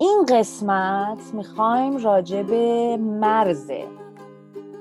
این 0.00 0.26
قسمت 0.28 1.34
می‌خوایم 1.34 1.96
راجع 1.96 2.42
به 2.42 2.96
مرز 2.96 3.70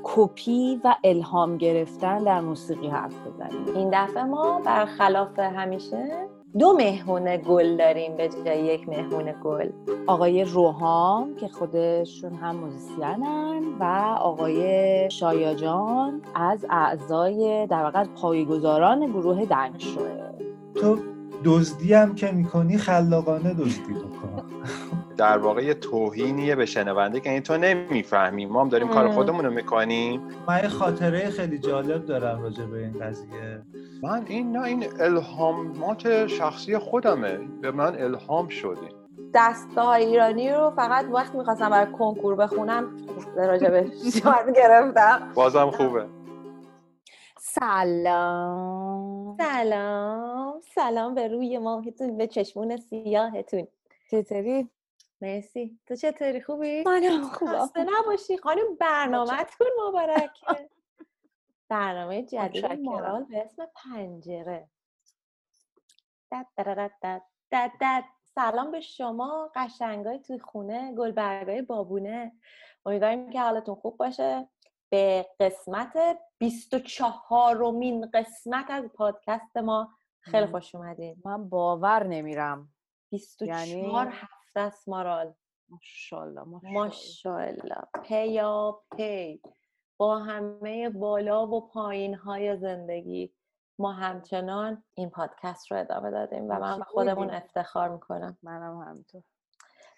کپی 0.03 0.81
و 0.83 0.95
الهام 1.03 1.57
گرفتن 1.57 2.23
در 2.23 2.41
موسیقی 2.41 2.87
حرف 2.87 3.13
بزنیم. 3.27 3.75
این 3.75 3.89
دفعه 3.93 4.23
ما 4.23 4.61
برخلاف 4.65 5.39
همیشه 5.39 6.27
دو 6.59 6.73
مهمون 6.73 7.37
گل 7.37 7.77
داریم 7.77 8.17
به 8.17 8.29
جای 8.45 8.59
یک 8.59 8.89
مهمون 8.89 9.33
گل. 9.43 9.69
آقای 10.07 10.43
روحام 10.43 11.35
که 11.35 11.47
خودشون 11.47 12.33
هم 12.33 12.55
موزیسینن 12.55 13.63
و 13.79 13.83
آقای 14.21 15.11
شایاجان 15.11 16.21
از 16.35 16.65
اعضای 16.69 17.67
در 17.67 17.83
واقع 17.83 18.03
پایگزاران 18.03 19.05
گروه 19.11 19.45
دنگشوه 19.45 20.11
تو 20.75 20.97
دزدی 21.43 21.93
هم 21.93 22.15
که 22.15 22.31
می‌کنی 22.31 22.77
خلاقانه 22.77 23.53
دزدی 23.53 23.93
بکن. 23.93 24.43
در 25.17 25.37
واقع 25.37 25.63
یه 25.63 25.73
توهینیه 25.73 26.55
به 26.55 26.65
شنونده 26.65 27.19
که 27.19 27.29
این 27.29 27.41
تو 27.41 27.57
نمی‌فهمیم 27.57 28.49
ما 28.49 28.61
هم 28.61 28.69
داریم 28.69 28.87
کار 28.87 29.11
خودمون 29.11 29.45
رو 29.45 29.51
می‌کنیم. 29.51 30.21
من 30.47 30.59
یه 30.63 30.67
خاطره 30.67 31.29
خیلی 31.29 31.57
جالب 31.57 32.05
دارم 32.05 32.41
راجع 32.41 32.65
به 32.65 32.77
این 32.77 32.99
قضیه. 32.99 33.61
من 34.03 34.25
این 34.27 34.51
نه 34.51 34.63
این 34.63 34.85
الهامات 34.99 36.27
شخصی 36.27 36.77
خودمه. 36.77 37.39
به 37.61 37.71
من 37.71 37.95
الهام 38.01 38.47
شدیم 38.47 38.89
دستگاه 39.33 39.89
ایرانی 39.89 40.49
رو 40.51 40.69
فقط 40.75 41.05
وقتی 41.05 41.37
می‌خواستم 41.37 41.69
برای 41.69 41.91
کنکور 41.91 42.35
بخونم 42.35 42.97
راجع 43.35 43.69
به 43.69 43.91
گرفتم. 44.55 45.31
بازم 45.35 45.71
خوبه. 45.71 46.05
سلام. 47.39 49.37
سلام. 49.37 50.53
سلام 50.75 51.15
به 51.15 51.27
روی 51.27 51.57
ماهتون 51.57 52.17
به 52.17 52.27
چشمون 52.27 52.77
سیاهتون. 52.77 53.67
چطوری؟ 54.11 54.69
مرسی. 55.21 55.79
تو 55.87 55.95
چطوری؟ 55.95 56.41
خوبی؟ 56.41 56.83
منم 56.83 57.23
خوبم 57.39 57.59
خسته 57.59 57.83
نباشی. 57.83 58.37
خانم 58.37 58.75
برنامهتون 58.79 59.67
مبارکه. 59.87 60.69
برنامه 61.69 62.23
جدید. 62.23 62.65
مارال 62.65 63.23
به 63.23 63.41
اسم 63.45 63.65
پنجره. 63.75 64.69
دد 66.31 66.45
دد 66.57 67.21
دد 67.51 67.71
دد. 67.81 68.03
سلام 68.35 68.71
به 68.71 68.79
شما. 68.81 69.51
قشنگای 69.55 70.19
توی 70.19 70.39
خونه. 70.39 70.95
گلبرگای 70.95 71.61
بابونه. 71.61 72.31
امیدواریم 72.85 73.29
که 73.29 73.41
حالتون 73.41 73.75
خوب 73.75 73.97
باشه. 73.97 74.49
به 74.89 75.27
قسمت 75.39 76.19
24 76.37 77.55
رومین 77.55 78.09
قسمت 78.13 78.65
از 78.69 78.85
پادکست 78.85 79.57
ما 79.57 79.97
خیلی. 80.19 80.45
خوش 80.47 80.75
اومدین. 80.75 81.21
من 81.25 81.49
باور 81.49 82.03
نمیرم. 82.03 82.73
24 83.11 83.67
یعنی- 83.67 84.17
هفته 84.57 84.75
است 84.75 84.89
مارال 84.89 85.33
ماشاءالله. 85.69 86.43
ماشاءالله 86.63 87.81
پیا 88.03 88.81
پی. 88.97 89.41
با 89.97 90.19
همه 90.19 90.89
بالا 90.89 91.47
و 91.47 91.67
پایین 91.67 92.15
های 92.15 92.57
زندگی 92.57 93.33
ما 93.79 93.91
همچنان 93.91 94.83
این 94.93 95.09
پادکست 95.09 95.71
رو 95.71 95.79
ادامه 95.79 96.11
دادیم 96.11 96.49
و 96.49 96.59
من 96.59 96.79
خودمون. 96.79 97.29
افتخار 97.29 97.89
می‌کنم. 97.89 98.37
منم 98.43 98.77
همینطور. 98.77 99.23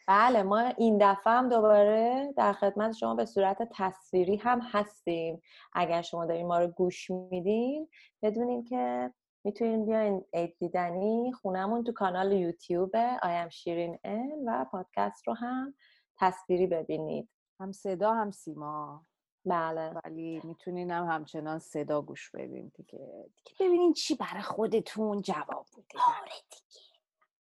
بله 0.08 0.44
ما 0.44 0.60
این 0.60 0.98
دفعه 1.02 1.34
هم 1.34 1.50
دوباره 1.50 2.34
در 2.38 2.54
خدمت 2.54 2.92
شما 2.92 3.16
به 3.16 3.26
صورت 3.26 3.70
تصویری 3.72 4.36
هم 4.36 4.60
هستیم. 4.62 5.42
اگر 5.74 6.02
شما 6.02 6.26
دارین 6.26 6.48
ما 6.48 6.60
رو 6.60 6.68
گوش 6.68 7.12
میدین 7.12 7.90
بدونین 8.22 8.64
که 8.64 9.14
می‌تونین 9.44 9.86
بیاین 9.86 10.26
عید 10.34 10.58
دیدنی 10.60 11.32
خونمون 11.32 11.84
تو 11.84 11.92
کانال 11.92 12.32
یوتیوب 12.32 12.96
آیم 13.24 13.50
شیرین 13.50 14.00
ان 14.04 14.32
و 14.46 14.66
پادکست 14.72 15.28
رو 15.28 15.34
هم 15.34 15.74
تصویری 16.18 16.68
ببینید. 16.68 17.30
هم 17.60 17.72
صدا 17.72 18.14
هم 18.14 18.32
سیما. 18.32 19.06
بله. 19.46 19.94
ولی 20.06 20.42
می‌تونین 20.44 20.92
هم 20.92 21.06
همچنان 21.06 21.60
صدا 21.60 22.02
گوش 22.02 22.32
بدین 22.32 22.72
دیگه. 22.76 23.30
دیگه 23.36 23.54
ببینین 23.60 23.94
چی 23.94 24.16
برای 24.16 24.42
خودتون 24.42 25.22
جواب 25.22 25.66
بوده. 25.76 26.00
آره 26.22 26.32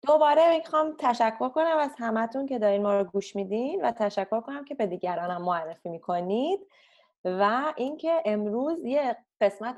دوباره 0.08 0.58
می‌خوام 0.58 0.96
تشکر 1.00 1.50
کنم 1.50 1.78
از 1.80 1.92
همتون 1.98 2.46
که 2.46 2.60
دارین 2.60 2.84
ما 2.84 2.94
رو 2.98 3.04
گوش 3.04 3.36
میدین 3.36 3.86
و 3.86 3.92
تشکر 3.92 4.42
کنم 4.42 4.66
که 4.66 4.76
به 4.76 4.88
دیگران 4.88 5.32
هم 5.32 5.42
معرفی 5.42 5.90
می‌کنید. 5.90 6.60
و 7.26 7.74
اینکه 7.78 8.22
امروز 8.26 8.86
یه 8.86 9.18
قسمت 9.42 9.78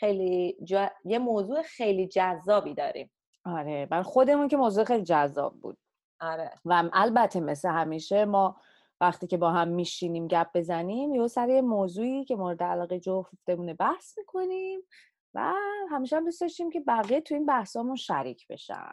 خیلی 0.00 0.56
جا... 0.64 0.90
یه 1.04 1.18
موضوع 1.18 1.62
خیلی 1.62 2.06
جذابی 2.06 2.74
داریم. 2.74 3.10
آره 3.44 3.86
برای 3.86 4.02
خودمون 4.02 4.48
که 4.48 4.56
موضوع 4.56 4.84
خیلی 4.84 5.04
جذاب 5.04 5.54
بود. 5.60 5.78
آره. 6.20 6.50
و 6.64 6.90
البته 6.92 7.40
مثل 7.40 7.68
همیشه 7.68 8.24
ما 8.24 8.56
وقتی 9.00 9.26
که 9.26 9.36
با 9.36 9.50
هم 9.50 9.68
میشینیم 9.68 10.26
گپ 10.26 10.46
بزنیم 10.54 11.14
یه 11.14 11.26
سر 11.26 11.48
یه 11.48 11.62
موضوعی 11.62 12.24
که 12.24 12.36
مورد 12.36 12.62
علاقه 12.62 13.00
جفتمونه 13.00 13.74
بحث 13.74 14.18
می‌کنیم 14.18 14.80
و 15.34 15.52
همیشه 15.90 16.16
هم 16.16 16.24
دوست 16.24 16.40
داشتیم 16.40 16.70
که 16.70 16.80
بقیه 16.80 17.20
تو 17.20 17.34
این 17.34 17.46
بحثامون 17.46 17.96
شریک 17.96 18.48
بشن. 18.48 18.92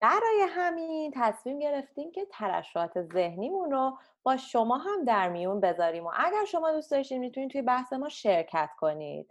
برای 0.00 0.46
همین 0.48 1.12
تصمیم 1.14 1.58
گرفتیم 1.58 2.12
که 2.12 2.26
ترشحات 2.30 3.02
ذهنیمون 3.02 3.70
رو 3.70 3.98
با 4.22 4.36
شما 4.36 4.76
هم 4.76 5.04
در 5.04 5.28
میون 5.28 5.60
بذاریم 5.60 6.06
و 6.06 6.10
اگر 6.16 6.44
شما 6.44 6.72
دوست 6.72 6.90
داشتین 6.90 7.18
می‌تونید 7.18 7.50
توی 7.50 7.62
بحث 7.62 7.92
ما 7.92 8.08
شرکت 8.08 8.70
کنید. 8.78 9.30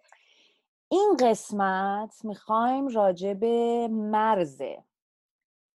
این 0.90 1.18
قسمت 1.20 2.26
می‌خوایم 2.26 2.88
راجع 2.88 3.34
به 3.34 3.88
مرز 3.92 4.62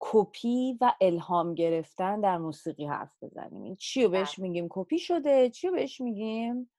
کپی 0.00 0.78
و 0.81 0.93
الهام 1.00 1.55
گرفتن 1.55 2.21
در 2.21 2.39
موسیقی 2.39 2.87
حرف 2.87 3.22
بزنیم. 3.22 3.62
این 3.62 3.77
چی 3.77 4.03
رو 4.03 4.09
بهش 4.09 4.39
میگیم؟ 4.39 4.67
کپی 4.71 4.99
شده 4.99 5.51
چی 5.51 5.69
رو 5.69 5.75
بهش 5.75 6.01
میگیم؟ 6.01 6.71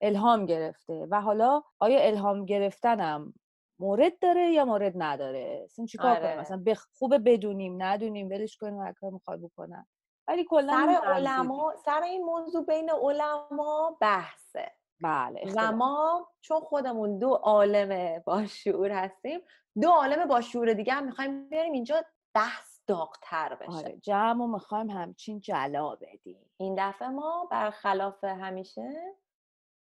الهام 0.00 0.46
گرفته. 0.46 1.06
و 1.10 1.20
حالا 1.20 1.62
آیا 1.78 2.00
الهام 2.00 2.44
گرفتنم 2.44 3.34
مورد 3.78 4.18
داره 4.18 4.50
یا 4.50 4.64
مورد 4.64 4.92
نداره؟ 4.96 5.60
اصلا 5.64 5.86
چیکار 5.86 6.10
آره. 6.10 6.20
کنیم 6.20 6.40
مثلا 6.40 6.62
بخ... 6.66 6.86
خوبه 6.98 7.18
بدونیم 7.18 7.82
ندونیم 7.82 8.28
ولش 8.28 8.56
کنیم 8.56 8.80
هر 8.80 8.92
کار 8.92 9.10
می‌خواد 9.10 9.40
بکنن 9.40 9.86
ولی 10.28 10.44
کلا 10.44 10.72
سر 10.72 10.88
این 10.88 10.98
علما 10.98 11.74
سر 11.84 12.02
این 12.02 12.24
موضوع 12.24 12.64
بین 12.64 12.90
علما 12.90 13.96
بحثه. 14.00 14.77
بله 15.02 15.52
و. 15.56 15.72
ما 15.72 16.28
چون 16.40 16.60
خودمون 16.60 17.18
دو 17.18 17.34
عالم 17.34 18.22
با 18.26 18.46
شعور 18.46 18.90
هستیم 18.90 19.40
دو 19.82 19.88
عالم 19.88 20.28
با 20.28 20.40
شعور 20.40 20.72
دیگه 20.72 20.92
هم 20.92 21.04
می‌خوایم 21.04 21.48
بیاریم 21.48 21.72
اینجا 21.72 22.04
بحث 22.34 22.80
داغتر 22.86 23.54
بشه. 23.54 23.70
آره 23.72 23.96
جمع 24.02 24.44
و 24.44 24.46
می‌خوایم 24.46 24.90
همچین 24.90 25.40
جلا 25.40 25.94
بدیم. 25.94 26.50
این 26.56 26.74
دفعه 26.78 27.08
ما 27.08 27.48
برخلاف 27.50 28.24
همیشه 28.24 29.14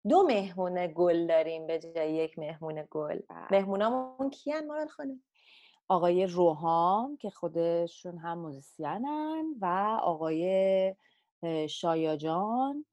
دو 0.10 0.24
مهمون 0.24 0.88
گل 0.88 1.28
داریم 1.28 1.68
به 1.68 1.80
جای 1.80 2.14
یک 2.14 2.40
مهمون 2.40 2.88
گل. 2.92 3.20
بله. 3.30 3.48
مهمونامون 3.52 4.30
کیان؟ 4.30 4.68
مارال 4.68 4.88
خانم. 4.88 5.24
آقای 5.88 6.26
روحام 6.26 7.18
که 7.18 7.30
خودشون 7.30 8.18
هم 8.18 8.38
موزیسینن 8.38 9.46
و 9.62 9.66
آقای 10.02 10.96
شایاجان 11.70 12.86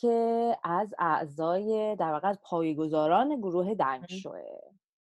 که 0.00 0.56
از 0.64 0.94
اعضای 0.98 1.96
در 1.96 2.12
واقع 2.12 2.28
از 2.28 2.38
پایگزاران 2.42 3.36
گروه 3.40 3.74
دنگشوه 3.74 4.42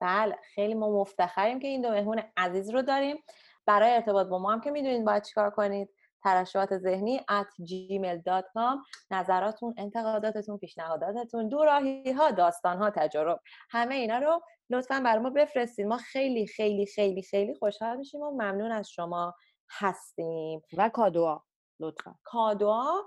بله 0.02 0.38
خیلی 0.56 0.74
ما 0.74 0.90
مفتخریم 1.02 1.60
که 1.60 1.68
این 1.68 1.82
دو 1.82 1.90
مهمون 1.90 2.22
عزیز 2.38 2.70
رو 2.70 2.82
داریم. 2.82 3.18
برای 3.66 3.92
ارتباط 3.92 4.28
با 4.28 4.40
ما 4.40 4.52
هم 4.52 4.62
که 4.62 4.72
می‌دونید 4.72 5.06
باید 5.06 5.24
چیکار 5.24 5.50
کنید. 5.50 5.90
ترشحات 6.24 6.78
ذهنی 6.78 7.20
at 7.20 7.64
gmail.com 7.64 8.78
نظراتون 9.12 9.74
انتقاداتتون 9.78 10.58
پیشنهاداتتون 10.58 11.50
دوراهی 11.50 12.12
ها 12.12 12.32
داستان 12.32 12.78
ها 12.78 12.90
تجارب. 12.90 13.40
همه 13.70 13.96
اینا 13.96 14.18
رو 14.18 14.42
لطفا 14.70 15.02
برای 15.06 15.24
ما 15.24 15.30
بفرستید 15.30 15.88
ما 15.88 15.98
خیلی 15.98 16.48
خیلی 16.48 16.86
خیلی 16.86 17.22
خیلی 17.22 17.56
خوشحال 17.56 17.98
میشیم 17.98 18.22
و 18.22 18.32
ممنون 18.32 18.72
از 18.72 18.90
شما 18.90 19.36
هستیم. 19.70 20.62
و 20.78 20.90
کادوها 20.90 21.46
لطفا. 21.80 22.16
کادوها 22.24 23.04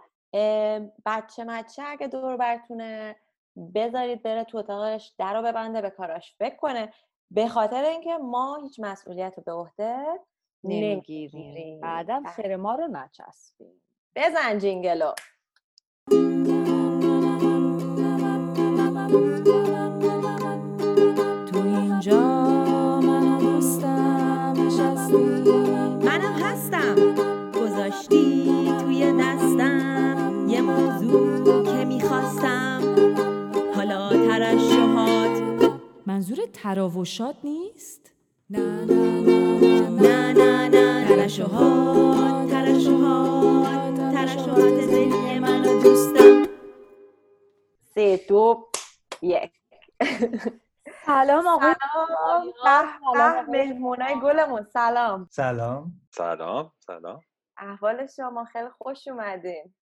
بچه 1.06 1.44
مچه 1.44 1.82
اگه 1.86 2.06
دور 2.06 2.36
برتونه 2.36 3.16
بذارید 3.74 4.22
بره 4.22 4.44
تو 4.44 4.58
اتاقش 4.58 5.12
در 5.18 5.34
رو 5.34 5.42
ببنده 5.42 5.80
به 5.80 5.90
کاراش 5.90 6.34
فکر 6.38 6.56
کنه. 6.56 6.92
به 7.30 7.48
خاطر 7.48 7.84
اینکه 7.84 8.16
ما 8.16 8.56
هیچ 8.62 8.80
مسئولیت 8.80 9.34
رو 9.36 9.42
به 9.46 9.52
عهده 9.52 10.20
نمی‌گیریم. 10.64 11.80
بعدا 11.80 12.20
بله. 12.20 12.32
خیر 12.32 12.56
ما 12.56 12.74
رو 12.74 12.88
نچسبیم. 12.88 13.82
بزن 14.16 14.58
جینگلو. 14.58 15.12
که 31.64 31.84
می‌خواستم. 31.84 32.80
حالا 33.74 34.08
ترشحات. 34.08 35.42
منظور 36.06 36.38
تراوشات 36.52 37.36
نیست؟ 37.44 38.12
نه 38.50 38.84
نه 40.00 40.32
نه 40.32 40.68
نه 40.68 41.08
ترشحات 41.08 42.50
ترشحات 42.50 43.94
ترشحات 43.94 44.80
ذهنی 44.80 45.38
منو 45.38 45.82
دوستم. 45.82 46.42
سه 47.94 48.20
دو 48.28 48.68
یک. 49.22 49.52
سلام 51.06 51.46
آقا. 51.46 51.72
سلام 52.62 53.50
مهمونای 53.50 54.20
گلمون. 54.22 54.66
سلام. 54.72 55.28
سلام. 55.30 55.92
سلام 56.10 56.72
سلام. 56.86 57.20
احوال 57.56 58.06
شما 58.06 58.44
خیلی 58.44 58.68
خوش 58.78 59.08
اومدین. 59.08 59.74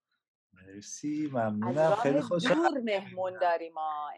مرسی 0.75 1.31
ممنونم 1.33 1.95
خیلی 1.95 2.21
خوشحال 2.21 2.57
دور 2.57 2.81
مهمون 2.81 3.39
داریم 3.41 3.73
ما. 3.73 4.11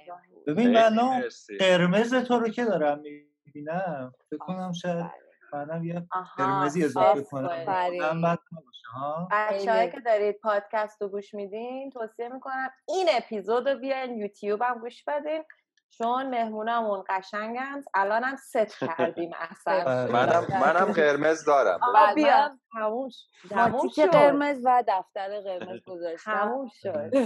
ببین 0.47 0.73
من 0.73 0.83
الان. 0.83 1.23
قرمز 1.59 2.15
تو 2.15 2.39
رو 2.39 2.49
که 2.49 2.65
دارم 2.65 3.01
می‌بینم 3.47 4.15
فکر 4.31 4.39
کنم 4.39 4.73
شاید. 4.73 5.07
منم 5.53 5.85
یه 5.85 6.07
قرمزی 6.37 6.85
اضافه. 6.85 7.23
کنم. 7.23 7.65
من 8.01 8.27
بچه 9.31 9.73
خیلی. 9.73 9.93
که 9.93 10.01
دارید 10.01 10.41
پادکست 10.43 11.03
رو 11.03 11.09
گوش 11.09 11.35
میدین 11.35 11.91
توصیه 11.91 12.29
می‌کنم 12.29 12.71
این 12.89 13.09
اپیزود 13.13 13.69
رو 13.69 13.79
بیاین 13.79 14.19
یوتیوب 14.19 14.63
هم 14.63 14.79
گوش 14.79 15.05
بدین 15.05 15.45
چون 15.99 16.31
مهمونمون 16.31 17.05
قشنگن 17.09 17.83
الان 17.95 18.25
هم 18.25 18.37
ست 18.37 18.79
کردیم 18.79 19.31
اصلا. 19.51 20.07
منم 20.13 20.47
منم 20.61 20.93
قرمز 20.93 21.45
دارم. 21.45 21.81
بیا. 22.15 22.51
تموش 22.73 23.15
تموم 23.51 23.89
شد. 23.89 24.11
قرمز 24.11 24.61
و 24.65 24.85
دفتر 24.89 25.41
قرمز 25.41 25.81
گذاشتم. 25.91 26.33
تموم 26.35 26.69
شد. 26.75 26.91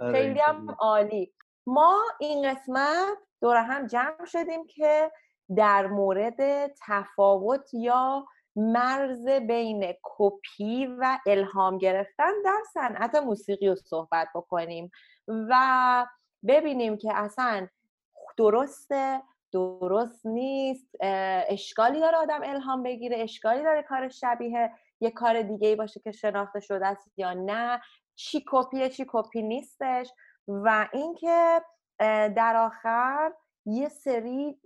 آره، 0.00 0.12
خیلی 0.12 0.40
هم. 0.40 0.70
عالی. 0.78 1.32
ما 1.66 2.02
این 2.20 2.50
قسمت 2.50 3.18
دور 3.40 3.56
هم 3.56 3.86
جمع 3.86 4.24
شدیم 4.24 4.66
که 4.66 5.12
در 5.56 5.86
مورد 5.86 6.66
تفاوت 6.86 7.74
یا 7.74 8.26
مرز 8.56 9.28
بین 9.28 9.94
کپی 10.02 10.86
و 10.86 11.18
الهام 11.26 11.78
گرفتن 11.78 12.32
در 12.44 12.58
صنعت 12.74 13.14
موسیقی 13.14 13.68
رو 13.68 13.74
صحبت 13.74 14.28
بکنیم. 14.34 14.90
و 15.28 16.06
ببینیم 16.46 16.96
که 16.96 17.16
اصلا 17.16 17.68
درسته 18.36 19.22
درست 19.52 20.26
نیست 20.26 20.88
اشکالی 21.48 22.00
داره 22.00 22.16
آدم 22.16 22.40
الهام 22.42 22.82
بگیره 22.82 23.16
اشکالی 23.18 23.62
داره 23.62 23.82
کار 23.82 24.08
شبیه 24.08 24.70
یه 25.00 25.10
کار 25.10 25.42
دیگه 25.42 25.68
ای 25.68 25.76
باشه 25.76 26.00
که 26.00 26.12
شناخته 26.12 26.60
شده 26.60 26.86
است 26.86 27.10
یا 27.16 27.32
نه. 27.32 27.80
چی 28.14 28.44
کپیه 28.46 28.88
چی 28.88 29.06
کپی 29.08 29.42
نیستش. 29.42 30.12
و 30.48 30.88
اینکه 30.92 31.62
در 32.36 32.56
آخر 32.56 33.32
یه 33.66 33.88
سری 33.88 34.60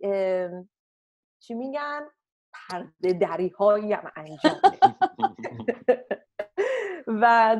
چی 1.40 1.54
میگن؟ 1.54 2.00
پرده 2.52 3.12
دری 3.12 3.48
هایی 3.48 3.92
هم 3.92 4.12
انجام. 4.16 4.60
و 7.22 7.56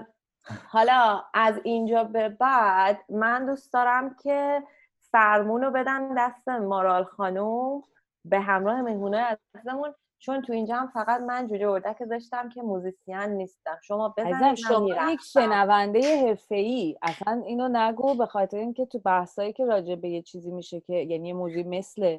حالا 0.68 1.22
از 1.34 1.60
اینجا 1.64 2.04
به 2.04 2.28
بعد 2.28 2.98
من 3.08 3.46
دوست 3.46 3.72
دارم 3.72 4.14
که 4.14 4.62
فرمون 5.00 5.62
رو 5.62 5.70
بدم 5.70 6.14
دست 6.18 6.48
مارال 6.48 7.04
خانوم 7.04 7.82
به 8.24 8.40
همراه 8.40 8.82
مهمونه 8.82 9.38
عزیزمون 9.54 9.94
چون 10.18 10.42
تو 10.42 10.52
اینجا 10.52 10.76
هم 10.76 10.86
فقط 10.86 11.20
من 11.20 11.46
جوجه 11.46 11.68
اردک 11.68 12.02
داشتم 12.10 12.48
که 12.48 12.62
موزیسین 12.62 13.16
نیستم 13.16 13.78
شما 13.82 14.14
بزنید 14.18 14.54
شما. 14.54 15.12
یک 15.12 15.20
شنونده 15.20 16.26
حرفه‌ای 16.26 16.96
اصلا 17.02 17.42
اینو 17.46 17.68
نگو 17.72 18.14
به 18.14 18.26
خاطر 18.26 18.56
اینکه 18.56 18.86
تو 18.86 18.98
بحثایی 18.98 19.52
که 19.52 19.64
راجع 19.64 19.94
به 19.94 20.08
یه 20.08 20.22
چیزی 20.22 20.50
میشه 20.50 20.80
که 20.80 20.94
یعنی 20.94 21.32
موضوعی 21.32 21.62
مثل 21.62 22.18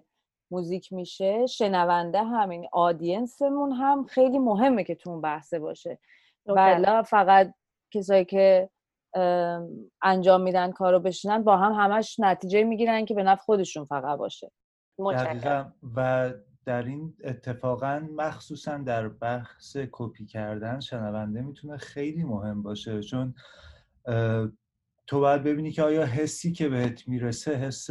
موزیک 0.51 0.94
میشه 0.94 1.45
شنونده 1.45 2.24
همین 2.24 2.68
آدینسمون 2.72 3.72
هم 3.72 4.04
خیلی 4.04 4.39
مهمه 4.39 4.83
که 4.83 4.95
تو 4.95 5.10
اون 5.10 5.22
بحثه 5.22 5.60
باشه. 5.60 6.00
ولی 6.45 7.04
فقط 7.04 7.54
کسایی 8.00 8.25
که 8.25 8.69
ام، 9.15 9.69
انجام 10.01 10.42
میدن 10.42 10.71
کارو 10.71 11.00
بشینن 11.00 11.44
با 11.44 11.57
هم 11.57 11.71
همش 11.71 12.19
نتیجه 12.19 12.63
می‌گیرن 12.63 13.06
که 13.06 13.13
به 13.13 13.24
نفع 13.24 13.42
خودشون 13.42 13.86
فقط 13.86 14.19
باشه. 14.19 14.51
متشکرم. 15.00 15.75
و 15.95 16.33
در 16.65 16.83
این 16.83 17.13
اتفاقا 17.24 18.07
مخصوصا 18.15 18.77
در 18.77 19.07
بحث 19.09 19.77
کپی 19.92 20.25
کردن 20.25 20.80
شنونده 20.80 21.42
می‌تونه 21.42 21.77
خیلی 21.77 22.24
مهم 22.24 22.63
باشه 22.63 23.01
چون 23.01 23.33
تو 25.07 25.19
باید 25.19 25.44
ببینی 25.44 25.71
که 25.71 25.83
آیا 25.83 26.06
حسی 26.06 26.51
که 26.51 26.69
بهت 26.69 27.07
می‌رسه 27.07 27.56
حس 27.56 27.89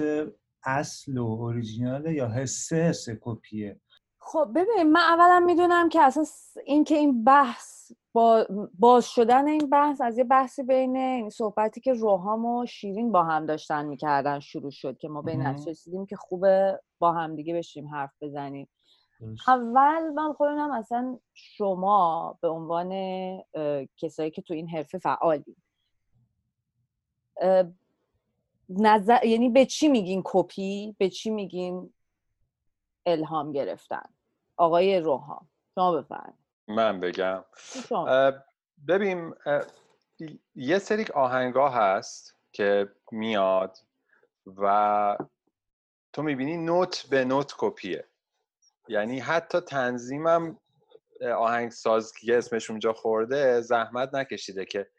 اصل 0.65 1.19
و 1.19 1.25
اوریجیناله 1.25 2.15
یا 2.15 2.29
حس 2.29 2.73
حس 2.73 3.09
کپیه؟ 3.21 3.81
خب 4.19 4.49
ببین 4.55 4.93
من 4.93 5.01
اولا 5.01 5.41
می‌دونم 5.47 5.89
که 5.89 6.01
اصلا 6.01 6.25
س- 6.25 6.57
این 6.65 6.85
که 6.85 6.95
این 6.95 7.25
بحث 7.25 7.93
با 8.15 8.47
باز 8.79 9.07
شدن 9.07 9.49
این 9.49 9.71
بحث 9.71 10.01
از 10.01 10.19
یه 10.19 10.25
بحثی 10.25 10.63
بین 10.63 10.97
این 10.97 11.31
صحبتی 11.31 11.81
که 11.81 11.93
روحام 11.93 12.45
و 12.45 12.67
شیرین 12.67 13.13
با 13.13 13.25
هم 13.25 13.47
داشتن 13.47 13.85
می‌کردن 13.85 14.41
شروع 14.41 14.71
شد 14.71 14.99
که 14.99 15.09
ما 15.09 15.23
به. 15.23 15.37
نتیجه 15.37 15.71
رسیدیم 15.71 16.07
که 16.07 16.17
خوبه 16.17 16.81
با 16.99 17.13
هم 17.13 17.37
دیگه 17.37 17.55
بشیم 17.55 17.89
حرف 17.89 18.13
بزنیم. 18.21 18.69
اول 19.49 20.11
من 20.11 20.33
خودم 20.33 20.71
اصلا 20.71 21.19
شما 21.33 22.39
به 22.41 22.49
عنوان 22.49 22.91
کسایی 23.97 24.31
که 24.31 24.43
تو 24.43 24.55
این 24.55 24.69
حرفه 24.69 24.99
فعالی 24.99 25.57
نظر 28.69 29.25
یعنی 29.25 29.49
به 29.49 29.67
چی 29.67 29.89
میگین 29.89 30.23
کپی 30.25 30.97
به 30.99 31.09
چی 31.09 31.31
میگین 31.31 31.95
الهام 33.07 33.53
گرفتن 33.53 34.09
آقای 34.57 35.01
روحام 35.01 35.49
شما 35.75 35.93
بفرمایید 35.93 36.44
من 36.69 37.01
بگم. 37.01 37.45
ببین 38.89 39.35
یه 40.55 40.79
سری 40.79 41.05
آهنگا 41.15 41.69
هست 41.69 42.37
که 42.53 42.93
میاد 43.13 43.79
و 44.47 45.17
تو 46.13 46.23
می‌بینی 46.23 46.57
نوت 46.57 47.07
به 47.11 47.25
نوت 47.25 47.55
کپیه. 47.59 48.09
یعنی 48.89 49.21
حتی 49.21 49.61
تنظیمم 49.61 50.59
آهنگساز 51.37 52.13
که 52.13 52.39
اسمش 52.39 52.71
اونجا 52.71 52.93
خورده 52.93 53.61
زحمت 53.61 54.15
نکشیده 54.15 54.65
که 54.65 54.91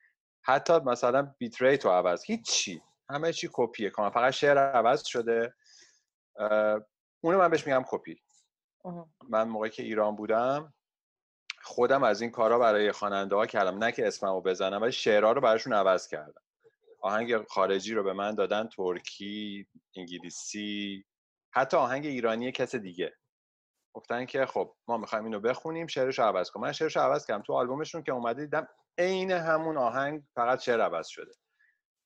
حتی 0.41 0.73
مثلا 0.73 1.35
بیت 1.37 1.61
ریت 1.61 1.85
رو 1.85 1.91
عوض 1.91 2.23
هیچی. 2.23 2.81
همه 3.09 3.33
چی 3.33 3.49
کپیه. 3.53 3.89
کاملا 3.89 4.11
فقط 4.11 4.33
شعر 4.33 4.57
عوض 4.57 5.05
شده. 5.05 5.53
اونو 7.21 7.37
من 7.37 7.49
بهش 7.49 7.67
میگم 7.67 7.83
کپی. 7.87 8.21
من 9.29 9.47
موقعی 9.47 9.69
که 9.69 9.83
ایران 9.83 10.15
بودم 10.15 10.73
خودم 11.65 12.03
از 12.03 12.21
این 12.21 12.31
کارا 12.31 12.59
برای 12.59 12.91
خواننده 12.91 13.35
ها 13.35 13.45
کردم. 13.45 13.77
نه 13.77 13.91
که 13.91 14.07
اسممو 14.07 14.41
بزنم 14.41 14.81
ولی 14.81 14.91
شعرها 14.91 15.31
رو 15.31 15.41
براشون 15.41 15.73
عوض 15.73 16.07
کردم. 16.07 16.41
آهنگ 17.01 17.47
خارجی 17.47 17.93
رو 17.93 18.03
به 18.03 18.13
من 18.13 18.35
دادن 18.35 18.67
ترکی 18.67 19.67
انگلیسی 19.95 21.05
حتی 21.51 21.77
آهنگ 21.77 22.05
ایرانی 22.05 22.51
کس 22.51 22.75
دیگه. 22.75 23.13
گفتن 23.93 24.25
که 24.25 24.45
خب 24.45 24.75
ما 24.87 24.97
می‌خوایم 24.97 25.25
اینو 25.25 25.39
بخونیم 25.39 25.87
شعرش 25.87 26.19
عوض 26.19 26.51
کن. 26.51 26.61
من 26.61 26.71
شعرش 26.71 26.97
عوض 26.97 27.25
کردم. 27.25 27.43
تو 27.43 27.53
آلبومشون 27.53 28.03
که 28.03 28.11
اومده 28.11 28.41
دیدم 28.41 28.67
عین 28.97 29.31
همون 29.31 29.77
آهنگ 29.77 30.23
فقط 30.35 30.59
شعر 30.59 30.81
عوض 30.81 31.07
شده. 31.07 31.31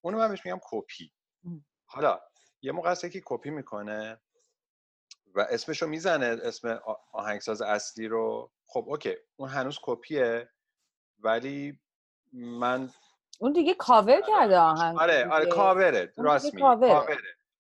اونو 0.02 0.18
من 0.18 0.30
بهش 0.30 0.46
میگم 0.46 0.60
کپی. 0.72 1.14
حالا 1.86 2.20
یه 2.62 2.72
موقع 2.72 2.92
هست 2.92 3.12
که 3.12 3.22
کپی 3.26 3.50
می‌کنه 3.50 4.22
و 5.36 5.40
اسمشو 5.50 5.88
می‌زنه 5.88 6.26
اسم 6.44 6.80
آهنگساز 7.14 7.62
اصلی 7.62 8.08
رو. 8.08 8.52
خب 8.70 8.86
okay. 8.88 9.16
اون 9.36 9.50
هنوز 9.50 9.80
کپیه 9.84 10.50
ولی 11.20 11.80
من 12.34 12.90
اون 13.40 13.54
دیگه 13.54 13.74
کاور 13.74 14.22
کرده 14.22 14.60
آهنگ 14.60 14.98
آره 15.00 15.28
آره 15.32 15.44
دیگه. 15.46 15.56
کاوره. 15.56 16.14
راست 16.18 16.46
میگی. 16.46 16.58
کاوره. 16.60 17.04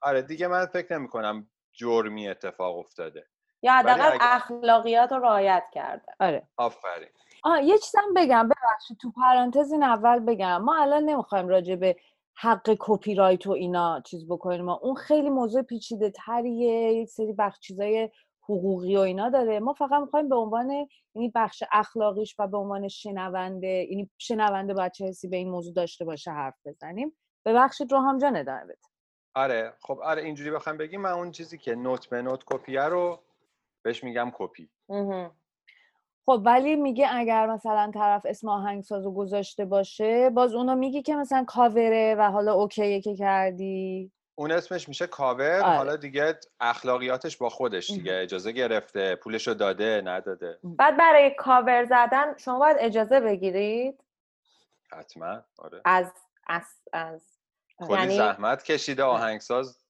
آره 0.01 0.21
دیگه 0.21 0.47
من 0.47 0.65
فکر 0.65 0.97
نمی 0.97 1.07
کنم 1.07 1.49
جرمی 1.73 2.29
اتفاق 2.29 2.77
افتاده. 2.77 3.27
یا 3.61 3.73
حداقل 3.73 4.01
اگه- 4.01 4.17
اخلاقیات 4.21 5.11
رو 5.11 5.19
رعایت 5.19 5.63
کرده. 5.73 6.13
آره. 6.19 6.47
آفرین. 6.57 7.09
آه 7.43 7.63
یه 7.63 7.77
چیزم 7.77 8.13
بگم. 8.15 8.49
ببخشید 8.49 8.97
تو 9.01 9.11
پرانتز 9.11 9.71
این 9.71 9.83
اول 9.83 10.19
بگم. 10.19 10.57
ما 10.61 10.81
الان 10.81 11.03
نمی‌خوایم 11.03 11.47
راجع 11.47 11.75
به 11.75 11.95
حق 12.35 12.75
کپی 12.79 13.15
رایت 13.15 13.47
و 13.47 13.51
اینا 13.51 14.01
چیز 14.01 14.27
بکنیم. 14.27 14.65
ما 14.65 14.73
اون 14.73 14.95
خیلی 14.95 15.29
موضوع 15.29 15.61
پیچیده 15.61 16.09
تریه 16.11 16.93
یک 16.93 17.09
سری 17.09 17.33
بخش 17.33 17.59
چیزای 17.59 18.09
حقوقی 18.49 18.97
و 18.97 18.99
اینا 18.99 19.29
داره. 19.29 19.59
ما 19.59 19.73
فقط 19.73 20.01
می‌خوایم 20.01 20.29
به 20.29 20.35
عنوان 20.35 20.87
یعنی 21.15 21.31
بخش 21.35 21.63
اخلاقیش 21.71 22.35
و 22.39 22.47
به 22.47 22.57
عنوان 22.57 22.87
شنونده 22.87 23.67
یعنی 23.67 24.09
شنونده 24.17 24.73
باید 24.73 24.91
چه 24.91 25.05
حسی 25.05 25.27
به 25.27 25.37
این 25.37 25.49
موضوع 25.49 25.73
داشته 25.73 26.05
باشه 26.05 26.31
حرف 26.31 26.55
بزنیم. 26.65 27.17
ببخشید 27.45 27.91
روحام 27.91 28.17
جان 28.17 28.35
ادامه 28.35 28.63
بده. 28.63 28.77
آره. 29.35 29.73
خب 29.81 29.99
آره 30.03 30.23
اینجوری 30.23 30.51
بخوام 30.51 30.77
بگیم. 30.77 31.01
من 31.01 31.11
اون 31.11 31.31
چیزی 31.31 31.57
که 31.57 31.75
نوت 31.75 32.09
به 32.09 32.21
نوت 32.21 32.43
کپیه 32.45 32.83
رو 32.83 33.19
بهش 33.81 34.03
میگم 34.03 34.31
کپی. 34.33 34.69
خب 36.25 36.41
ولی 36.45 36.75
میگه 36.75 37.07
اگر 37.11 37.47
مثلا 37.47 37.91
طرف 37.93 38.25
اسم 38.25 38.49
آهنگسازو 38.49 39.11
گذاشته 39.13 39.65
باشه 39.65 40.29
باز 40.29 40.53
اونو 40.53 40.75
میگی 40.75 41.01
که 41.01 41.15
مثلا 41.15 41.43
کاوره 41.47 42.15
و 42.19 42.31
حالا 42.31 42.53
اوکیه 42.53 43.01
که 43.01 43.15
کردی. 43.15 44.11
اون 44.39 44.51
اسمش 44.51 44.87
میشه 44.89 45.07
کاور. 45.07 45.61
آره. 45.61 45.77
حالا 45.77 45.95
دیگه 45.95 46.39
اخلاقیاتش 46.59 47.37
با 47.37 47.49
خودش 47.49 47.91
دیگه 47.91 48.13
اجازه 48.15 48.51
گرفته 48.51 49.15
پولشو 49.15 49.53
داده 49.53 50.01
نداده. 50.05 50.59
بعد 50.63 50.97
برای 50.97 51.31
کاور 51.37 51.85
زدن 51.85 52.37
شما 52.37 52.59
باید 52.59 52.77
اجازه 52.79 53.19
بگیرید. 53.19 54.03
حتما. 54.91 55.41
آره. 55.57 55.81
از 55.85 56.13
از 56.47 56.63
از 56.93 57.21
کلی 57.77 57.99
یعنی- 57.99 58.17
زحمت 58.17 58.63
کشیده 58.63 59.03
آهنگساز 59.03 59.83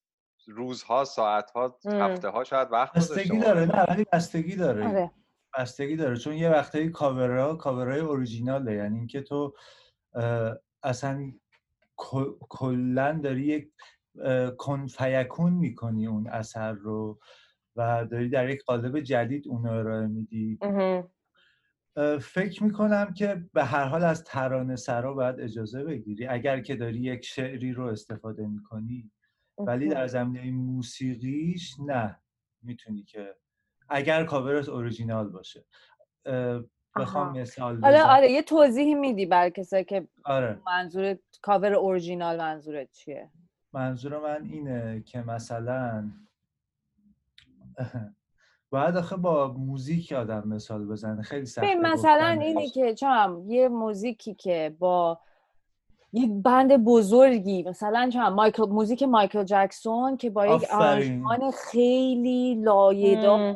روزها 0.47 1.05
ساعتها. 1.05 1.77
هفته 1.85 2.29
ها 2.29 2.43
شاید 2.43 2.71
وقت 2.71 2.93
بستگی. 2.93 3.39
داره 3.39 3.65
نه 3.65 3.83
ولی 3.89 4.05
بستگی 4.13 4.55
داره. 4.55 4.87
آره. 4.87 5.11
بستگی 5.57 5.95
داره. 5.95 6.17
چون 6.17 6.33
یه 6.33 6.49
وقتایی 6.49 6.89
کاورها 6.89 7.55
کاورهای 7.55 7.99
اوریجیناله. 7.99 8.73
یعنی 8.73 8.97
اینکه 8.97 9.21
تو 9.21 9.53
اصلا 10.83 11.31
کلا 12.49 13.19
داری 13.23 13.41
یک 13.45 13.71
اه، 14.23 14.51
کن 14.51 14.87
فیکون 14.87 15.53
می‌کنی 15.53 16.07
اون 16.07 16.27
اثر 16.27 16.71
رو 16.71 17.19
و 17.75 18.05
داری 18.05 18.29
در 18.29 18.49
یک 18.49 18.63
قالب 18.63 18.99
جدید 18.99 19.47
اون 19.47 19.63
رو 19.63 19.71
ارائه 19.71 20.07
میدی. 20.07 20.59
فکر 22.21 22.63
می‌کنم 22.63 23.13
که 23.13 23.45
به 23.53 23.63
هر 23.63 23.83
حال 23.83 24.03
از 24.03 24.23
ترانه 24.23 24.75
سرا 24.75 25.13
باید 25.13 25.39
اجازه 25.39 25.83
بگیری 25.83 26.27
اگر 26.27 26.59
که 26.59 26.75
داری 26.75 26.99
یک 26.99 27.25
شعری 27.25 27.73
رو 27.73 27.85
استفاده 27.85 28.47
می‌کنی. 28.47 29.11
ولی 29.57 29.89
در 29.89 30.07
زمینه 30.07 30.51
موسیقیش 30.51 31.75
نه. 31.79 32.19
می‌تونی 32.61 33.03
که 33.03 33.35
اگر 33.89 34.23
کاورت 34.25 34.69
اوریجینال 34.69 35.29
باشه. 35.29 35.65
بخوام. 36.95 37.37
مثال 37.37 37.81
حالا 37.81 38.03
آره 38.03 38.31
یه 38.31 38.41
توضیحی 38.41 38.95
میدی 38.95 39.25
برای 39.25 39.51
کسایی 39.51 39.83
که 39.83 40.07
آره. 40.25 40.61
منظور 40.65 41.17
کاور 41.41 41.73
اورجینال 41.73 42.37
منظورت 42.37 42.91
چیه؟ 42.91 43.29
منظور 43.73 44.19
من 44.19 44.43
اینه 44.43 45.03
که 45.05 45.21
مثلا 45.21 46.11
باید 48.69 48.97
آخه 48.97 49.15
با 49.15 49.53
موزیک 49.57 50.11
آدم 50.11 50.47
مثال 50.47 50.85
بزنه 50.85 51.21
خیلی 51.21 51.45
سخته 51.45 51.67
ببین 51.67 51.81
مثلا. 51.85 52.27
اینی 52.41 52.69
که 52.69 52.93
چم 52.93 53.43
یه 53.47 53.67
موزیکی 53.69 54.33
که 54.33 54.75
با 54.79 55.19
یک 56.13 56.29
بند 56.43 56.83
بزرگی 56.83 57.63
مثلا 57.63 58.09
چم 58.13 58.29
مایکل 58.29 58.65
موزیک 58.69 59.03
مایکل 59.03 59.43
جکسون 59.43 60.17
که 60.17 60.29
با 60.29 60.47
یک. 60.47 60.69
آرنجمان 60.71 61.51
خیلی 61.51 62.55
لایه‌دار 62.55 63.55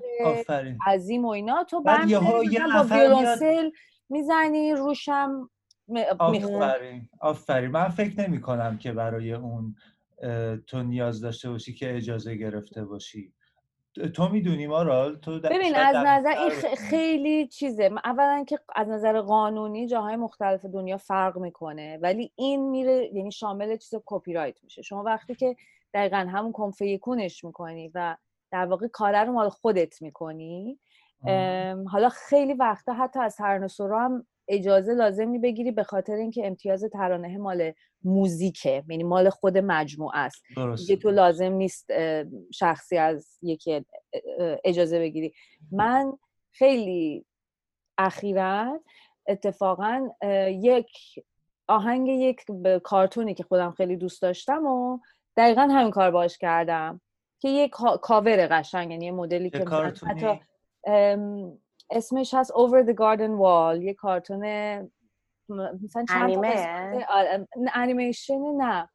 عظیم 0.87 1.25
و 1.25 1.29
اینا 1.29 1.63
تو 1.63 1.81
بند 1.81 2.09
یه 2.09 2.19
با 2.19 2.83
ویولونسل 2.91 3.69
می‌زنی 4.09 4.73
روشم 4.73 5.49
م- 5.87 5.97
آفرین 6.19 7.09
آفرین. 7.19 7.71
من 7.71 7.89
فکر 7.89 8.27
نمی 8.27 8.41
کنم 8.41 8.77
که 8.77 8.91
برای 8.91 9.33
اون 9.33 9.75
تو 10.67 10.83
نیاز 10.83 11.21
داشته 11.21 11.49
باشی 11.49 11.73
که 11.73 11.95
اجازه 11.95 12.35
گرفته 12.35 12.85
باشی. 12.85 13.33
تو 14.15 14.29
می‌دونی 14.29 14.67
مارال 14.67 15.15
تو 15.15 15.39
در- 15.39 15.49
ببین 15.49 15.75
از 15.75 15.95
نظر 15.95 16.29
این. 16.29 16.49
خیلی 16.89 17.47
چیزه. 17.47 17.89
اولا 18.03 18.43
که 18.47 18.59
از 18.75 18.89
نظر 18.89 19.21
قانونی 19.21 19.87
جاهای 19.87 20.15
مختلف 20.15 20.65
دنیا 20.65 20.97
فرق 20.97 21.37
می‌کنه 21.37 21.97
ولی 22.01 22.31
این 22.35 22.69
میره 22.69 23.09
یعنی 23.13 23.31
شامل 23.31 23.77
چیز 23.77 23.99
کپی 24.05 24.33
رایت 24.33 24.63
میشه. 24.63 24.81
شما 24.81 25.03
وقتی 25.03 25.35
که 25.35 25.55
دقیقا 25.93 26.17
همون 26.17 26.51
کنفیکونش 26.51 27.43
می‌کنی 27.43 27.91
و 27.95 28.17
در 28.51 28.65
واقع 28.65 28.87
کاره 28.87 29.19
رو 29.19 29.33
مال 29.33 29.49
خودت 29.49 30.01
می‌کنی 30.01 30.79
حالا 31.87 32.09
خیلی 32.09 32.53
وقتا 32.53 32.93
حتی 32.93 33.19
از 33.19 33.35
ترانه 33.35 33.67
هم 33.79 34.25
اجازه 34.47 34.93
لازمی 34.93 35.39
بگیری 35.39 35.71
به 35.71 35.83
خاطر 35.83 36.13
اینکه 36.13 36.47
امتیاز 36.47 36.83
ترانه 36.83 37.37
مال 37.37 37.71
موزیکه 38.03 38.83
یعنی 38.89 39.03
مال 39.03 39.29
خود 39.29 39.57
مجموعه 39.57 40.17
است. 40.17 40.43
دیگه 40.75 40.95
تو 40.95 41.11
لازم 41.11 41.51
نیست 41.51 41.89
شخصی 42.53 42.97
از 42.97 43.37
یکی 43.41 43.85
اجازه 44.65 44.99
بگیری. 44.99 45.33
من 45.71 46.13
خیلی 46.51 47.25
اخیرا 47.97 48.81
اتفاقا 49.27 50.09
یک 50.49 50.89
آهنگ 51.67 52.07
یک 52.07 52.41
کارتونی 52.83 53.33
که 53.33 53.43
خودم 53.43 53.71
خیلی 53.71 53.95
دوست 53.97 54.21
داشتم 54.21 54.65
و 54.65 54.99
دقیقا 55.37 55.61
همین 55.61 55.91
کار 55.91 56.11
باش 56.11 56.37
کردم 56.37 57.01
که 57.39 57.49
یک 57.49 57.71
کا- 57.71 57.97
کاور 57.97 58.47
قشنگ 58.51 58.91
یعنی 58.91 59.05
یه 59.05 59.11
مدلی 59.11 59.49
که 59.49 59.59
کارتونی؟ 59.59 60.11
حتی 60.11 60.39
ام، 60.87 61.59
اسمش 61.89 62.33
هست 62.33 62.51
Over 62.51 62.85
the 62.87 62.93
Garden 62.93 63.39
Wall 63.41 63.83
یه 63.83 63.93
کارتون 63.93 64.39
مثلا 65.83 66.05
چند 66.09 66.23
انیمه؟ 66.23 67.05
آره، 67.09 67.47
نه، 67.57 67.71
انیمیشن 67.73 68.39
نه 68.57 68.89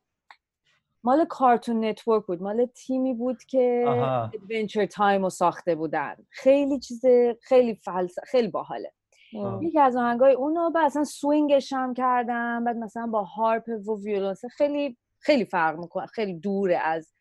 مال 1.04 1.25
Cartoon 1.25 1.84
Network 1.84 2.26
بود 2.26 2.42
مال 2.42 2.66
تیمی 2.66 3.14
بود 3.14 3.45
که. 3.45 3.85
Adventure 4.34 4.87
Time 4.87 5.22
رو 5.23 5.30
ساخته 5.30 5.75
بودن 5.75 6.16
خیلی 6.30 6.78
چیز 6.78 7.02
خیلی 7.42 7.75
فلسفه 7.75 8.26
خیلی 8.26 8.49
باحاله. 8.49 8.92
یکی 9.62 9.80
از 9.80 9.97
آهنگای 9.97 10.33
اونو 10.33 10.71
بعد 10.71 10.87
اصلا 10.87 11.04
swing 11.04 11.53
ش 11.53 11.72
هم 11.73 11.95
کردم 11.95 12.64
بعد 12.64 12.76
مثلا 12.76 13.07
با 13.07 13.23
harp 13.25 13.68
و 13.68 14.02
ویولونسل 14.04 14.44
خیلی 14.50 14.97
خیلی 15.21 15.45
فرق 15.45 15.78
می‌کنه 15.78 16.07
خیلی 16.07 16.35
دوره 16.35 16.76
از 16.78 17.14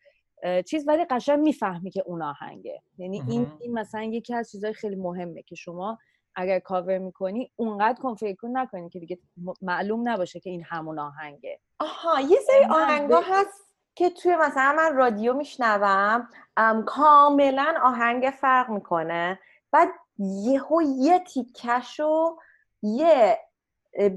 چیز 0.66 0.88
ولی 0.88 1.04
قشنگ 1.04 1.38
می‌فهمی 1.38 1.90
که 1.90 2.02
اون 2.06 2.22
آهنگه. 2.22 2.82
یعنی 2.98 3.22
این. 3.28 3.52
این 3.60 3.72
مثلا 3.72 4.02
یکی 4.02 4.34
از 4.34 4.50
چیزهای 4.50 4.72
خیلی 4.72 4.96
مهمه 4.96 5.42
که 5.42 5.54
شما 5.54 5.98
اگر 6.34 6.58
کاور 6.58 6.98
می‌کنی 6.98 7.52
اونقدر 7.56 8.02
کنفیکون 8.02 8.58
نکنی 8.58 8.88
که 8.90 8.98
دیگه 8.98 9.18
معلوم 9.62 10.08
نباشه 10.08 10.40
که 10.40 10.50
این 10.50 10.62
همون 10.64 10.98
آهنگه. 10.98 11.60
آها 11.78 12.20
یه 12.20 12.38
سری 12.46 12.66
من 12.66 12.70
آهنگا 12.70 13.20
هست 13.20 13.74
که 13.94 14.10
توی 14.10 14.36
مثلا 14.36 14.74
من 14.76 14.96
رادیو 14.96 15.34
میشنوم 15.34 16.28
ام، 16.56 16.84
کاملا 16.84 17.74
آهنگ 17.82 18.30
فرق 18.40 18.70
می‌کنه. 18.70 19.38
بعد 19.72 19.88
یهو 20.18 20.82
یه 20.82 21.18
تیکشو 21.18 22.36
یه 22.82 23.38
اه، 23.94 24.10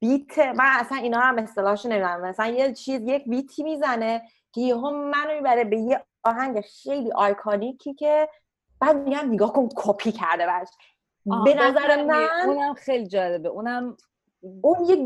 بیت 0.00 0.38
من 0.38 0.70
اصلا 0.78 0.98
اینا 0.98 1.20
هم 1.20 1.38
اصطلاحش 1.38 1.86
نمی‌دونم. 1.86 2.20
مثلا 2.20 2.46
یه 2.46 2.72
چیز 2.72 3.02
یک 3.02 3.24
بیتی 3.28 3.62
می‌زنه 3.62 4.22
که 4.52 4.60
یهو 4.60 4.90
منو 4.90 5.34
می‌بره 5.34 5.64
به 5.64 5.76
یه 5.76 6.04
آهنگ 6.22 6.60
خیلی 6.60 7.12
آیکونیکی 7.12 7.94
که 7.94 8.28
بعد 8.80 8.96
میگم 8.96 9.32
نگاه 9.32 9.52
کن 9.52 9.68
کپی 9.76 10.12
کرده 10.12 10.46
برش 10.46 10.68
به 11.44 11.54
نظر 11.54 12.02
من 12.04 12.28
اونم 12.46 12.74
خیلی 12.74 13.06
جالبه 13.06 13.48
اونم 13.48 13.96
اون 14.62 14.84
یک 14.84 14.98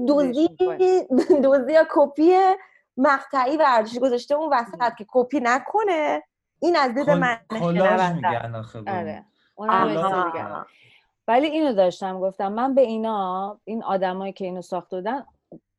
چیزش 0.58 1.06
دزدی 1.44 1.72
یا 1.72 1.86
کپی 1.90 2.38
مقطعی 2.96 3.56
برداشته 3.56 4.00
گذاشته 4.00 4.34
اون 4.34 4.52
وسط 4.52 4.94
که 4.98 5.06
کپی 5.08 5.40
نکنه 5.42 6.22
این 6.60 6.76
از 6.76 6.94
دید 6.94 7.10
من. 7.10 7.38
میگن. 8.14 8.28
آره 8.88 9.24
اونم. 9.54 9.72
ولی 11.28 11.46
اینو 11.46 11.72
داشتم 11.72 12.20
گفتم 12.20 12.52
من 12.52 12.74
به 12.74 12.80
اینا 12.80 13.60
این 13.64 13.82
آدمایی 13.84 14.32
که 14.32 14.44
اینو 14.44 14.62
ساخته 14.62 14.96
بودن 14.96 15.24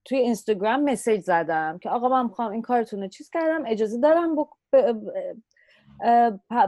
توی 0.05 0.17
اینستاگرام 0.17 0.83
مسیج 0.83 1.21
زدم 1.21 1.77
که 1.77 1.89
آقا 1.89 2.09
من 2.09 2.23
می‌خوام 2.23 2.51
این 2.51 2.61
کارتون 2.61 3.01
رو 3.01 3.07
چیز 3.07 3.29
کردم 3.29 3.63
اجازه 3.67 3.99
دارم 3.99 4.35
ب- 4.35 4.47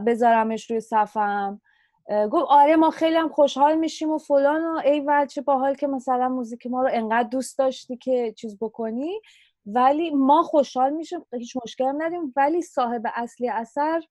بذارمش 0.06 0.72
روی 0.72 0.80
صفم 0.80 1.62
گفت 2.32 2.46
آره 2.50 2.76
ما 2.76 2.90
خیلی 2.90 3.16
هم 3.16 3.30
خوشحال 3.30 3.76
میشیم 3.76 4.10
و 4.10 4.18
فلان 4.18 4.66
و 4.66 4.82
ای 4.86 5.00
ول 5.00 5.26
چه 5.26 5.42
باحال 5.42 5.76
که 5.76 5.88
مثلا 5.88 6.30
موزیک 6.30 6.68
ما 6.68 6.82
رو 6.82 6.90
انقدر 6.94 7.30
دوست 7.30 7.58
داشتی 7.58 7.98
که 7.98 8.34
چیز 8.38 8.58
بکنی. 8.62 9.22
ولی 9.66 10.10
ما 10.12 10.44
خوشحال 10.44 10.94
میشیم 10.94 11.26
هیچ 11.34 11.58
مشکل 11.64 11.92
نداریم. 11.98 12.34
ولی 12.36 12.62
صاحب 12.62 13.02
اصلی 13.16 13.50
اثر 13.50 14.04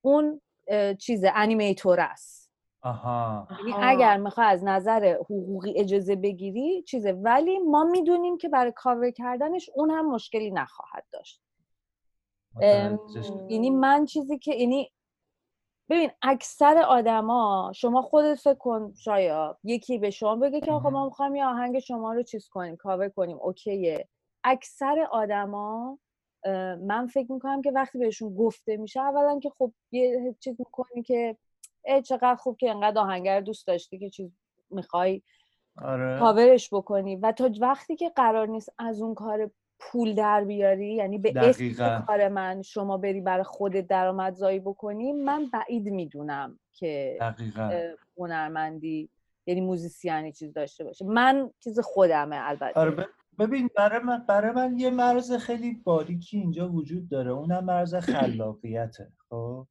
اون 0.00 0.40
اه، 0.68 0.94
چیزه 0.94 1.32
انیمیتور 1.34 2.00
است. 2.00 2.39
آها 2.82 3.48
یعنی. 3.50 3.74
اگر 3.82 4.16
می‌خوای 4.16 4.46
از 4.46 4.64
نظر 4.64 5.16
حقوقی 5.20 5.74
اجازه 5.76 6.16
بگیری 6.16 6.82
چیزه 6.82 7.12
ولی 7.12 7.58
ما 7.58 7.84
می‌دونیم 7.84 8.36
که 8.38 8.48
برای 8.48 8.72
کاور 8.76 9.10
کردنش 9.10 9.70
اون 9.74 9.90
هم 9.90 10.10
مشکلی 10.10 10.50
نخواهد 10.50 11.04
داشت. 11.12 11.42
یعنی 13.48 13.70
من 13.70 14.04
چیزی 14.04 14.38
که 14.38 14.54
یعنی 14.54 14.92
ببین 15.88 16.10
اکثر 16.22 16.78
آدما 16.78 17.72
شما 17.74 18.02
خودت 18.02 18.34
فکر 18.34 18.54
کن 18.54 18.92
شاید 18.94 19.56
یکی 19.64 19.98
به 19.98 20.10
شما 20.10 20.36
بگه 20.36 20.60
که 20.60 20.72
آقا 20.72 20.90
ما. 20.90 21.04
می‌خوایم 21.04 21.36
یه 21.36 21.46
آهنگ 21.46 21.78
شما 21.78 22.12
رو 22.12 22.22
چیز 22.22 22.48
کنیم 22.48 22.76
کاور 22.76 23.08
کنیم 23.08 23.38
اوکیه 23.40 24.08
اکثر 24.44 25.08
آدما 25.10 25.98
من 26.80 27.06
فکر 27.06 27.32
می‌کنم 27.32 27.62
که 27.62 27.70
وقتی 27.70 27.98
بهشون 27.98 28.34
گفته 28.34 28.76
میشه 28.76 29.00
اولا 29.00 29.38
که 29.38 29.50
خب 29.58 29.72
یه 29.92 30.36
چیز 30.40 30.56
می‌کنی 30.58 31.02
که 31.02 31.36
چقدر 32.04 32.34
خوب 32.34 32.56
که 32.56 32.70
انقدر 32.70 32.98
آهنگر 32.98 33.40
دوست 33.40 33.66
داشتی 33.66 33.98
که 33.98 34.10
چیز 34.10 34.30
می‌خوای 34.70 35.22
آره. 35.82 36.18
کاورش 36.18 36.74
بکنی. 36.74 37.16
و 37.16 37.32
تا 37.32 37.50
وقتی 37.60 37.96
که 37.96 38.08
قرار 38.08 38.46
نیست 38.46 38.72
از 38.78 39.02
اون 39.02 39.14
کار 39.14 39.50
پول 39.78 40.14
در 40.14 40.44
بیاری 40.44 40.94
یعنی 40.94 41.18
به 41.18 41.32
اسم. 41.36 42.04
کار 42.06 42.28
من 42.28 42.62
شما 42.62 42.96
بری 42.96 43.20
برای 43.20 43.44
خودت 43.44 43.86
درآمدزایی 43.86 44.60
بکنی 44.60 45.12
من 45.12 45.46
بعید 45.52 45.88
می‌دونم 45.88 46.58
که 46.72 47.18
هنرمندی 48.18 49.10
یعنی 49.46 49.60
موزیسیانی 49.60 50.32
چیز 50.32 50.52
داشته 50.52 50.84
باشه. 50.84 51.04
من 51.04 51.50
چیز 51.60 51.80
خودمه 51.80 52.36
البته. 52.40 52.80
آره 52.80 53.06
ببین 53.38 53.70
برای 53.76 54.02
من 54.02 54.24
برای 54.28 54.50
من 54.52 54.78
یه 54.78 54.90
مرز 54.90 55.32
خیلی 55.32 55.74
باریکی 55.84 56.38
اینجا 56.38 56.68
وجود 56.68 57.08
داره. 57.08 57.30
اونم 57.30 57.64
مرز 57.64 57.94
خلاقیته 57.94 59.12
خب. 59.30 59.66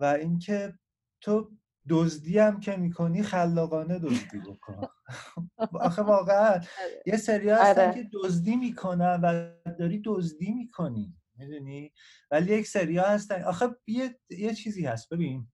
و 0.00 0.04
اینکه 0.04 0.78
تو 1.20 1.50
دزدی 1.88 2.38
هم 2.38 2.60
که 2.60 2.76
می‌کنی 2.76 3.22
خلاقانه 3.22 3.98
دزدی 3.98 4.38
بکن. 4.38 4.80
آخه 5.80 6.02
واقعا 6.02 6.50
آره. 6.84 7.02
یه 7.06 7.16
سری 7.16 7.50
هستن 7.50 7.88
آره. 7.88 7.94
که 7.94 8.10
دزدی 8.12 8.56
می‌کنن 8.56 9.20
و 9.22 9.50
داری 9.78 10.02
دزدی 10.04 10.52
می‌کنی 10.52 11.16
می‌دونی؟ 11.36 11.92
ولی 12.30 12.54
یک 12.54 12.66
سریا 12.66 13.02
هستن. 13.02 13.42
آخه 13.42 13.66
یه, 13.86 14.18
یه 14.30 14.54
چیزی 14.54 14.86
هست. 14.86 15.08
ببین 15.12 15.48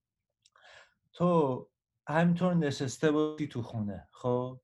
تو 1.13 1.69
همینطور 2.09 2.55
نشسته 2.55 3.11
باشی 3.11 3.49
تو 3.49 3.63
خونه 3.63 4.09
خب؟ 4.13 4.61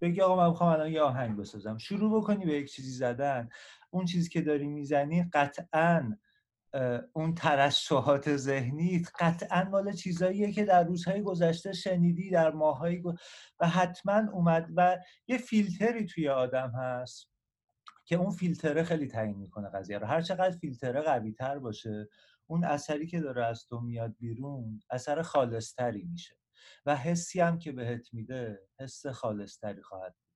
بگی 0.00 0.20
آقا 0.20 0.36
من 0.36 0.48
می‌خوام 0.48 0.72
الان 0.72 0.92
یه 0.92 1.00
آهنگ 1.00 1.36
بسازم. 1.36 1.78
شروع 1.78 2.20
بکنی 2.20 2.46
به 2.46 2.52
یک 2.52 2.72
چیزی 2.72 2.90
زدن. 2.90 3.48
اون 3.90 4.04
چیزی 4.04 4.28
که 4.28 4.40
داری 4.42 4.66
می‌زنی 4.68 5.30
قطعا 5.32 6.16
اون 7.12 7.34
ترشحات 7.34 8.36
ذهنی 8.36 9.02
قطعا 9.20 9.64
مال 9.64 9.92
چیزاییه 9.92 10.52
که 10.52 10.64
در 10.64 10.84
روزهای 10.84 11.22
گذشته 11.22 11.72
شنیدی 11.72 12.30
در 12.30 12.50
ماهای 12.50 13.02
و 13.60 13.68
حتما 13.68 14.32
اومد 14.32 14.68
و 14.76 14.98
یه 15.28 15.38
فیلتری 15.38 16.06
توی 16.06 16.28
آدم 16.28 16.72
هست 16.76 17.30
که 18.04 18.16
اون 18.16 18.30
فیلتره 18.30 18.82
خیلی 18.82 19.06
تعیین 19.06 19.36
می‌کنه 19.36 19.68
قضیه 19.68 19.98
رو. 19.98 20.06
هر 20.06 20.20
چقدر 20.20 20.58
فیلتره 20.58 21.00
قوی 21.00 21.32
تر 21.32 21.58
باشه 21.58 22.08
اون 22.46 22.64
اثری 22.64 23.06
که 23.06 23.20
داره 23.20 23.44
از 23.44 23.66
تو 23.66 23.80
میاد 23.80 24.16
بیرون 24.18 24.80
اثر 24.90 25.22
خالصتری 25.22 26.04
میشه 26.04 26.36
و 26.86 26.96
حسی 26.96 27.40
هم 27.40 27.58
که 27.58 27.72
بهت 27.72 28.14
میده 28.14 28.60
حس 28.80 29.06
خالصتری 29.06 29.82
خواهد 29.82 30.12
بود. 30.12 30.28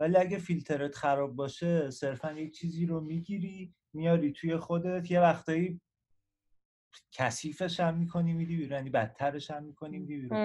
ولی 0.00 0.16
اگه 0.16 0.38
فیلترت 0.38 0.94
خراب 0.94 1.36
باشه 1.36 1.90
صرفا 1.90 2.32
یک 2.32 2.54
چیزی 2.54 2.86
رو 2.86 3.00
می‌گیری 3.00 3.74
میاری 3.98 4.32
توی 4.32 4.56
خودت 4.56 5.10
یه 5.10 5.20
وقتایی 5.20 5.80
کثیفش 7.12 7.80
هم 7.80 7.96
می‌کنی 7.96 8.32
میدی 8.32 8.56
بیرون 8.56 8.72
یعنی 8.72 8.90
بدترش 8.90 9.50
هم 9.50 9.62
می‌کنی 9.62 9.98
میدی 9.98 10.16
بیرون. 10.16 10.38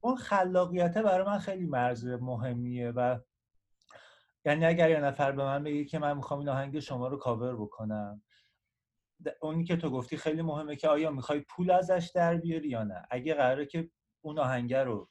اون 0.00 0.16
خلاقیته 0.16 1.02
برای 1.02 1.26
من 1.26 1.38
خیلی 1.38 1.66
مرز 1.66 2.06
مهمیه 2.06 2.90
و 2.90 3.18
یعنی 4.44 4.64
اگر 4.64 4.90
یه 4.90 5.00
نفر 5.00 5.32
به 5.32 5.44
من 5.44 5.64
بگه 5.64 5.84
که 5.84 5.98
من 5.98 6.16
می‌خوام 6.16 6.40
این 6.40 6.48
آهنگ 6.48 6.78
شما 6.80 7.08
رو 7.08 7.16
کاور 7.16 7.56
بکنم 7.56 8.22
اونی 9.42 9.64
که 9.64 9.76
تو 9.76 9.90
گفتی 9.90 10.16
خیلی 10.16 10.42
مهمه 10.42 10.76
که 10.76 10.88
آیا 10.88 11.10
می‌خوای 11.10 11.40
پول 11.40 11.70
ازش 11.70 12.10
در 12.14 12.36
بیاری 12.36 12.68
یا 12.68 12.84
نه؟ 12.84 13.06
اگه 13.10 13.34
قراره 13.34 13.66
که 13.66 13.90
اون 14.20 14.38
آهنگه 14.38 14.84
رو 14.84 15.10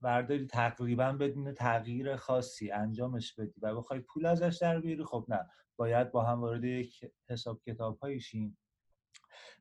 برداری 0.00 0.46
تقریبا 0.46 1.12
بدون 1.12 1.54
تغییر 1.54 2.16
خاصی 2.16 2.70
انجامش 2.70 3.34
بدی 3.34 3.60
و 3.62 3.74
بخوای 3.74 4.00
پول 4.00 4.26
ازش 4.26 4.58
در 4.60 4.80
بیاری 4.80 5.04
خب 5.04 5.26
نه. 5.28 5.50
باید 5.76 6.12
با 6.12 6.22
هم 6.22 6.40
وارد 6.40 6.64
یک 6.64 7.12
حساب 7.28 7.60
کتاب 7.62 8.18
شیم. 8.18 8.58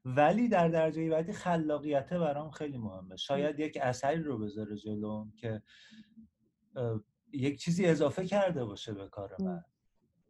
ولی 0.06 0.48
در 0.48 0.68
درجه 0.68 1.10
بعدی 1.10 1.34
خلاقیت 1.34 2.14
برام 2.14 2.52
خیلی 2.52 2.78
مهمه. 2.78 3.16
شاید 3.16 3.60
یک 3.60 3.78
اثری 3.82 4.24
رو 4.24 4.38
بذاره 4.38 4.76
جلوم 4.76 5.34
که 5.38 5.62
یک 7.34 7.60
چیزی 7.60 7.86
اضافه 7.86 8.26
کرده 8.26 8.66
باشه 8.66 8.94
به 8.94 9.08
کار 9.08 9.36
من. 9.40 9.64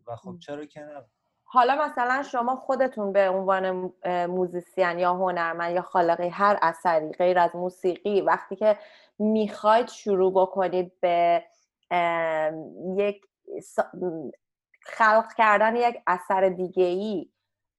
و 0.08 0.16
خب 0.16 0.38
چرا 0.40 0.66
که 0.66 0.80
نه؟ 0.80 1.06
حالا 1.44 1.86
مثلا 1.86 2.24
شما 2.24 2.56
خودتون 2.56 3.14
به 3.14 3.30
عنوان 3.30 3.94
موزیسین 4.26 5.00
یا 5.00 5.14
هنرمند 5.14 5.76
یا 5.76 5.82
خالقی 5.82 6.28
هر 6.28 6.60
اثری 6.62 7.12
غیر 7.12 7.40
از 7.40 7.56
موسیقی 7.56 8.22
وقتی 8.22 8.56
که 8.56 8.78
می‌خواید 9.20 9.88
شروع 9.88 10.34
بکنید 10.34 11.00
به 11.00 11.44
یک 12.98 13.26
خلق 14.86 15.34
کردن 15.34 15.76
یک 15.76 15.96
اثر 16.08 16.50
دیگه 16.50 16.84
ای 16.84 17.30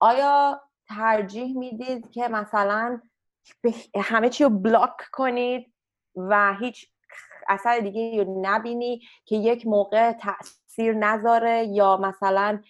آیا 0.00 0.60
ترجیح 0.88 1.58
می‌دید 1.58 2.10
که 2.10 2.28
مثلا 2.28 3.00
همه 3.96 4.28
چی 4.28 4.44
رو 4.44 4.50
بلاک 4.50 4.96
کنید 5.12 5.74
و 6.16 6.54
هیچ 6.54 6.90
اثر 7.48 7.78
دیگه 7.78 8.24
رو 8.24 8.40
نبینی 8.42 9.00
که 9.24 9.36
یک 9.36 9.66
موقع 9.66 10.12
تاثیر 10.12 10.94
نذاره 10.94 11.64
یا 11.64 11.96
مثلا 11.96 12.62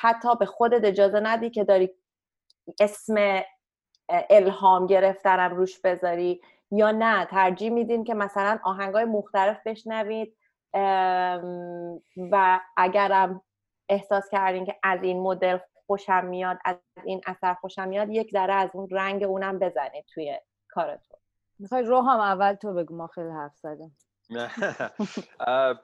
حتی 0.00 0.36
به 0.36 0.46
خودت 0.46 0.84
اجازه 0.84 1.20
ندی 1.20 1.50
که 1.50 1.64
داری 1.64 1.90
اسم 2.80 3.42
الهام 4.08 4.86
گرفتنم 4.86 5.56
روش 5.56 5.80
بذاری 5.80 6.40
یا 6.70 6.90
نه؟ 6.90 7.24
ترجیح 7.24 7.70
میدین 7.70 8.04
که 8.04 8.14
مثلا 8.14 8.58
آهنگای 8.64 9.04
مختلف 9.04 9.56
بشنوید 9.66 10.36
و 12.32 12.60
اگرم 12.76 13.42
احساس 13.88 14.30
کردین 14.30 14.64
که 14.64 14.76
از 14.82 15.02
این 15.02 15.20
مدل 15.20 15.58
خوشم 15.86 16.24
میاد 16.24 16.58
از 16.64 16.76
این 17.04 17.20
اثر 17.26 17.54
خوشم 17.54 17.88
میاد 17.88 18.10
یک 18.10 18.30
ذره 18.30 18.54
از 18.54 18.70
اون 18.74 18.88
رنگ 18.90 19.22
اونم 19.22 19.58
بزنید 19.58 20.04
توی 20.14 20.38
کارتون 20.68 21.18
می‌خوای 21.58 21.82
روحم 21.82 22.20
اول 22.20 22.54
تو 22.54 22.74
بگو 22.74 22.96
ما 22.96 23.06
خیلی 23.06 23.30
حرف 23.30 23.56
زدیم. 23.56 23.96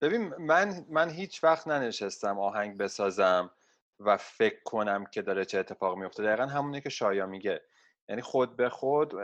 ببین 0.00 0.34
من 0.38 0.86
من 0.88 1.10
هیچ 1.10 1.44
وقت 1.44 1.68
ننشستم 1.68 2.38
آهنگ 2.38 2.78
بسازم 2.78 3.50
و 4.00 4.16
فکر 4.16 4.62
کنم 4.64 5.04
که 5.04 5.22
داره 5.22 5.44
چه 5.44 5.58
اتفاق 5.58 5.98
میفته 5.98 6.22
دقیقا 6.22 6.46
همونه 6.46 6.80
که 6.80 6.88
شایا 6.88 7.26
میگه. 7.26 7.60
یعنی 8.08 8.22
خود 8.22 8.56
به 8.56 8.68
خود 8.68 9.14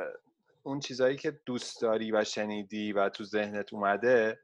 اون 0.63 0.81
چیزهایی 0.81 1.17
که 1.17 1.31
دوست 1.47 1.83
داری 1.83 2.13
و 2.13 2.25
شنیدی 2.25 2.93
و 2.93 3.09
تو 3.09 3.25
ذهنت 3.25 3.75
اومده 3.75 4.41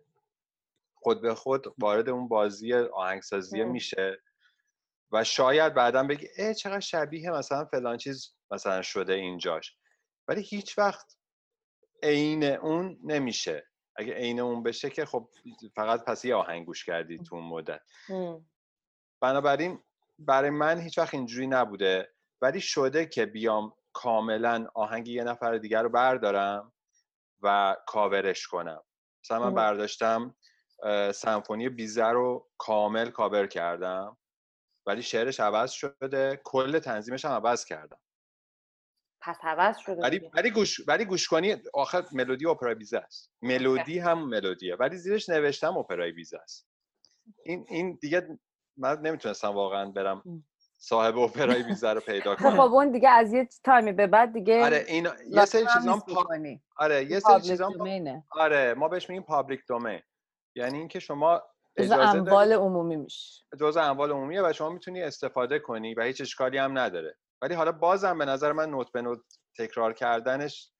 خود 1.02 1.22
به 1.22 1.34
خود 1.34 1.74
وارد 1.78 2.08
اون 2.08 2.28
بازی 2.28 2.74
آهنگسازی 2.74 3.64
میشه 3.64 4.22
و 5.12 5.24
شاید 5.24 5.74
بعدا 5.74 6.02
بگی 6.02 6.28
اه 6.38 6.54
چقدر 6.54 6.80
شبیه 6.80 7.30
مثلا 7.30 7.64
فلان 7.64 7.96
چیز 7.96 8.34
مثلا 8.50 8.82
شده 8.82 9.12
اینجاش. 9.12 9.76
ولی 10.28 10.42
هیچ 10.42 10.78
وقت 10.78 11.16
عین 12.02 12.44
اون 12.44 12.98
نمیشه. 13.04 13.66
اگه 13.96 14.14
عین 14.14 14.40
اون 14.40 14.62
بشه 14.62 14.90
که 14.90 15.04
خب 15.04 15.28
فقط 15.76 16.04
پس 16.04 16.24
یه 16.24 16.34
آهنگ 16.34 16.66
گوش 16.66 16.84
کردی 16.84 17.18
تو 17.18 17.34
اون 17.34 17.44
مدت. 17.44 17.80
بنابراین 19.20 19.82
برای 20.18 20.50
من 20.50 20.80
هیچ 20.80 20.98
وقت 20.98 21.14
اینجوری 21.14 21.46
نبوده. 21.46 22.14
ولی 22.40 22.60
شده 22.60 23.06
که 23.06 23.26
بیام 23.26 23.74
کاملا 23.92 24.66
آهنگ 24.74 25.08
یه 25.08 25.24
نفر 25.24 25.58
دیگر 25.58 25.82
رو 25.82 25.88
بردارم 25.88 26.72
و 27.42 27.76
کاورش 27.86 28.46
کنم. 28.46 28.82
مثلا 29.24 29.40
من 29.40 29.54
برداشتم 29.54 30.34
سمفونی 31.14 31.68
بیزه 31.68 32.06
رو 32.06 32.48
کامل 32.58 33.10
کاور 33.10 33.46
کردم. 33.46 34.16
ولی 34.86 35.02
شعرش 35.02 35.40
عوض 35.40 35.70
شده. 35.70 36.40
کل 36.44 36.78
تنظیمش 36.78 37.24
هم 37.24 37.30
عوض 37.30 37.64
کردم. 37.64 37.98
پس 39.20 39.38
عوض 39.42 39.78
شده 39.78 40.02
ولی 40.02 40.30
ولی 40.34 40.50
گوش 40.50 40.88
ولی 40.88 41.04
گوش 41.04 41.28
کنی 41.28 41.56
آخر 41.74 42.04
ملودی 42.12 42.46
اپرای 42.46 42.74
بیزه 42.74 42.98
است. 42.98 43.32
ملودی 43.42 43.98
هم 43.98 44.28
ملودیه. 44.28 44.76
ولی 44.76 44.96
زیرش 44.96 45.28
نوشتم 45.28 45.76
اپرای 45.76 46.12
بیزه 46.12 46.38
است. 46.38 46.66
این 47.44 47.66
این 47.68 47.98
دیگه 48.00 48.38
من 48.76 49.00
نمی‌تونستم 49.00 49.48
واقعا 49.48 49.90
برم 49.90 50.44
صاحب 50.76 51.18
اپرای 51.18 51.62
بیزه 51.62 51.92
رو 51.92 52.00
پیدا 52.00 52.36
کنم 52.36 52.50
خب 52.50 52.60
اون 52.60 52.92
دیگه 52.92 53.08
از 53.08 53.32
یه 53.32 53.48
تایمی 53.64 53.92
به 53.92 54.06
بعد 54.06 54.32
دیگه 54.32 54.64
آره 54.64 54.84
این 54.88 55.08
یه 55.30 55.44
سری 55.44 55.66
چیزام 55.74 56.00
پا... 56.00 56.26
آره 56.76 57.04
یه 57.04 57.20
سری 57.20 57.40
چیزام 57.40 57.74
آره 58.30 58.74
ما 58.74 58.88
بهش 58.88 59.08
میگیم 59.08 59.22
پابلیک 59.22 59.66
دومین 59.66 60.02
یعنی 60.54 60.78
اینکه 60.78 60.98
شما 60.98 61.42
جزء 61.78 61.94
اموال 61.94 62.52
عمومی 62.52 62.96
میشه 62.96 63.44
جزء 63.60 63.80
اموال 63.80 64.10
عمومیه 64.10 64.42
و 64.42 64.52
شما 64.52 64.70
می‌تونی 64.70 65.02
استفاده 65.02 65.58
کنی 65.58 65.94
و 65.94 66.02
هیچ 66.02 66.20
اشکالی 66.20 66.58
هم 66.58 66.78
نداره. 66.78 67.16
ولی 67.42 67.54
حالا 67.54 67.72
بازم 67.72 68.18
به 68.18 68.24
نظر 68.24 68.52
من 68.52 68.70
نوت 68.70 68.92
به 68.92 69.02
نوت 69.02 69.20
تکرار 69.58 69.92
کردنش 69.92 70.72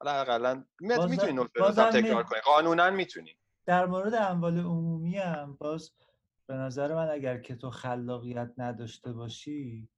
حالا 0.00 0.20
اقلا 0.20 0.64
می‌تونی 0.80 1.32
نوت 1.32 1.52
به 1.52 1.60
نوت 1.60 1.96
تکرار 1.96 2.22
کنی. 2.22 2.40
قانونا 2.40 2.90
می‌تونی. 2.90 3.36
در 3.66 3.86
مورد 3.86 4.14
اموال 4.14 4.58
عمومی 4.58 5.18
هم 5.18 5.56
باز 5.60 5.90
به 6.46 6.54
نظر 6.54 6.94
من 6.94 7.10
اگر 7.10 7.38
که 7.38 7.56
تو 7.56 7.70
خلاقیت 7.70 8.50
نداشته 8.56 9.12
باشی 9.12 9.88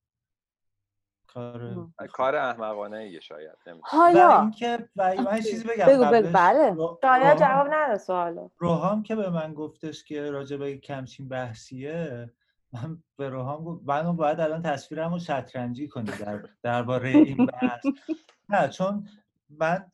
کار 1.36 1.88
کار 2.12 2.36
احمقانه 2.36 2.96
ایه 2.96 3.20
شاید 3.20 3.56
حالا 3.82 4.28
و 4.28 4.40
اینکه 4.40 4.88
من 4.96 5.40
چیزی 5.40 5.64
بگم. 5.68 5.86
بگو 5.86 6.04
بگو. 6.04 6.32
بله. 6.32 6.76
شاید 7.02 7.38
جواب 7.38 7.68
نده 7.70 7.98
سوالو. 7.98 8.48
روحام 8.58 9.02
که 9.02 9.16
به 9.16 9.30
من 9.30 9.54
گفتش 9.54 10.04
که 10.04 10.30
راجع 10.30 10.56
به 10.56 10.78
کمچین 10.78 11.28
بحثیه 11.28 12.30
من 12.72 13.02
به 13.16 13.28
روحام 13.28 13.64
گفت 13.64 13.82
منو 13.86 14.12
باید 14.12 14.40
الان 14.40 14.62
تصویرم 14.62 15.12
رو 15.12 15.18
شطرنجی 15.18 15.88
کنی 15.88 16.10
در 16.10 16.42
درباره 16.62 17.08
این 17.08 17.46
بحث. 17.46 17.86
نه 18.48 18.68
چون 18.68 19.08
من 19.50 19.92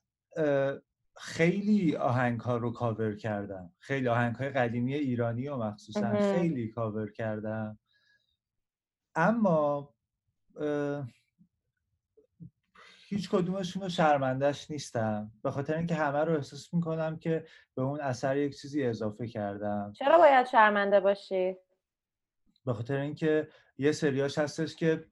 خیلی 1.16 1.96
آهنگ 1.96 2.40
ها 2.40 2.56
رو 2.56 2.72
کاور 2.72 3.16
کردم. 3.16 3.72
خیلی 3.78 4.08
آهنگ 4.08 4.34
های 4.34 4.50
قدیمی 4.50 4.94
ایرانی 4.94 5.48
و 5.48 5.56
مخصوصا 5.56 6.14
خیلی 6.14 6.68
کاور 6.68 7.10
کردم. 7.10 7.78
اما 9.14 9.88
هیچ 13.12 13.30
کدومشون 13.30 13.82
رو 13.82 13.88
شرمندش 13.88 14.70
نیستم. 14.70 15.32
به 15.42 15.50
خاطر 15.50 15.76
اینکه 15.76 15.94
همه 15.94 16.18
رو 16.18 16.34
احساس 16.34 16.74
می‌کنم 16.74 17.18
که 17.18 17.44
به 17.74 17.82
اون 17.82 18.00
اثر 18.00 18.36
یک 18.36 18.60
چیزی 18.60 18.84
اضافه 18.84 19.26
کردم. 19.26 19.92
چرا 19.98 20.18
باید 20.18 20.46
شرمنده 20.46 21.00
باشی؟ 21.00 21.56
به 22.66 22.72
خاطر 22.72 22.96
اینکه 22.96 23.48
یه 23.78 23.92
سریاش 23.92 24.38
هستش 24.38 24.76
که 24.76 25.06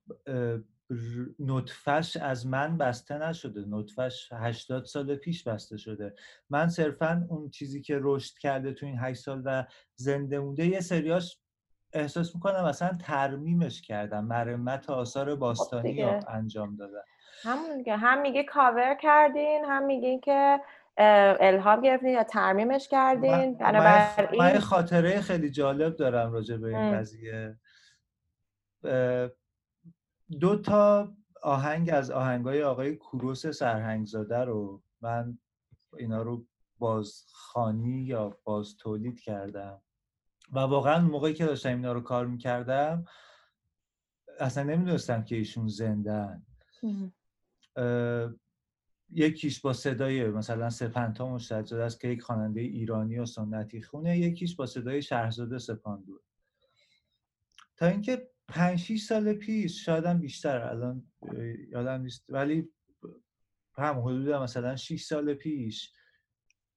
نطفش 1.39 2.17
از 2.17 2.47
من 2.47 2.79
بسته 2.79 3.19
نشده. 3.19 3.65
نطفش 3.69 4.29
80 4.33 4.85
سال 4.85 5.17
پیش 5.17 5.45
بسته 5.45 5.77
شده. 5.77 6.15
من 6.51 6.69
صرفا 6.69 7.27
اون 7.29 7.51
چیزی 7.51 7.83
که 7.83 7.99
رشد 8.03 8.39
کرده 8.39 8.73
تو 8.73 8.87
این 8.87 8.99
8 8.99 9.21
سال 9.21 9.43
و 9.45 9.65
زنده 9.95 10.39
مونده 10.39 10.67
یه 10.67 10.81
سریاش 10.81 11.39
احساس 11.93 12.35
می‌کنم 12.35 12.65
مثلا 12.65 12.99
ترمیمش 13.01 13.83
کردم. 13.83 14.25
مرمت 14.25 14.91
آثار 14.91 15.37
باستانی 15.37 16.03
رو. 16.03 16.21
انجام 16.29 16.77
دادم. 16.77 17.05
همون 17.43 17.77
دیگه. 17.77 17.97
هم 17.97 18.21
میگه 18.23 18.45
کاور 18.45 18.95
کردین 18.95 19.65
هم 19.65 19.87
میگین 19.87 20.21
که 20.21 20.61
الهام 21.41 21.81
گرفتین 21.81 22.09
یا 22.09 22.25
ترمیمش 22.25 22.89
کردین. 22.89 23.57
من, 23.61 23.79
من, 23.79 24.29
من 24.39 24.59
خاطره 24.59 25.21
خیلی 25.21 25.51
جالب 25.51 25.97
دارم 25.97 26.33
راجع 26.33 26.57
به 26.57 26.77
این. 26.77 26.99
قضیه. 26.99 27.59
دو 30.41 30.57
تا 30.63 31.13
آهنگ 31.43 31.91
از 31.93 32.11
آهنگای 32.11 32.63
آقای 32.63 32.97
کوروس 32.97 33.47
سرهنگزاده 33.47 34.39
رو 34.39 34.83
من 35.01 35.39
اینا 35.99 36.23
رو 36.23 36.47
بازخانی 36.79 38.03
یا 38.03 38.39
باز 38.45 38.77
تولید 38.77 39.21
کردم. 39.21 39.83
و 40.53 40.59
واقعا 40.59 41.01
موقعی 41.01 41.35
که 41.35 41.47
داشتم 41.47 41.69
اینا 41.69 41.93
رو 41.93 42.01
کار 42.01 42.27
می‌کردم 42.27 43.05
اصلا 44.41 44.65
نمی‌دونستم 44.65 45.25
که 45.25 45.37
ایشون 45.37 45.69
زندن. 45.69 46.43
یکیش 49.13 49.61
با 49.61 49.73
صدای 49.73 50.29
مثلا 50.29 50.71
سپنتا 50.71 51.35
مشتجر 51.35 51.81
است 51.81 52.01
که 52.01 52.09
یک 52.09 52.23
خواننده 52.23 52.61
ایرانی 52.61 53.19
و 53.19 53.27
سنتی 53.27 53.83
خونه 53.83 54.19
یکیش 54.19 54.57
با 54.57 54.67
صدای 54.67 55.03
شهرزاده 55.03 55.59
سپاندور 55.59 56.21
تا 57.77 57.87
اینکه 57.87 58.29
پنج 58.49 58.79
شیش 58.79 59.05
سال 59.05 59.33
پیش 59.33 59.85
شاید 59.85 60.07
بیشتر 60.07 60.63
الان 60.63 61.03
یادم 61.71 62.03
نیست 62.03 62.25
ولی 62.29 62.69
هم 63.75 64.01
حدود 64.01 64.29
مثلا 64.29 64.77
6 64.77 65.03
سال 65.03 65.35
پیش 65.35 65.93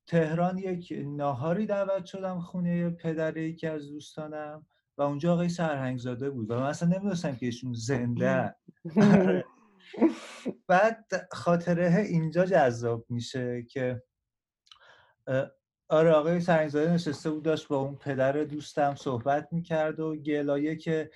تهران 0.08 0.58
یک 0.58 0.94
ناهاری 1.06 1.66
دعوت 1.66 2.06
شدم 2.06 2.40
خونه 2.40 2.90
پدر 2.90 3.38
یکی 3.38 3.68
از 3.68 3.90
دوستانم 3.90 4.66
و 4.98 5.02
اونجا 5.02 5.34
آقای 5.34 5.50
سرهنگزاده 5.50 6.30
بود 6.30 6.52
و 6.52 6.56
من 6.56 6.64
اصلا 6.64 6.90
نمی‌دونستم 6.90 7.36
که 7.36 7.46
ایشون 7.46 7.74
زنده 7.74 8.56
بعد 10.68 11.06
خاطره 11.32 11.96
اینجا 12.10 12.46
جذاب 12.46 13.06
میشه 13.10 13.64
که 13.64 14.04
آره 15.90 16.12
آقای 16.12 16.40
سرهنگزاده 16.40 16.94
نشسته 16.94 17.32
بود 17.32 17.44
داشت 17.44 17.68
با 17.68 17.78
اون 17.78 17.96
پدر 17.96 18.32
دوستم 18.32 18.96
صحبت 18.96 19.48
می‌کرد 19.52 20.00
و 20.00 20.16
گلایه 20.16 20.76
که 20.76 21.12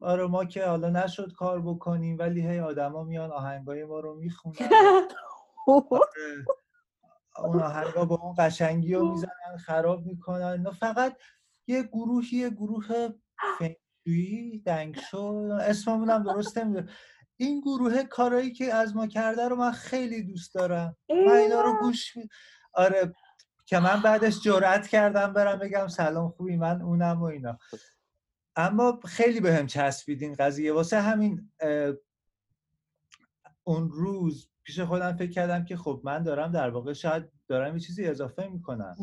آره 0.00 0.26
ما 0.26 0.44
که 0.44 0.66
حالا 0.66 0.90
نشد 0.90 1.32
کار 1.32 1.62
بکنیم 1.62 2.18
ولی 2.18 2.40
هی 2.48 2.60
آدما 2.60 3.04
میان 3.04 3.32
آهنگای 3.32 3.84
ما 3.84 4.00
رو 4.00 4.14
می‌خونن. 4.14 4.56
اون 7.38 7.62
آهنگا 7.62 8.04
با 8.04 8.14
اون 8.16 8.34
قشنگی 8.38 8.94
رو 8.94 9.10
می‌زنن 9.10 9.56
خراب 9.60 10.06
می‌کنن. 10.06 10.42
اینا 10.42 10.70
فقط 10.70 11.16
یه 11.66 11.82
گروهی 11.82 12.38
یه 12.38 12.50
گروه 12.50 13.08
فنگشویی 13.58 14.58
دنگشو 14.66 15.24
اسممون 15.60 16.10
هم 16.10 16.22
درست 16.22 16.58
نمی‌دونم. 16.58 16.88
این 17.36 17.60
گروه 17.60 18.02
کارایی 18.02 18.52
که 18.52 18.74
از 18.74 18.96
ما 18.96 19.06
کرده 19.06 19.48
رو 19.48 19.56
من 19.56 19.72
خیلی 19.72 20.22
دوست 20.22 20.54
دارم. 20.54 20.96
من 21.10 21.32
اینا 21.32 21.60
رو 21.60 21.78
گوش 21.80 22.16
می... 22.16 22.28
آره 22.72 23.14
که 23.66 23.78
من 23.78 24.02
بعدش 24.02 24.40
جرأت 24.40 24.86
کردم 24.86 25.32
برم 25.32 25.58
بگم 25.58 25.88
سلام 25.88 26.28
خوبی 26.30 26.56
من 26.56 26.82
اونم 26.82 27.22
و 27.22 27.24
اینا. 27.24 27.58
اما 28.56 29.00
خیلی 29.04 29.40
به 29.40 29.54
هم 29.54 29.66
چسبید 29.66 30.22
این 30.22 30.34
قضیه. 30.38 30.72
واسه 30.72 31.00
همین 31.00 31.52
اون 33.64 33.90
روز 33.90 34.48
پیش 34.64 34.80
خودم 34.80 35.16
فکر 35.16 35.30
کردم 35.30 35.64
که 35.64 35.76
خب 35.76 36.00
من 36.04 36.22
دارم 36.22 36.52
در 36.52 36.70
واقع 36.70 36.92
شاید 36.92 37.32
دارم 37.48 37.74
یه 37.74 37.80
چیزی 37.80 38.06
اضافه 38.06 38.46
می‌کنم. 38.46 38.96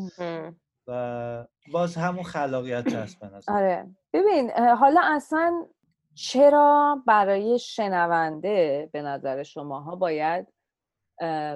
و 0.86 1.46
باز 1.72 1.96
همون 1.96 2.22
خلاقیت 2.22 2.86
نظر. 2.86 3.52
آره. 3.52 3.90
ببین 4.12 4.50
حالا 4.50 5.00
اصلا 5.04 5.66
چرا 6.14 7.02
برای 7.06 7.58
شنونده 7.58 8.88
به 8.92 9.02
نظر 9.02 9.42
شماها 9.42 9.96
باید 9.96 10.46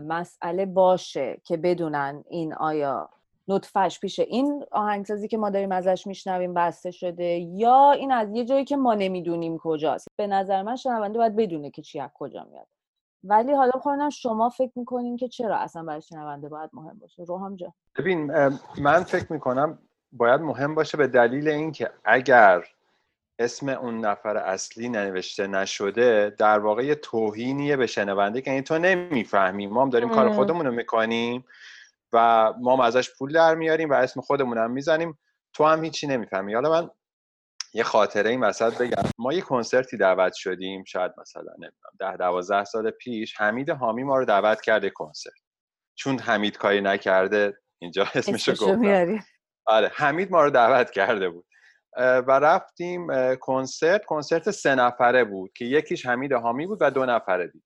مسئله 0.02 0.66
باشه 0.66 1.40
که 1.44 1.56
بدونن 1.56 2.24
این 2.28 2.54
آیا 2.54 3.10
نطفش 3.48 4.00
پیش 4.00 4.18
این 4.18 4.64
آهنگسازی 4.70 5.28
که 5.28 5.38
ما 5.38 5.50
داریم 5.50 5.72
ازش 5.72 6.06
میشنویم 6.06 6.54
بسته 6.54 6.90
شده 6.90 7.24
یا 7.38 7.90
این 7.90 8.12
از 8.12 8.28
یه 8.32 8.44
جایی 8.44 8.64
که 8.64 8.76
ما 8.76 8.94
نمی‌دونیم 8.94 9.58
کجاست؟ 9.58 10.08
به 10.16 10.26
نظر 10.26 10.62
من 10.62 10.76
شنونده 10.76 11.18
باید 11.18 11.36
بدونه 11.36 11.70
که 11.70 11.82
چی 11.82 12.00
از 12.00 12.10
کجا 12.14 12.44
میاد. 12.50 12.66
ولی 13.24 13.52
حالا 13.52 13.70
خودم 13.70 14.10
شما 14.10 14.48
فکر 14.48 14.72
می‌کنین 14.76 15.16
که 15.16 15.28
چرا 15.28 15.56
اصلا 15.56 15.82
برای 15.82 16.02
شنونده 16.02 16.48
باید 16.48 16.70
مهم 16.72 16.98
باشه؟ 16.98 17.22
روحام 17.22 17.56
جان. 17.56 17.72
ببین 17.98 18.34
اه، 18.34 18.52
من 18.82 19.02
فکر 19.02 19.32
می‌کنم 19.32 19.78
باید 20.12 20.40
مهم 20.40 20.74
باشه 20.74 20.98
به 20.98 21.06
دلیل 21.06 21.48
اینکه 21.48 21.90
اگر 22.04 22.64
اسم 23.38 23.68
اون 23.68 24.00
نفر 24.00 24.36
اصلی 24.36 24.88
نوشته 24.88 25.46
نشده 25.46 26.34
در 26.38 26.58
واقع 26.58 26.84
یه 26.84 26.94
توهینیه 26.94 27.76
به 27.76 27.86
شنونده 27.86 28.40
که 28.40 28.50
یعنی 28.50 28.62
تو 28.62 28.78
نمی‌فهمی. 28.78 29.66
ما 29.66 29.82
هم 29.82 29.90
داریم 29.90 30.08
کار. 30.08 30.32
خودمون 30.32 30.66
رو 30.66 30.72
می‌کنیم 30.72 31.44
و 32.12 32.52
ما 32.60 32.74
هم 32.74 32.80
ازش 32.80 33.10
پول 33.18 33.32
در 33.32 33.54
میاریم 33.54 33.90
و 33.90 33.92
اسم 33.92 34.20
خودمون 34.20 34.58
هم 34.58 34.70
می‌زنیم. 34.70 35.18
تو 35.52 35.64
هم 35.64 35.84
هیچی 35.84 36.06
نمی‌فهمی. 36.06 36.54
حالا 36.54 36.70
من 36.70 36.90
یه 37.74 37.82
خاطره 37.82 38.30
این 38.30 38.44
وسط 38.44 38.78
بگم. 38.78 39.02
ما 39.18 39.32
یه 39.32 39.40
کنسرتی 39.40 39.96
دعوت 39.96 40.32
شدیم 40.32 40.84
شاید 40.84 41.12
مثلا 41.18 41.52
نمی‌دونم 41.52 41.92
ده 41.98 42.16
دوازده 42.16 42.64
سال 42.64 42.90
پیش 42.90 43.40
حمید 43.40 43.70
حامی 43.70 44.04
ما 44.04 44.18
رو 44.18 44.24
دعوت 44.24 44.60
کرده 44.60 44.90
کنسرت. 44.90 45.32
چون 45.94 46.18
حمید 46.18 46.58
کاری 46.58 46.80
نکرده 46.80 47.58
اینجا 47.78 48.02
اسمشو 48.14 48.52
گفتم. 48.52 49.24
آره 49.66 49.92
حمید 49.94 50.30
ما 50.30 50.44
رو 50.44 50.50
دعوت 50.50 50.90
کرده 50.90 51.28
بود. 51.28 51.46
و 51.98 52.30
رفتیم 52.30 53.06
کنسرت. 53.36 54.04
کنسرت 54.04 54.50
سه 54.50 54.74
نفره 54.74 55.24
بود 55.24 55.52
که 55.52 55.64
یکیش 55.64 56.06
حمید 56.06 56.32
حامی 56.32 56.66
بود 56.66 56.78
و 56.80 56.90
دو 56.90 57.06
نفره 57.06 57.46
دید 57.46 57.64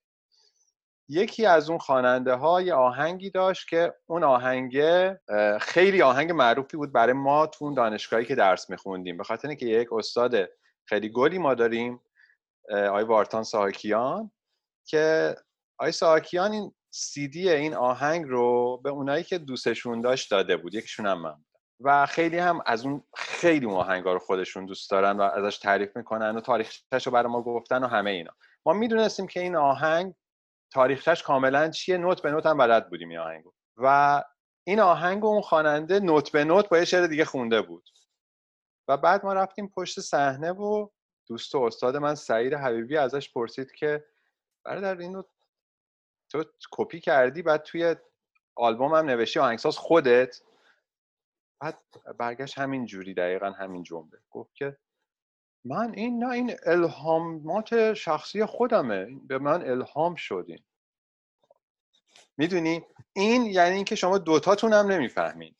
یکی 1.08 1.46
از 1.46 1.70
اون 1.70 1.78
خواننده 1.78 2.34
ها 2.34 2.62
یه 2.62 2.74
آهنگی 2.74 3.30
داشت 3.30 3.68
که 3.68 3.94
اون 4.06 4.24
آهنگه 4.24 5.20
اه، 5.28 5.58
خیلی 5.58 6.02
آهنگ 6.02 6.32
معروفی 6.32 6.76
بود 6.76 6.92
برای 6.92 7.12
ما 7.12 7.46
تو 7.46 7.64
اون 7.64 7.74
دانشگاهی 7.74 8.24
که 8.24 8.34
درس 8.34 8.70
میخوندیم. 8.70 9.16
به 9.16 9.24
خاطر 9.24 9.48
اینکه 9.48 9.66
یک 9.66 9.92
استاد 9.92 10.48
خیلی 10.84 11.08
گلی 11.08 11.38
ما 11.38 11.54
داریم 11.54 12.00
آقای 12.70 13.04
وارتان 13.04 13.42
ساکیان 13.42 14.30
که 14.86 15.34
آقای 15.78 15.92
ساکیان 15.92 16.52
این 16.52 16.72
سیدی 16.90 17.50
این 17.50 17.74
آهنگ 17.74 18.24
رو 18.28 18.80
به 18.84 18.90
اونایی 18.90 19.24
که 19.24 19.38
دوستشون 19.38 20.00
داشت 20.00 20.30
داده 20.30 20.56
بود. 20.56 20.74
یکیشون 20.74 21.06
هم 21.06 21.20
من. 21.20 21.44
و 21.84 22.06
خیلی 22.06 22.38
هم 22.38 22.60
از 22.66 22.86
اون 22.86 23.02
خیلی 23.16 23.66
اون 23.66 23.74
آهنگا 23.74 24.12
رو 24.12 24.18
خودشون 24.18 24.66
دوست 24.66 24.90
دارن 24.90 25.16
و 25.16 25.22
ازش 25.22 25.58
تعریف 25.58 25.96
می‌کنن 25.96 26.36
و 26.36 26.40
تاریخش 26.40 27.06
رو 27.06 27.12
برای 27.12 27.32
ما 27.32 27.42
گفتن 27.42 27.84
و 27.84 27.86
همه 27.86 28.10
اینا. 28.10 28.32
ما 28.66 28.72
می‌دونستیم 28.72 29.26
که 29.26 29.40
این 29.40 29.56
آهنگ 29.56 30.14
تاریخش 30.72 31.22
کاملا 31.22 31.70
چیه 31.70 31.98
نوت 31.98 32.22
به 32.22 32.30
نوت 32.30 32.46
هم 32.46 32.58
بلد 32.58 32.90
بودیم 32.90 33.08
این 33.08 33.18
آهنگو. 33.18 33.52
و 33.76 34.22
این 34.64 34.80
آهنگ 34.80 35.24
اون 35.24 35.40
خواننده 35.40 36.00
نوت 36.00 36.32
به 36.32 36.44
نوت 36.44 36.68
با 36.68 36.78
یه 36.78 36.84
شعر 36.84 37.06
دیگه 37.06 37.24
خونده 37.24 37.62
بود. 37.62 37.88
و 38.88 38.96
بعد 38.96 39.24
ما 39.24 39.32
رفتیم 39.32 39.68
پشت 39.76 40.00
صحنه 40.00 40.52
و 40.52 40.88
دوست 41.28 41.54
و 41.54 41.62
استاد 41.62 41.96
من 41.96 42.14
سعید 42.14 42.54
حبیبی 42.54 42.96
ازش 42.96 43.32
پرسید 43.32 43.72
که 43.72 44.04
برادر 44.64 44.98
اینو 44.98 45.22
تو 46.30 46.44
کپی 46.72 47.00
کردی 47.00 47.42
بعد 47.42 47.62
توی 47.62 47.96
آلبوم 48.56 48.94
هم 48.94 49.06
نوشتی 49.06 49.40
آهنگساز 49.40 49.78
خودت؟ 49.78 50.40
بعد 51.62 51.78
برگشت 52.18 52.58
همین 52.58 52.86
جوری 52.86 53.14
دقیقا 53.14 53.50
همین 53.50 53.82
جمله. 53.82 54.18
گفت 54.30 54.54
که 54.54 54.76
من 55.64 55.92
این 55.94 56.24
نه 56.24 56.30
این 56.30 56.56
الهامات 56.66 57.94
شخصی 57.94 58.44
خودمه. 58.44 59.06
به 59.26 59.38
من 59.38 59.70
الهام 59.70 60.14
شدین. 60.14 60.58
می‌دونی؟ 62.36 62.84
این 63.12 63.46
یعنی 63.46 63.76
اینکه 63.76 63.94
شما 63.94 64.18
دوتاتون 64.18 64.72
هم 64.72 64.86
نمی‌فهمین 64.86 65.54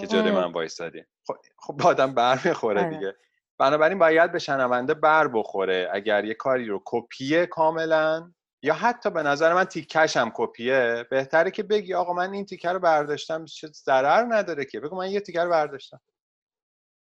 که 0.00 0.06
جلوی. 0.06 0.30
من 0.30 0.52
وایستادین 0.52 1.04
خب 1.26 1.36
خب 1.56 1.86
آدم 1.86 2.14
بر 2.14 2.40
می‌خوره 2.44 2.80
آره. 2.80 2.94
دیگه. 2.94 3.16
بنابراین 3.58 3.98
باید 3.98 4.32
به 4.32 4.38
شنونده 4.38 4.94
بر 4.94 5.28
بخوره. 5.28 5.88
اگر 5.92 6.24
یه 6.24 6.34
کاری 6.34 6.66
رو 6.66 6.82
کپیه 6.84 7.46
کاملا 7.46 8.32
یا 8.64 8.74
حتی 8.74 9.10
به 9.10 9.22
نظر 9.22 9.54
من 9.54 9.64
تیکش 9.64 10.16
هم 10.16 10.32
کپیه. 10.34 11.06
بهتره 11.10 11.50
که 11.50 11.62
بگی 11.62 11.94
آقا 11.94 12.12
من 12.12 12.32
این 12.32 12.44
تیکه 12.44 12.72
رو 12.72 12.78
برداشتم 12.78 13.44
چه 13.44 13.66
ضرر 13.66 14.26
نداره 14.28 14.64
که؟ 14.64 14.80
بگو 14.80 14.96
من 14.96 15.10
یه 15.10 15.20
تیکه 15.20 15.44
رو 15.44 15.50
برداشتم. 15.50 16.00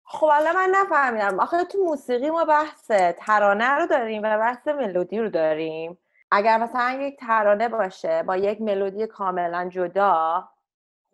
خب 0.03 0.27
حالا 0.29 0.53
من 0.53 0.69
نفهمیدم. 0.75 1.39
آخه 1.39 1.63
تو 1.63 1.77
موسیقی 1.77 2.29
ما 2.29 2.45
بحث 2.45 2.91
ترانه 3.17 3.69
رو 3.69 3.85
داریم 3.85 4.21
و 4.23 4.37
بحث 4.37 4.67
ملودی 4.67 5.19
رو 5.19 5.29
داریم. 5.29 5.97
اگر 6.31 6.57
مثلا 6.57 6.99
یک 7.01 7.19
ترانه 7.19 7.69
باشه 7.69 8.23
با 8.23 8.37
یک 8.37 8.61
ملودی 8.61 9.07
کاملا 9.07 9.69
جدا 9.69 10.49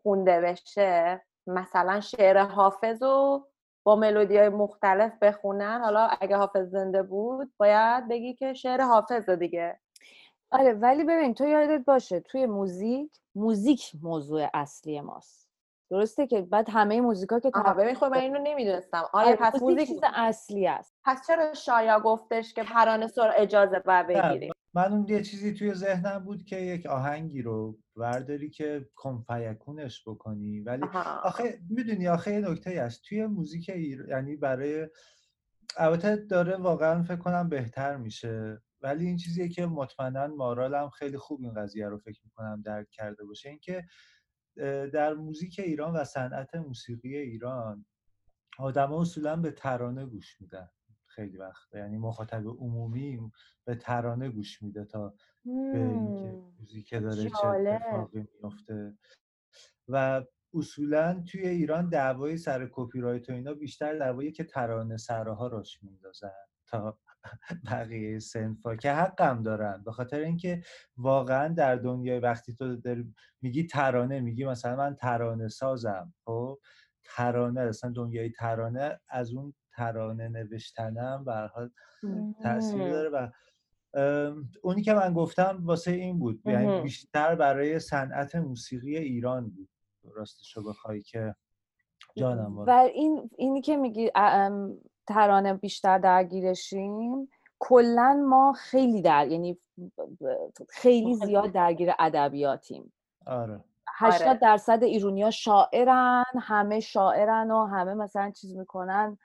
خونده 0.04 0.42
بشه 0.42 1.26
مثلا 1.48 2.02
شعر 2.02 2.38
حافظ 2.38 3.04
رو 3.04 3.48
با 3.84 3.96
ملودی 3.96 4.38
های 4.38 4.50
مختلف 4.50 5.12
بخونن 5.22 5.82
حالا 5.84 6.10
اگه 6.22 6.38
حافظ 6.38 6.70
زنده 6.70 7.04
بود 7.04 7.54
باید 7.58 8.08
بگی 8.08 8.34
که 8.34 8.54
شعر 8.54 8.82
حافظ 8.82 9.30
دیگه. 9.30 9.80
آره 10.52 10.74
ولی 10.74 11.04
ببین 11.04 11.34
تو 11.34 11.46
یادت 11.46 11.86
باشه 11.86 12.20
توی 12.20 12.46
موزیک 12.46 13.12
موزیک 13.36 13.92
موضوع 14.02 14.48
اصلی 14.54 15.02
ماست. 15.02 15.48
درسته 15.90 16.28
که 16.28 16.42
بعد 16.42 16.70
همه 16.70 17.02
موزیکا 17.02 17.40
که 17.40 17.52
آها 17.54 17.74
ببین 17.74 17.96
خب 17.96 18.06
من 18.06 18.18
اینو 18.18 18.40
نمی‌دونستم. 18.44 19.04
آیا 19.14 19.28
آره 19.28 19.36
پس 19.36 19.62
موزیک 19.62 19.88
چیز 19.88 20.00
اصلی 20.16 20.68
است. 20.68 20.96
پس 21.06 21.28
چرا 21.28 21.54
شایا 21.54 22.00
گفتش 22.00 22.54
که 22.54 22.64
ترانه 22.64 23.08
سر 23.08 23.34
اجازه 23.38 23.80
باید 23.80 24.08
بگیریم 24.08 24.54
من 24.74 24.94
اون 24.94 25.06
یه 25.10 25.24
چیزی 25.24 25.54
توی 25.54 25.74
ذهنم 25.74 26.20
بود 26.20 26.46
که 26.46 26.56
یک 26.56 26.86
آهنگی 26.86 27.42
رو 27.42 27.78
ورداری 27.96 28.50
که 28.50 28.90
کنفیکونش 28.96 30.08
بکنی. 30.08 30.60
ولی 30.60 30.84
آها. 30.84 31.20
آخه 31.24 31.60
می‌دونی 31.70 32.08
آخه 32.08 32.34
یه 32.34 32.50
نکته 32.50 32.82
هست 32.82 33.02
توی 33.04 33.26
موزیک 33.26 33.70
ایر... 33.70 34.06
یعنی 34.10 34.36
برای 34.36 34.88
البته 35.78 36.16
داره 36.16 36.58
واقعا 36.58 37.04
فکر 37.04 37.16
کنم 37.16 37.50
بهتر 37.50 37.98
میشه. 37.98 38.62
ولی 38.82 39.06
این 39.06 39.18
چیزیه 39.18 39.50
که 39.50 39.66
مطمئنا 39.66 40.28
مارالم 40.28 40.90
خیلی 40.90 41.18
خوب 41.18 41.42
این 41.42 41.54
قضیه 41.54 41.88
رو 41.88 41.98
فکر 41.98 42.22
می‌کنم 42.24 42.62
درک 42.62 42.90
کرده 42.90 43.26
باشه 43.26 43.50
اینکه 43.50 43.86
در 44.94 45.14
موزیک 45.14 45.60
ایران 45.60 45.94
و 45.94 46.04
صنعت 46.04 46.56
موسیقی 46.56 47.18
ایران 47.18 47.86
آدما 48.60 49.02
اصولا 49.02 49.36
به 49.36 49.52
ترانه 49.52 50.06
گوش 50.06 50.42
میدن 50.42 50.70
خیلی 51.06 51.38
وقت 51.38 51.76
یعنی 51.76 51.98
مخاطب 51.98 52.48
عمومی 52.48 53.32
به 53.66 53.76
ترانه 53.76 54.30
گوش 54.30 54.62
میده 54.64 54.86
تا 54.86 55.14
به 55.46 55.52
اینکه. 55.52 56.42
موزیک 56.60 56.94
داره 56.94 57.30
چه. 57.30 57.48
اتفاقی 57.48 58.28
میفته 58.34 58.98
و 59.88 60.24
اصولا 60.54 61.24
توی 61.32 61.48
ایران 61.48 61.90
دعوای 61.90 62.38
سر 62.38 62.70
کپی 62.72 63.00
رایت 63.00 63.30
و 63.30 63.34
اینا 63.34 63.54
بیشتر 63.54 63.98
دعوایی 63.98 64.32
که 64.32 64.44
ترانه 64.44 64.98
سراها 64.98 65.48
راش 65.48 65.84
میندازن 65.84 66.32
تا 66.68 67.00
بقیه 67.72 68.20
سنفا 68.20 68.76
که 68.76 68.92
حقم 68.92 69.44
دارن 69.44 69.84
به 69.86 69.92
خاطر 69.92 70.20
اینکه 70.20 70.62
واقعا 70.98 71.48
در 71.48 71.76
دنیای 71.76 72.20
وقتی 72.20 72.54
تو 72.54 72.76
داری 72.76 73.14
میگی 73.42 73.64
ترانه 73.64 74.20
میگی 74.20 74.46
مثلا 74.46 74.76
من 74.76 74.96
ترانه 74.96 75.48
سازم 75.48 76.14
خب 76.26 76.60
ترانه 77.04 77.62
اصلا 77.62 77.92
دنیای 77.96 78.30
ترانه 78.30 79.00
از 79.10 79.34
اون 79.34 79.54
ترانه 79.72 80.28
نوشتنم 80.30 81.24
به 81.26 81.34
هر 81.34 81.48
حال 81.48 81.70
تاثیر. 82.44 82.92
داره 82.92 83.10
و 83.10 83.30
اونی 84.64 84.82
که 84.82 84.94
من 84.94 85.14
گفتم 85.14 85.60
واسه 85.64 85.92
این 85.92 86.20
بود 86.20 86.42
یعنی. 86.46 86.82
بیشتر 86.82 87.36
برای 87.36 87.80
صنعت 87.80 88.36
موسیقی 88.36 88.98
ایران 88.98 89.50
بود 89.50 89.70
راستشو 90.04 90.64
بخوای 90.64 91.02
که 91.02 91.36
جانم 92.16 92.58
و. 92.58 92.70
این 92.70 93.30
اینی 93.38 93.62
که 93.62 93.78
میگی 93.78 94.12
ترانه 95.08 95.54
بیشتر 95.54 95.98
درگیرشیم 95.98 97.30
کلا 97.60 98.24
ما 98.30 98.54
خیلی 98.54 99.02
در 99.02 99.28
یعنی 99.28 99.58
خیلی 100.70 101.16
زیاد 101.16 101.52
درگیر 101.52 101.92
ادبیاتیم. 102.00 102.94
آره. 103.26 103.64
80 104.00 104.28
آره. 104.28 104.40
درصد 104.40 104.84
ایرونیا 104.84 105.32
شاعرن 105.32 106.24
همه 106.42 106.80
شاعرن 106.80 107.52
و 107.52 107.66
همه 107.66 107.94
مثلا 107.94 108.32
چیز 108.32 108.58
می‌کنن. 108.58 109.18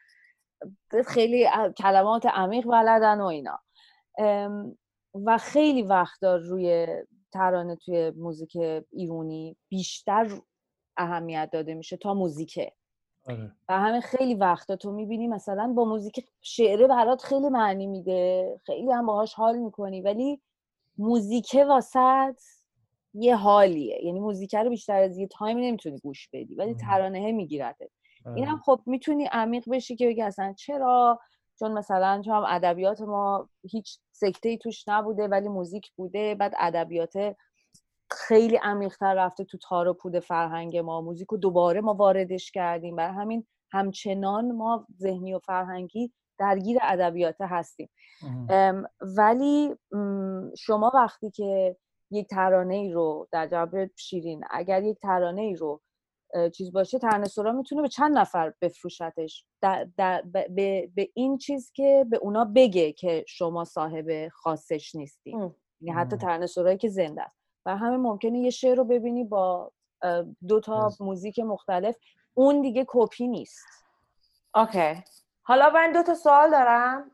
خیلی 1.07 1.47
کلمات 1.79 2.27
عمیق 2.27 2.66
بلدن 2.66 3.21
و 3.21 3.25
اینا. 3.25 3.59
و 5.14 5.38
خیلی 5.38 5.83
وقتا 5.83 6.37
روی 6.37 6.87
ترانه 7.33 7.77
توی 7.77 8.11
موزیک 8.11 8.57
ایرونی 8.90 9.57
بیشتر 9.68 10.29
اهمیت 10.97 11.51
داده 11.53 11.75
میشه 11.75 11.97
تا 11.97 12.14
موزیکه. 12.14 12.73
آره. 13.29 13.53
و 13.69 13.79
همه 13.81 14.01
خیلی 14.01 14.35
وقتا 14.35 14.77
تو 14.77 14.93
می‌بینی 14.93 15.29
مثلا 15.29 15.73
با 15.77 15.85
موزیک 15.85 16.27
شعره 16.41 16.87
برات 16.87 17.23
خیلی 17.23 17.49
معنی 17.49 17.87
میده. 17.87 18.61
خیلی 18.67 18.93
هم 18.93 19.07
باهاش 19.07 19.35
حال 19.35 19.59
می‌کنی 19.59 20.01
ولی 20.01 20.41
موزیکه 20.99 21.65
واسط 21.65 22.41
یه 23.15 23.37
حالیه. 23.37 24.05
یعنی 24.05 24.21
موزیکه 24.21 24.59
رو 24.59 24.71
بیشتر 24.71 25.03
از 25.03 25.19
یه 25.19 25.27
تایمی 25.27 25.67
نمی‌تونی 25.69 25.99
گوش 25.99 26.29
بدی 26.33 26.55
ولی 26.55 26.71
مم. 26.71 26.77
ترانه 26.77 27.33
میگیرته 27.33 27.91
اینم 28.37 28.49
آره. 28.53 28.61
خب 28.65 28.81
می‌تونی 28.87 29.25
عمیق 29.33 29.65
بشی 29.71 29.97
که 29.97 30.07
بگی 30.07 30.23
اصلا 30.23 30.53
چرا؟ 30.53 31.21
چون 31.59 31.73
مثلا 31.73 32.23
چون 32.25 32.35
هم 32.35 32.45
ادبیات 32.49 33.01
ما 33.01 33.49
هیچ 33.71 33.99
سکته 34.13 34.49
ای 34.49 34.59
توش 34.59 34.89
نبوده 34.89 35.29
ولی 35.29 35.49
موزیک 35.49 35.93
بوده. 35.97 36.35
بعد 36.35 36.55
ادبیات 36.59 37.37
خیلی 38.12 38.57
عمیقتر 38.57 39.14
رفته 39.14 39.44
تو 39.44 39.59
تار 39.59 39.88
و 39.88 39.94
پود 39.94 40.18
فرهنگ 40.18 40.77
ما. 40.77 41.01
موزیک 41.01 41.29
رو 41.29 41.37
دوباره 41.37 41.81
ما 41.81 41.94
واردش 41.94 42.51
کردیم. 42.51 42.96
برای 42.96 43.14
همین 43.14 43.46
همچنان 43.72 44.53
ما 44.53 44.87
ذهنی 45.01 45.35
و 45.35 45.38
فرهنگی 45.38 46.12
درگیر 46.38 46.79
ادبیات 46.83 47.37
هستیم. 47.40 47.90
ام، 48.51 48.85
ولی 49.01 49.75
شما 50.59 50.90
وقتی 50.94 51.31
که 51.31 51.77
یک 52.11 52.29
ترانه 52.29 52.75
ای 52.75 52.90
رو 52.92 53.29
در 53.33 53.46
جواب 53.46 53.87
شیرین 53.96 54.44
اگر 54.51 54.83
یک 54.83 54.98
ترانه 55.03 55.42
ای 55.42 55.57
رو 55.57 55.81
چیز 56.55 56.72
باشه 56.72 56.98
ترانه 56.98 57.25
سرا 57.27 57.53
می‌تونه 57.53 57.83
به 57.83 57.88
چند 57.88 58.18
نفر 58.18 58.53
بفروشتش؟ 58.61 59.46
در 59.62 59.88
در 59.96 60.22
ب- 60.22 60.55
به, 60.55 60.90
به 60.96 61.09
این 61.14 61.38
چیز 61.38 61.72
که 61.75 62.07
به 62.11 62.16
اونا 62.16 62.44
بگه 62.44 62.92
که 62.92 63.25
شما 63.29 63.64
صاحب 63.64 64.29
خاصش 64.29 64.94
نیستی 64.94 65.35
ام. 65.37 65.55
یعنی 65.81 66.01
حتی 66.01 66.46
سرایی 66.46 66.79
که 66.79 66.88
زنده 66.88 67.22
است. 67.22 67.42
و 67.66 67.77
همین 67.77 68.01
ممکنه 68.01 68.38
یه 68.38 68.51
شعر 68.51 68.77
رو 68.77 68.85
ببینی 68.85 69.25
با 69.25 69.72
دو 70.48 70.61
تا. 70.61 70.90
موزیک 71.01 71.38
مختلف. 71.38 71.96
اون 72.35 72.61
دیگه 72.61 72.85
کپی 72.88 73.29
نیست. 73.29 73.66
اوکی. 74.55 75.05
حالا 75.42 75.70
من 75.70 75.92
دو 75.92 76.03
تا 76.03 76.14
سوال 76.14 76.51
دارم. 76.51 77.11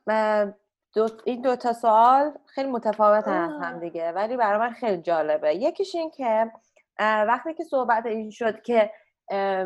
دو 0.95 1.09
این 1.25 1.43
دو 1.43 1.57
تا 1.57 1.73
سوال 1.73 2.33
خیلی 2.47 2.69
متفاوتن 2.71 3.33
از 3.33 3.63
هم 3.63 3.81
دیگه 3.81 4.13
ولی 4.13 4.37
برای 4.37 4.59
من 4.59 4.71
خیلی 4.71 5.03
جالبه. 5.03 5.55
یکیش 5.55 5.95
این 5.95 6.11
که 6.11 6.53
وقتی 7.01 7.55
که 7.55 7.65
صحبت 7.65 8.07
این 8.07 8.31
شد 8.31 8.63
که 8.63 8.91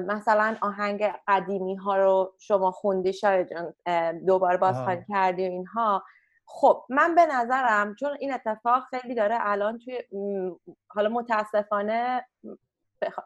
مثلا 0.07 0.57
آهنگ 0.61 1.13
قدیمی 1.29 1.75
ها 1.75 1.97
رو 1.97 2.35
شما 2.39 2.71
خوندی 2.71 3.13
شاید 3.13 3.49
دوباره 4.27 4.57
بازخوانی. 4.57 5.05
کردی 5.09 5.49
و 5.49 5.51
اینها 5.51 6.05
خب 6.47 6.85
من 6.89 7.15
به 7.15 7.27
نظرم 7.27 7.95
چون 7.95 8.17
این 8.21 8.35
اتفاق 8.35 8.85
خیلی 8.91 9.15
داره 9.15 9.37
الان 9.41 9.79
توی 9.79 10.03
حالا 10.89 11.09
متاسفانه 11.09 12.27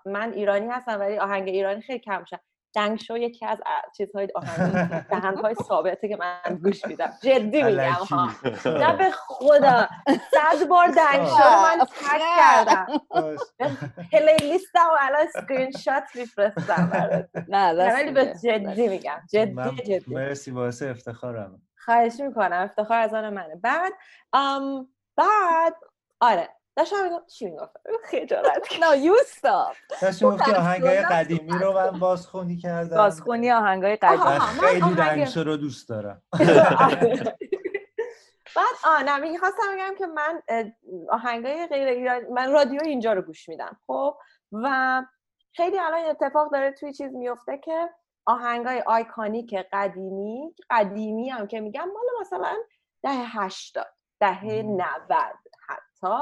من 0.06 0.32
ایرانی 0.32 0.66
هستم 0.68 1.00
ولی 1.00 1.18
آهنگ 1.18 1.48
ایرانی 1.48 1.80
خیلی 1.80 1.98
کم 1.98 2.24
شد 2.24 2.40
دنگ 2.76 2.98
شو 3.00 3.16
یکی 3.16 3.46
از 3.46 3.58
چیزهای 3.96 4.28
آهنگ 4.34 4.72
دهنهای 5.10 5.54
ثابته 5.68 6.08
که 6.08 6.16
من 6.16 6.56
گوش 6.62 6.86
میدم. 6.86 7.12
جدی 7.22 7.62
میگم. 7.62 7.92
ها 7.92 8.30
نه 8.64 8.96
به 8.96 9.10
خدا. 9.10 9.88
صد 10.06 10.68
بار 10.68 10.86
دنگ 10.86 11.26
شو 11.26 11.36
رو 11.36 11.62
من 11.62 11.84
tag 11.84 12.22
کردم. 12.36 12.86
playlist 14.12 14.80
م 14.80 14.88
و 14.88 14.96
الان 15.00 15.26
اسکرین 15.26 15.70
شات 15.70 16.04
میفرستم 16.14 16.90
برات. 16.92 17.28
نه 17.48 17.72
ولی 17.74 18.10
به. 18.10 18.34
جدی 18.44 18.88
میگم. 18.88 19.20
جدی 19.30 19.76
جدی. 19.76 20.14
مرسی 20.14 20.50
باعث 20.50 20.82
افتخارم 20.82 21.62
خواهش 21.86 22.20
می‌کنم 22.20 22.62
افتخار 22.62 22.98
از 22.98 23.14
آن 23.14 23.30
منه 23.34 23.56
بعد 23.56 23.92
ام 24.32 24.88
بعد 25.16 25.74
آره 26.20 26.48
داشتم 26.76 27.04
میگم 27.04 27.22
چی 27.26 27.44
می‌گفتم 27.44 27.80
خجالت 28.04 28.68
کشیدم. 28.68 28.86
No, 28.86 28.94
you 28.94 29.26
stop. 29.26 29.76
داشتی 30.02 30.24
گفتی 30.24 30.52
آهنگای 30.52 31.02
قدیمی 31.02 31.52
رو 31.52 31.72
من 31.72 31.98
بازخونی 31.98 32.56
کردم 32.56 32.96
بازخونی 32.96 33.50
آهنگای. 33.52 33.96
قدیمی 33.96 34.40
خیلی 34.60 34.94
دنگشو 34.94 35.42
رو 35.42 35.56
دوست 35.56 35.88
دارم 35.88 36.22
بعد 38.56 38.74
آه 38.84 39.02
نه 39.02 39.18
می‌خواستم 39.18 39.62
بگم 39.74 39.94
که 39.98 40.06
من 40.06 40.42
آهنگای 41.10 41.66
غیر 41.66 41.88
ایرانی 41.88 42.26
من 42.30 42.52
رادیو 42.52 42.80
اینجا 42.84 43.12
رو 43.12 43.22
گوش 43.22 43.48
میدم 43.48 43.76
خب 43.86 44.16
و 44.52 45.02
خیلی 45.56 45.78
الان 45.78 45.94
این 45.94 46.06
اتفاق 46.10 46.52
داره 46.52 46.72
توی 46.72 46.92
چیز 46.92 47.14
میفته 47.14 47.58
که 47.58 47.88
آهنگای 48.26 48.80
آیکانیک 48.86 49.54
قدیمی 49.72 50.54
قدیمی 50.70 51.28
هم 51.28 51.46
که 51.46 51.60
میگم 51.60 51.84
مال 51.84 52.20
مثلا 52.20 52.56
دهه 53.02 53.42
هشتاد 53.42 53.92
دهه. 54.20 54.62
نود 54.62 55.12
حتی. 55.68 56.16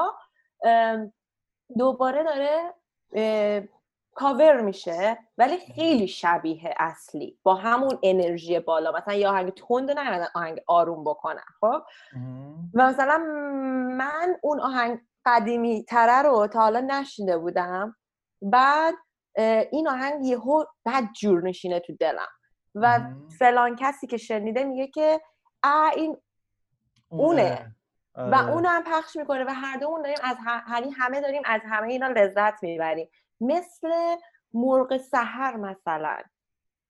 دوباره 1.79 2.25
داره 2.25 2.75
کاور 4.15 4.61
میشه 4.61 5.19
ولی 5.39 5.57
خیلی 5.59 6.09
شبیه 6.09 6.75
اصلی. 6.79 7.39
با 7.43 7.55
همون 7.55 7.99
انرژی 8.03 8.61
بالا. 8.61 8.93
مثلا 8.93 9.15
یه 9.15 9.29
آهنگ 9.29 9.55
تند 9.55 9.91
نه 9.91 10.29
آهنگ 10.35 10.61
آروم 10.67 11.05
بکنن 11.05 11.45
خب. 11.61 11.83
و 12.75 12.87
مثلا 12.87 13.19
من 13.97 14.37
اون 14.43 14.61
آهنگ 14.61 15.01
قدیمی 15.27 15.85
تره 15.85 16.23
رو 16.23 16.47
تا 16.47 16.61
حالا 16.61 16.81
نشینده 16.81 17.39
بودم. 17.39 17.97
بعد 18.43 18.95
این 19.73 19.89
آهنگ 19.89 20.27
یهو 20.27 20.65
بد 20.87 21.05
جور 21.21 21.43
نشینه 21.43 21.81
تو 21.81 21.97
دلم 22.01 22.29
و. 22.75 23.01
فلان 23.39 23.77
کسی 23.77 24.07
که 24.07 24.17
شنیده 24.17 24.65
میگه 24.65 24.87
که 24.87 25.21
اه 25.63 25.93
این 25.97 26.17
اونه. 27.09 27.75
و 28.17 28.35
آره. 28.35 28.51
اونم 28.51 28.83
پخش 28.87 29.17
می‌کنه 29.17 29.45
و 29.45 29.51
هر 29.51 29.77
دومون 29.77 30.03
داریم 30.03 30.19
از 30.23 30.37
ه- 30.37 30.73
یعنی 30.73 30.91
همه 30.91 31.21
داریم 31.21 31.43
از 31.45 31.61
همه 31.65 31.89
اینا 31.89 32.09
لذت 32.09 32.63
می‌بریم 32.63 33.11
مثل 33.41 34.17
مرغ 34.55 34.97
سحر 34.97 35.57
مثلا 35.57 36.23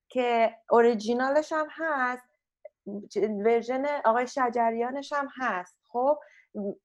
که 0.09 0.57
اوریجینالش 0.70 1.52
هم 1.52 1.66
هست 1.70 2.28
ورژن 3.44 3.85
آقای 4.04 4.26
شجریانش 4.26 5.12
هم 5.12 5.28
هست 5.37 5.78
خب 5.88 6.18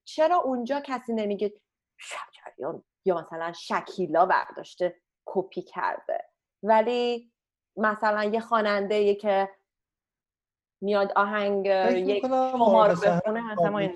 چرا 0.03 0.37
اونجا 0.37 0.79
کسی 0.79 1.13
نمیگه 1.13 1.53
شجریان 1.97 2.83
یا 3.05 3.21
مثلا 3.21 3.53
شکیلا 3.53 4.25
برداشته 4.25 4.95
کپی 5.33 5.61
کرده. 5.61 6.25
ولی 6.63 7.31
مثلا 7.77 8.23
یه 8.23 8.39
خواننده 8.39 9.15
که 9.15 9.49
میاد 10.81 11.11
آهنگ 11.15 11.65
یک 11.65 12.25
شما 12.27 12.87
رو 12.87 12.95
بخونه 13.03 13.55
ما 13.69 13.79
این 13.79 13.95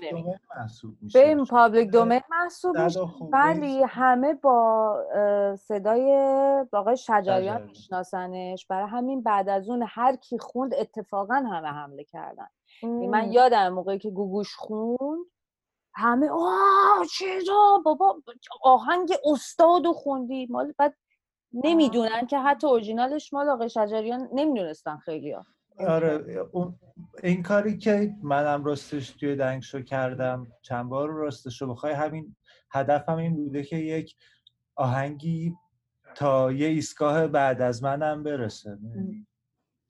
به 1.12 1.44
پابلیک 1.50 1.90
دومین 1.90 2.20
محسوب 2.30 2.78
میشه. 2.78 3.00
ولی 3.32 3.82
همه 3.82 4.34
با 4.34 5.56
صدای 5.60 6.16
آقای 6.72 6.96
شجریان 6.96 7.62
میشناسنش. 7.62 8.66
برای 8.66 8.88
همین 8.88 9.22
بعد 9.22 9.48
از 9.48 9.68
اون 9.68 9.84
هر 9.88 10.16
کی 10.16 10.38
خوند 10.38 10.74
اتفاقا 10.74 11.34
همه 11.34 11.68
حمله 11.68 12.04
کردن. 12.04 12.48
یعنی 12.82 13.06
من 13.06 13.32
یادم 13.32 13.68
موقعی 13.68 13.98
که 13.98 14.10
گوگوش 14.10 14.54
خوند 14.54 15.26
همه 15.94 16.30
آه 16.30 17.06
چرا 17.18 17.82
بابا 17.84 18.22
آهنگ 18.62 19.12
استاد 19.24 19.86
خوندی. 19.92 20.46
مال 20.46 20.74
بعد 20.78 20.96
نمی‌دونن 21.54 22.26
که 22.26 22.38
حتی 22.38 22.66
اورجینالش 22.66 23.32
مال 23.32 23.48
آقای 23.48 23.68
شجریان 23.68 24.28
نمی‌دونستن 24.32 24.96
خیلی 24.96 25.32
ها. 25.32 25.46
آره 25.88 26.24
این 27.22 27.42
کاری 27.42 27.78
که 27.78 28.14
منم 28.22 28.64
راستش 28.64 29.10
توی 29.10 29.36
دنگشو 29.36 29.82
کردم 29.82 30.46
چند 30.62 30.88
بار 30.88 31.10
راستش 31.10 31.62
رو 31.62 31.68
بخوای 31.68 31.92
همین 31.92 32.36
هدفم 32.70 33.16
این 33.16 33.36
بوده 33.36 33.62
که 33.62 33.76
یک 33.76 34.16
آهنگی 34.76 35.54
تا 36.14 36.52
یه 36.52 36.66
ایستگاه 36.66 37.26
بعد 37.26 37.62
از 37.62 37.82
منم 37.82 38.22
برسه. 38.22 38.78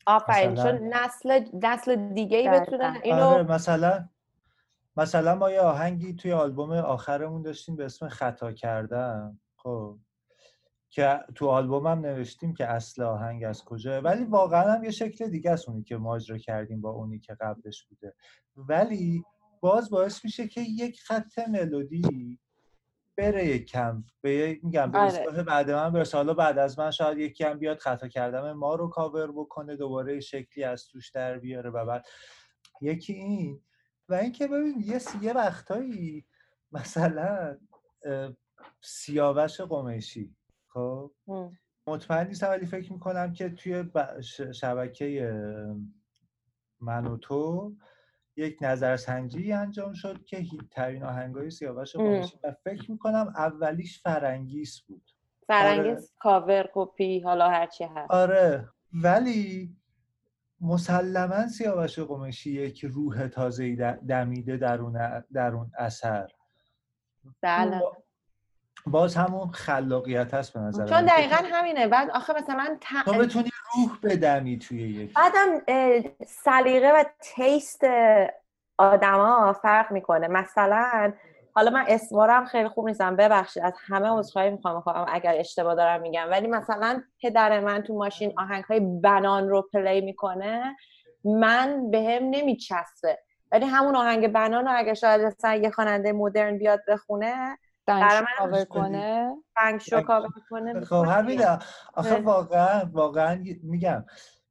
آفرین 0.06 0.54
چون 0.54 0.94
نسل 0.94 1.44
نسل 1.62 1.96
دیگه 2.14 2.38
ای 2.38 2.48
بتونن 2.48 3.00
اینو 3.02 3.24
آره 3.24 3.42
مثلا 3.42 4.08
مثلا 4.96 5.34
ما 5.34 5.50
یه 5.50 5.60
آهنگی 5.60 6.14
توی 6.14 6.32
آلبوم 6.32 6.72
آخرمون 6.72 7.42
داشتیم 7.42 7.76
به 7.76 7.84
اسم 7.84 8.08
خطا 8.08 8.52
کردم 8.52 9.40
خب. 9.56 9.98
که 10.94 11.20
تو 11.34 11.48
آلبومم 11.48 12.06
نوشتیم 12.06 12.54
که 12.54 12.66
اصل 12.66 13.02
آهنگ 13.02 13.44
از 13.44 13.64
کجاه 13.64 13.98
ولی 13.98 14.24
واقعا 14.24 14.72
هم 14.72 14.84
یه 14.84 14.90
شکل 14.90 15.28
دیگه 15.28 15.50
است 15.50 15.68
اونی 15.68 15.82
که 15.82 15.96
ما 15.96 16.16
اجرا 16.16 16.38
کردیم 16.38 16.80
با 16.80 16.90
اونی 16.90 17.18
که 17.18 17.34
قبلش 17.34 17.84
بوده. 17.84 18.14
ولی 18.56 19.24
باز 19.60 19.90
باعث 19.90 20.24
میشه 20.24 20.48
که 20.48 20.60
یک 20.60 21.00
خط 21.00 21.38
ملودی 21.48 22.40
بره 23.16 23.58
کم 23.58 24.04
به 24.20 24.60
میگم 24.62 24.90
به 24.90 24.98
آره. 24.98 25.42
بعد 25.42 25.70
من 25.70 25.92
برسه. 25.92 26.16
حالا 26.16 26.34
بعد 26.34 26.58
از 26.58 26.78
من 26.78 26.90
شاید 26.90 27.18
یکی 27.18 27.44
هم 27.44 27.58
بیاد 27.58 27.78
خطا 27.78 28.08
کردم 28.08 28.52
ما 28.52 28.74
رو 28.74 28.88
کاور 28.88 29.32
بکنه 29.32 29.76
دوباره 29.76 30.20
شکلی 30.20 30.64
از 30.64 30.86
توش 30.86 31.10
در 31.10 31.38
بیاره 31.38 31.70
و 31.70 31.84
بعد. 31.84 32.06
یکی 32.80 33.12
این. 33.12 33.60
و 34.08 34.14
اینکه 34.14 34.46
ببین 34.46 34.80
یه 34.80 35.00
یه 35.22 35.32
وقتایی 35.32 36.26
مثلا 36.72 37.58
سیاوش 38.80 39.60
قمیشی 39.60 40.36
خب. 40.74 41.10
مطمئن 41.86 42.26
نیستم 42.26 42.48
ولی 42.48 42.66
فکر 42.66 42.92
می‌کنم 42.92 43.32
که 43.32 43.48
توی 43.48 43.84
شبکه 44.54 45.34
من 46.80 47.06
و 47.06 47.16
تو 47.16 47.72
یک 48.36 48.58
نظرسنجی 48.60 49.52
انجام 49.52 49.92
شد 49.92 50.24
که 50.24 50.44
ترین 50.70 51.04
آهنگای 51.04 51.50
سیاوش 51.50 51.96
قمیشی 51.96 52.38
و 52.44 52.54
فکر 52.64 52.90
می‌کنم 52.90 53.32
اولیش 53.36 54.02
فرنگیس 54.02 54.80
بود. 54.80 55.10
فرنگیس 55.46 55.98
آره. 55.98 56.08
کاور 56.18 56.70
کپی 56.74 57.20
حالا 57.20 57.48
هرچی 57.48 57.84
هست. 57.84 58.10
آره. 58.10 58.68
ولی 59.02 59.76
مسلما 60.60 61.48
سیاوش 61.48 61.98
قمشی 61.98 62.52
یک 62.52 62.84
روح 62.84 63.28
تازه 63.28 63.76
دمیده 64.08 64.56
در 64.56 64.80
اون, 64.80 65.24
در 65.32 65.54
اون 65.54 65.70
اثر. 65.78 66.28
بله. 67.42 67.80
باز 68.86 69.16
همون 69.16 69.50
خلاقیت 69.50 70.34
هست 70.34 70.52
به 70.52 70.60
نظر 70.60 70.86
چون 70.86 71.04
دقیقا 71.04 71.36
همینه. 71.44 71.86
بعد 71.86 72.10
آخه 72.10 72.32
مثلا 72.32 72.78
تو 73.04 73.12
بتونی 73.12 73.50
روح 73.74 73.98
بدمی 74.02 74.58
توی 74.58 74.78
یک 74.78 75.14
بعدم 75.14 75.62
سلیقه 76.26 76.92
و 76.92 77.04
تیست 77.20 77.84
آدما 78.78 79.52
فرق 79.62 79.92
می‌کنه. 79.92 80.28
مثلا 80.28 81.12
حالا 81.54 81.70
من 81.70 81.84
اسمارم 81.88 82.44
خیلی 82.44 82.68
خوب 82.68 82.86
نیستم. 82.86 83.16
ببخشید 83.16 83.62
از 83.62 83.72
همه 83.86 84.08
عذرخواهی 84.08 84.50
می‌خوام 84.50 84.82
اگر 85.08 85.34
اشتباه 85.38 85.74
دارم 85.74 86.00
میگم. 86.00 86.26
ولی 86.30 86.46
مثلا 86.46 87.02
پدر 87.22 87.60
من 87.60 87.82
تو 87.82 87.94
ماشین 87.94 88.32
آهنگ 88.38 88.64
های 88.64 88.80
بنان 88.80 89.48
رو 89.48 89.62
پلی 89.72 90.00
می‌کنه 90.00 90.76
من 91.24 91.90
به 91.90 91.98
هم 91.98 92.30
نمیچسبه. 92.30 93.18
ولی 93.52 93.66
همون 93.66 93.96
آهنگ 93.96 94.32
بنان 94.32 94.64
رو 94.64 94.72
اگه 94.76 94.94
شاید 94.94 95.34
یه 95.62 95.70
خواننده 95.70 96.12
مدرن 96.12 96.58
بیاد 96.58 96.80
بخونه 96.88 97.58
برای 97.86 98.26
من 98.50 98.64
کنه؟ 98.64 99.36
شو 99.78 100.00
کاور 100.00 100.28
کنه 100.50 100.80
خب 100.80 101.04
همینه. 101.08 101.58
آخه 101.94 102.20
واقعا 102.20 102.90
واقعا 102.92 103.44
میگم 103.62 104.04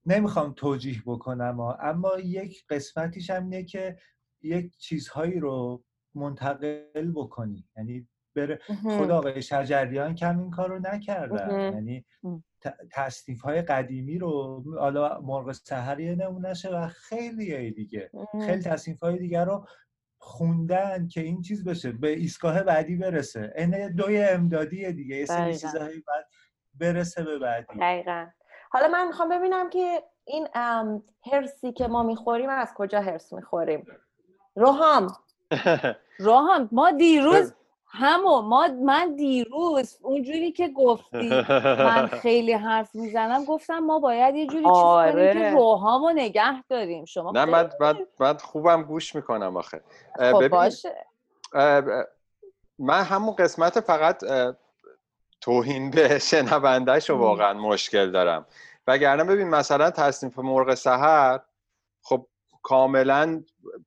نمی‌خوام 0.05 0.53
توجیح 0.53 1.01
بکنم 1.05 1.59
اما 1.59 2.19
یک 2.19 2.65
قسمتیش 2.69 3.29
هم 3.29 3.43
اینه 3.43 3.63
که 3.63 3.97
یک 4.41 4.77
چیزهایی 4.77 5.39
رو 5.39 5.83
منتقل 6.15 7.11
بکنی. 7.15 7.67
یعنی 7.77 8.07
بره 8.35 8.59
خود 8.97 9.11
آقای 9.11 9.41
شجریان 9.41 10.15
کم 10.15 10.39
این 10.39 10.51
کار 10.51 10.69
رو 10.69 10.79
نکردن 10.79 11.73
یعنی 11.73 12.05
تصنیف 12.91 13.41
های 13.41 13.61
قدیمی 13.61 14.17
رو 14.17 14.63
حالا 14.79 15.21
مرغ 15.21 15.51
سهری 15.51 16.15
نمونشه 16.15 16.69
و 16.69 16.87
خیلی 16.87 17.71
دیگه. 17.71 18.11
خیلی 18.45 18.61
تصنیف 18.61 18.99
های 18.99 19.17
دیگه 19.17 19.43
رو 19.43 19.67
خوندن 20.33 21.07
که 21.07 21.21
این 21.21 21.41
چیز 21.41 21.63
بشه 21.63 21.91
به 21.91 22.07
ایستگاه 22.07 22.63
بعدی 22.63 22.95
برسه. 22.95 23.53
این 23.57 23.95
دوی 23.95 24.23
امدادی 24.23 24.93
دیگه 24.93 25.15
یه 25.15 25.25
سری 25.25 25.57
چیزهایی 25.57 26.03
بعد 26.07 26.27
برسه 26.79 27.23
به 27.23 27.39
بعدی. 27.39 27.79
دقیقا. 27.79 28.27
حالا 28.71 28.87
من 28.87 29.07
می‌خوام 29.07 29.29
ببینم 29.29 29.69
که 29.69 30.03
این 30.25 30.47
هرسی 31.31 31.71
که 31.71 31.87
ما 31.87 32.03
می‌خوریم 32.03 32.49
از 32.49 32.73
کجا 32.73 33.01
هرس 33.01 33.33
می‌خوریم؟ 33.33 33.85
روحام. 34.55 35.15
روحام 36.19 36.69
ما 36.71 36.91
دیروز 36.91 37.53
همو 37.95 38.41
ما 38.41 38.67
من 38.67 39.15
دیروز 39.15 39.97
اونجوری 40.01 40.51
که 40.51 40.67
گفتی 40.67 41.29
من 41.77 42.07
خیلی 42.21 42.53
حرف 42.53 42.95
می‌زنم 42.95 43.45
گفتم 43.45 43.79
ما 43.79 43.99
باید 43.99 44.35
یه 44.35 44.47
جوری 44.47 44.65
آره. 44.65 45.11
چیز 45.11 45.33
کنیم 45.33 45.43
که. 45.43 45.51
روحامو 45.51 46.11
نگه 46.11 46.63
داریم 46.63 47.05
شما 47.05 47.31
نه 47.31 47.45
من 47.45 47.69
من, 48.19 48.37
خوبم 48.37 48.83
گوش 48.83 49.15
می‌کنم 49.15 49.57
آخه 49.57 49.81
خب 50.15 50.47
باشه 50.47 51.05
من 52.79 53.03
همون 53.03 53.35
قسمت 53.35 53.79
فقط 53.79 54.23
توهین 55.41 55.91
به 55.91 56.19
شنوندهش 56.19 57.09
رو 57.09 57.17
واقعا 57.17 57.53
مشکل 57.53 58.11
دارم 58.11 58.45
وگرنه 58.87 59.23
ببین 59.23 59.49
مثلا 59.49 59.91
تصنیف 59.91 60.39
مرغ 60.39 60.73
سهر 60.73 61.39
خب 62.01 62.27
کاملا 62.63 63.43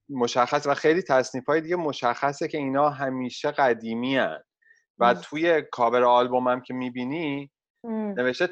مشخص 0.09 0.67
و 0.67 0.75
خیلی 0.75 1.03
تصنیف 1.03 1.47
های 1.47 1.61
دیگه 1.61 1.77
مشخصه 1.77 2.49
که 2.49 2.59
اینا 2.59 2.91
همیشه 2.91 3.51
قدیمی 3.51 4.17
هن. 4.17 4.43
و 4.99 5.15
توی 5.15 5.62
کاور 5.62 6.05
آلبوم 6.05 6.49
هم 6.49 6.61
که 6.61 6.75
می‌بینی 6.75 7.51
نوشته 7.85 8.49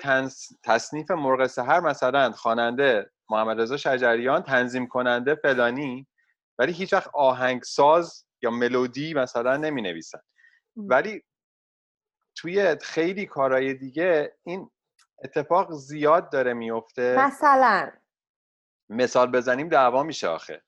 تصنیف 0.65 1.11
مرغ 1.11 1.47
سهر 1.47 1.81
مثلا 1.81 2.33
خواننده 2.33 3.11
محمد 3.31 3.61
رضا 3.61 3.77
شجریان 3.77 4.43
تنظیم 4.43 4.87
کننده 4.87 5.35
فلانی 5.35 6.07
ولی 6.59 6.73
هیچ 6.73 6.93
وقت 6.93 7.11
آهنگساز 7.15 8.25
یا 8.43 8.51
ملودی 8.51 9.15
مثلا 9.15 9.57
نمی 9.57 9.83
نویسن 9.83 10.19
ولی 10.77 11.23
توی 12.37 12.77
خیلی 12.83 13.27
کارهای 13.27 13.75
دیگه 13.75 14.37
این 14.47 14.71
اتفاق 15.25 15.73
زیاد 15.73 16.33
داره 16.33 16.55
میفته 16.55 17.17
مثلا. 17.19 17.91
مثال 18.89 19.31
بزنیم 19.31 19.69
دعوا 19.69 20.03
میشه 20.03 20.29
آخه. 20.29 20.63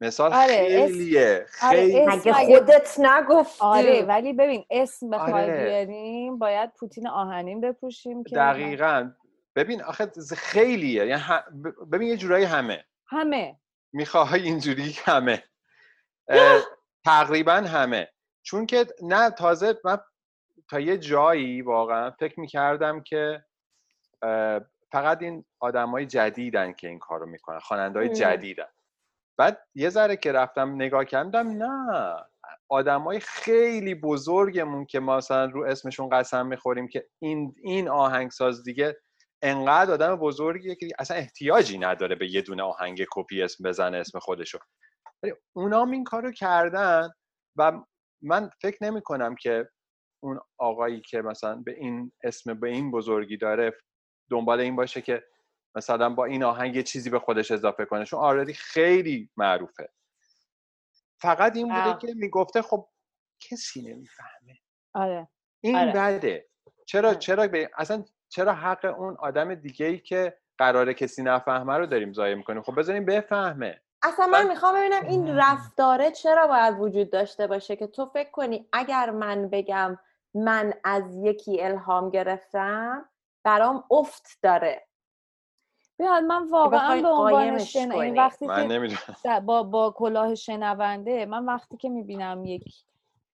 مثال 0.00 0.32
آره 0.32 0.86
خیلیه 0.86 1.46
آره 1.62 1.76
خیلی 1.76 2.06
مگه 2.06 2.32
خودت 2.32 2.94
نگفتی؟ 2.98 3.64
آره 3.64 4.02
ولی 4.02 4.32
ببین 4.32 4.64
اسم 4.70 5.10
بخوای 5.10 5.32
آره. 5.44 5.64
بیاریم 5.64 6.38
باید 6.38 6.72
پوتین 6.74 7.08
آهنین 7.08 7.60
بپوشیم 7.60 8.24
که 8.24 8.36
دقیقا. 8.36 9.10
ببین 9.56 9.82
آخه 9.82 10.10
خیلیه. 10.36 11.06
یعنی 11.06 11.22
ببین 11.92 12.08
یه 12.08 12.16
جورایی 12.16 12.44
همه. 12.44 12.84
همه. 13.06 13.56
می‌خوای 13.92 14.42
اینجوری 14.42 14.96
همه. 15.04 15.42
تقریبا 17.04 17.52
همه. 17.52 18.08
چون 18.42 18.66
که 18.66 18.86
نه 19.02 19.30
تازه 19.30 19.80
من 19.84 19.98
تا 20.70 20.80
یه 20.80 20.98
جایی 20.98 21.62
واقعا 21.62 22.10
فکر 22.10 22.40
می‌کردم 22.40 23.02
که 23.02 23.44
فقط 24.96 25.22
این 25.22 25.44
های 25.72 26.06
جدیدن 26.06 26.72
که 26.72 26.88
این 26.88 26.98
کارو 26.98 27.26
می‌کنن 27.26 27.58
خواننده 27.58 27.98
های 27.98 28.08
جدیدن. 28.08 28.68
بعد 29.38 29.66
یه 29.74 29.90
ذره 29.90 30.16
که 30.16 30.32
رفتم 30.32 30.74
نگاه 30.74 31.04
کردم 31.04 31.48
نه 31.48 32.98
های 32.98 33.20
خیلی 33.20 33.94
بزرگمون 33.94 34.86
که 34.86 35.00
ما 35.00 35.16
مثلا 35.16 35.44
رو 35.44 35.64
اسمشون 35.64 36.08
قسم 36.08 36.46
می‌خوریم 36.46 36.88
که 36.88 37.06
این 37.18 37.54
این 37.62 37.88
آهنگساز 37.88 38.64
دیگه 38.64 38.96
انقدر 39.42 39.92
آدم 39.92 40.16
بزرگیه 40.16 40.74
که 40.74 40.88
اصلا 40.98 41.16
احتیاجی 41.16 41.78
نداره 41.78 42.14
به 42.14 42.30
یه 42.30 42.42
دونه 42.42 42.62
آهنگ 42.62 43.06
کپی 43.12 43.42
اسم 43.42 43.64
بزنه 43.64 43.96
اسم 43.96 44.18
خودشو. 44.18 44.58
ولی 45.22 45.34
اونام 45.56 45.90
این 45.90 46.04
کارو 46.04 46.32
کردن 46.32 47.10
و 47.56 47.72
من 48.22 48.50
فکر 48.62 48.84
نمی 48.84 49.02
کنم 49.02 49.34
که 49.34 49.68
اون 50.22 50.40
آقایی 50.58 51.00
که 51.00 51.22
مثلا 51.22 51.56
به 51.56 51.74
این 51.78 52.12
اسم 52.22 52.54
به 52.54 52.68
این 52.68 52.90
بزرگی 52.90 53.36
داره 53.36 53.72
دنبال 54.30 54.60
این 54.60 54.76
باشه 54.76 55.00
که 55.00 55.24
مثلا 55.74 56.08
با 56.08 56.24
این 56.24 56.44
آهنگ 56.44 56.76
یه 56.76 56.82
چیزی 56.82 57.10
به 57.10 57.18
خودش 57.18 57.50
اضافه 57.50 57.84
کنه. 57.84 58.04
چون 58.04 58.20
آردی 58.20 58.54
خیلی 58.54 59.30
معروفه. 59.36 59.88
فقط 61.18 61.56
این 61.56 61.68
بوده 61.68 61.88
آه. 61.88 61.98
که 61.98 62.14
می‌گفته 62.16 62.62
خب 62.62 62.88
کسی 63.40 63.82
نمی‌فهمه. 63.82 64.58
آره. 64.94 65.28
این 65.60 65.76
آره. 65.76 65.92
بده. 65.92 66.46
چرا 66.86 67.08
آره. 67.08 67.18
چرا 67.18 67.48
به 67.48 67.70
اصلا 67.76 68.04
چرا 68.28 68.52
حق 68.52 68.94
اون 68.98 69.16
آدم 69.18 69.54
دیگه 69.54 69.86
ای 69.86 69.98
که 69.98 70.38
قراره 70.58 70.94
کسی 70.94 71.22
نفهمه 71.22 71.76
رو 71.76 71.86
داریم 71.86 72.12
ضایع 72.12 72.34
می‌کنیم؟ 72.34 72.62
خب 72.62 72.78
بذاریم 72.78 73.04
بفهمه. 73.04 73.80
اصلا 74.02 74.26
من 74.26 74.48
می‌خوام 74.48 74.74
ببینم 74.74 75.06
این 75.06 75.36
رفتاره 75.36 76.10
چرا 76.10 76.46
باید 76.46 76.78
وجود 76.78 77.10
داشته 77.10 77.46
باشه 77.46 77.76
که 77.76 77.86
تو 77.86 78.06
فکر 78.06 78.30
کنی 78.30 78.68
اگر 78.72 79.10
من 79.10 79.48
بگم 79.48 79.98
من 80.34 80.74
از 80.84 81.16
یکی 81.16 81.62
الهام 81.62 82.10
گرفتم 82.10 83.08
برام 83.46 83.84
افت 83.90 84.38
داره 84.42 84.86
بیاد 85.98 86.22
من 86.22 86.48
واقعا 86.48 87.02
به 87.02 87.08
عنوان 87.08 87.58
شن... 87.58 87.92
این. 87.92 88.16
وقتی 88.18 88.46
من 88.46 88.90
که 89.22 89.40
با 89.40 89.62
با 89.62 89.90
کلاه 89.96 90.34
شنونده 90.34 91.26
من 91.26 91.44
وقتی 91.44 91.76
که 91.76 91.88
می‌بینم 91.88 92.44
یک 92.44 92.74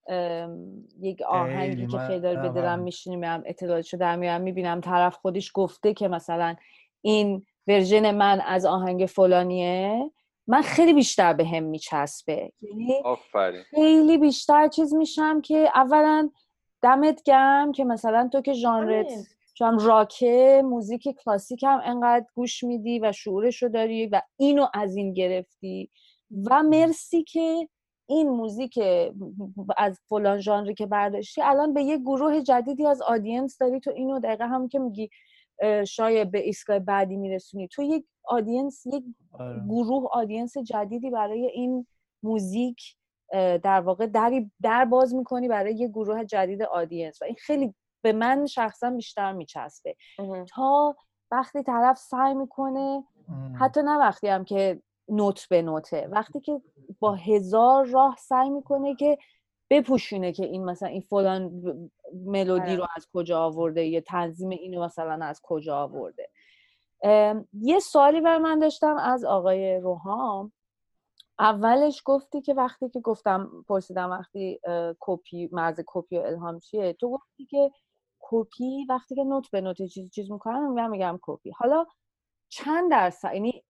ام، 0.09 0.85
یک 1.01 1.23
آهنگی 1.23 1.87
که 1.87 1.99
خیلی 1.99 2.21
داره 2.21 2.37
به 2.37 2.49
دلم 2.49 2.79
من- 2.79 2.79
میشینه 2.85 3.17
میرم 3.17 3.43
اطلاعاتشو 3.47 3.97
در 3.97 4.17
میارم 4.17 4.41
می‌بینم 4.41 4.81
طرف 4.81 5.17
خودش 5.17 5.51
گفته 5.55 5.95
که 5.95 6.09
مثلا 6.09 6.57
این 7.01 7.47
version 7.66 8.14
من 8.15 8.41
از 8.41 8.65
آهنگ 8.65 9.07
فلانیه 9.07 10.11
من 10.47 10.63
خیلی 10.63 10.93
بیشتر 10.95 11.33
به 11.33 11.47
هم 11.47 11.63
میچسبه 11.63 12.53
یعنی 12.63 13.01
آفرین 13.05 13.63
خیلی 13.63 14.19
بیشتر 14.19 14.69
چیز 14.69 14.95
میشم 14.95 15.41
که 15.41 15.71
اولا 15.75 16.31
دمت 16.83 17.23
گرم 17.23 17.73
که 17.73 17.85
مثلا 17.85 18.29
تو 18.33 18.41
که 18.41 18.53
ژانرت. 18.53 19.13
چون 19.63 19.79
راکه 19.79 20.63
موزیک 20.65 21.09
کلاسیک 21.09 21.63
هم 21.63 21.81
انقدر 21.85 22.27
گوش 22.35 22.65
میدی 22.65 22.99
و 22.99 23.13
شعورش 23.13 23.63
رو 23.63 23.69
داری 23.69 24.07
و 24.07 24.21
اینو 24.37 24.67
از 24.75 24.97
این 24.97 25.15
گرفتی 25.15 25.91
و 26.51 26.63
مرسی 26.63 27.23
که 27.23 27.69
این 28.09 28.29
موزیک 28.29 28.79
از 29.77 30.01
فلان 30.09 30.41
ژانری 30.41 30.75
که 30.75 30.87
برداشتی 30.87 31.43
الان 31.43 31.75
به 31.75 31.83
یه 31.83 31.99
گروه 31.99 32.41
جدیدی 32.41 32.87
از 32.87 33.03
audience 33.03 33.59
داری. 33.59 33.81
تو 33.81 33.91
اینو 33.91 34.21
دقیقه 34.21 34.47
هم 34.47 34.69
که 34.69 34.79
میگی 34.79 35.11
شاید 35.89 36.31
به 36.31 36.39
ایستگاه 36.39 36.79
بعدی 36.79 37.17
میرسونی. 37.17 37.69
تو 37.69 37.83
یک 37.83 38.05
audience 38.25 38.87
یک 38.87 39.05
آره. 39.33 39.63
گروه 39.69 40.09
audience 40.12 40.59
جدیدی 40.59 41.11
برای 41.11 41.47
این 41.47 41.87
موزیک 42.23 42.97
در 43.63 43.81
واقع 43.81 44.07
دری 44.07 44.51
در 44.63 44.85
باز 44.85 45.15
می‌کنی 45.15 45.49
برای 45.49 45.75
یه 45.75 45.89
گروه 45.89 46.25
جدید 46.25 46.63
audience 46.62 47.23
و 47.23 47.25
این 47.25 47.37
خیلی 47.39 47.75
به 48.03 48.13
من 48.13 48.47
شخصا 48.47 48.91
بیشتر 48.91 49.33
میچسبه. 49.33 49.97
تا 50.49 50.97
وقتی 51.31 51.63
طرف 51.63 51.99
سعی 51.99 52.35
می‌کنه. 52.35 53.05
حتی 53.61 53.83
نه 53.83 53.99
وقتی 53.99 54.29
هم 54.29 54.45
که 54.45 54.83
note 55.09 55.49
به 55.49 55.63
note 55.62 55.99
ه 55.99 56.09
وقتی 56.11 56.41
که 56.41 56.61
با 57.01 57.15
هزار 57.15 57.87
راه 57.87 58.17
سعی 58.19 58.51
می‌کنه 58.51 58.95
که 58.95 59.19
بپوشونه 59.71 60.33
که 60.33 60.45
این 60.45 60.65
مثلا 60.65 60.89
این 60.89 61.01
فلان 61.01 61.63
ملودی 62.27 62.61
آره. 62.61 62.77
رو 62.77 62.87
از 62.97 63.09
کجا 63.15 63.45
آورده 63.45 63.85
یا 63.85 64.01
تنظیم 64.01 64.49
اینو 64.49 64.85
مثلا 64.85 65.25
از 65.25 65.41
کجا 65.43 65.83
آورده 65.83 66.29
یه 67.53 67.79
سوالی 67.83 68.21
بر 68.21 68.39
من 68.39 68.59
داشتم 68.59 68.97
از 68.97 69.25
آقای 69.25 69.77
روحام 69.77 70.53
اولش 71.39 72.03
گفتی 72.05 72.41
که 72.41 72.55
وقتی 72.55 72.89
که 72.89 73.01
گفتم 73.01 73.65
پرسیدم 73.69 74.11
وقتی 74.11 74.61
کپی 75.01 75.49
مرز 75.53 75.81
کپی 75.87 76.19
و 76.19 76.21
الهام 76.21 76.59
چیه 76.59 76.93
تو 76.93 77.11
گفتی 77.11 77.45
که 77.45 77.71
کپی 78.33 78.87
وقتی 78.89 79.14
که 79.14 79.24
note 79.25 79.51
به 79.51 79.61
note 79.61 79.83
چیز 79.83 80.11
چیز 80.11 80.30
می‌کنم 80.33 80.74
من 80.74 80.91
میگم 80.91 81.18
کپی. 81.22 81.51
حالا 81.51 81.87
چند 82.49 82.91
درصد؟ 82.91 83.35
یعنی 83.35 83.64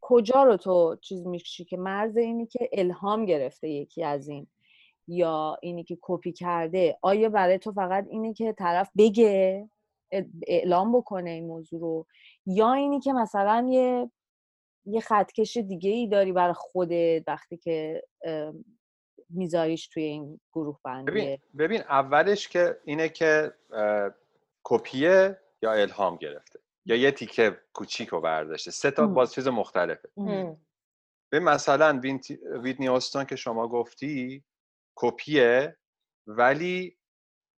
کجا 0.00 0.42
رو 0.42 0.56
تو 0.56 0.96
چیز 1.02 1.26
میشی 1.26 1.64
که 1.64 1.76
مرز 1.76 2.16
اینی 2.16 2.46
که 2.46 2.68
الهام 2.72 3.24
گرفته 3.24 3.68
یکی 3.68 4.04
از 4.04 4.28
این؟ 4.28 4.46
یا 5.08 5.58
اینی 5.62 5.84
که 5.84 5.98
کپی 6.02 6.32
کرده؟ 6.32 6.98
آیا 7.02 7.28
برای 7.28 7.58
تو 7.58 7.72
فقط 7.72 8.06
اینه 8.10 8.34
که 8.34 8.52
طرف 8.52 8.90
بگه 8.98 9.68
اعلام 10.46 10.98
بکنه 10.98 11.30
این 11.30 11.46
موضوع 11.46 11.80
رو؟ 11.80 12.06
یا 12.46 12.72
اینی 12.72 13.00
که 13.00 13.12
مثلا 13.12 13.66
یه 13.70 14.10
یه 14.86 15.00
خطکش 15.00 15.56
دیگه 15.56 15.90
ای 15.90 16.08
داری 16.08 16.32
برای 16.32 16.54
خودت 16.56 17.24
وقتی 17.26 17.56
که 17.56 18.02
میذاریش 19.30 19.88
توی 19.88 20.02
این 20.02 20.40
گروه 20.52 20.78
ببین 20.84 21.04
بندی 21.04 21.38
ببین 21.58 21.80
اولش 21.80 22.48
که 22.48 22.80
اینه 22.84 23.08
که 23.08 23.52
کپیه 24.64 25.38
یا 25.62 25.72
الهام 25.72 26.16
گرفته 26.16 26.60
یا 26.84 26.96
یه 26.96 27.10
تیکه 27.10 27.60
کوچیک 27.72 28.08
رو 28.08 28.20
برداشته. 28.20 28.70
سه 28.70 28.90
تا. 28.90 29.06
باز 29.06 29.32
چیز 29.32 29.48
مختلفه. 29.48 30.08
به 31.32 31.40
مثلا 31.40 32.00
ویتنی 32.62 32.88
اوستون 32.88 33.24
که 33.24 33.36
شما 33.36 33.68
گفتی 33.68 34.44
کپیه 34.94 35.76
ولی 36.26 36.96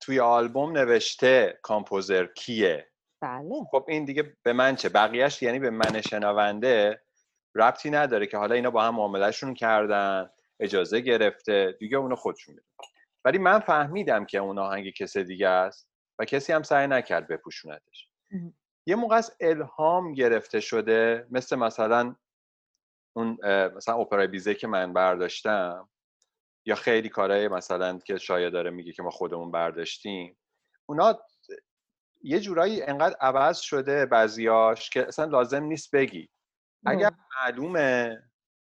توی 0.00 0.20
آلبوم 0.20 0.72
نوشته 0.72 1.58
کامپوزر 1.62 2.26
کیه؟ 2.26 2.88
بله. 3.20 3.54
خب 3.70 3.84
این 3.88 4.04
دیگه 4.04 4.36
به 4.42 4.52
من 4.52 4.76
چه؟ 4.76 4.88
بقیهش 4.88 5.42
یعنی 5.42 5.58
به 5.58 5.70
من 5.70 6.00
شنونده 6.00 7.02
ربطی 7.54 7.90
نداره 7.90 8.26
که 8.26 8.36
حالا 8.36 8.54
اینا 8.54 8.70
با 8.70 8.82
هم 8.82 8.94
معاملهشون 8.94 9.54
کردن. 9.54 10.30
اجازه 10.62 11.00
گرفته 11.00 11.76
دیگه 11.78 11.96
اونو 11.96 12.16
خودشون 12.16 12.54
می‌دونن. 12.54 12.92
ولی 13.24 13.38
من 13.38 13.58
فهمیدم 13.58 14.24
که 14.24 14.38
اون 14.38 14.58
آهنگ 14.58 14.90
کسی 14.90 15.24
دیگه 15.24 15.48
است 15.48 15.90
و 16.18 16.24
کسی 16.24 16.52
هم 16.52 16.62
سعی 16.62 16.86
نکرد 16.86 17.28
بپوشونتش. 17.28 18.08
مهم. 18.30 18.54
یه 18.86 18.96
موقع 18.96 19.16
از 19.16 19.36
الهام 19.40 20.12
گرفته 20.12 20.60
شده 20.60 21.26
مثل 21.30 21.56
مثلا 21.56 22.16
اون 23.16 23.38
مثلا 23.76 23.94
اپرای 23.94 24.26
بیزه 24.26 24.54
که 24.54 24.66
من 24.66 24.92
برداشتم 24.92 25.88
یا 26.66 26.74
خیلی 26.74 27.08
کارهای 27.08 27.48
مثلا 27.48 27.98
که 27.98 28.18
شاید 28.18 28.52
داره 28.52 28.70
میگه 28.70 28.92
که 28.92 29.02
ما 29.02 29.10
خودمون 29.10 29.50
برداشتیم 29.50 30.38
اونا 30.86 31.18
یه 32.22 32.40
جورایی 32.40 32.82
انقدر 32.82 33.16
عوض 33.20 33.60
شده 33.60 34.06
بعضیاش 34.06 34.90
که 34.90 35.08
اصلا 35.08 35.24
لازم 35.24 35.64
نیست 35.64 35.94
بگی. 35.94 36.28
اگر 36.86 37.10
معلومه 37.40 38.22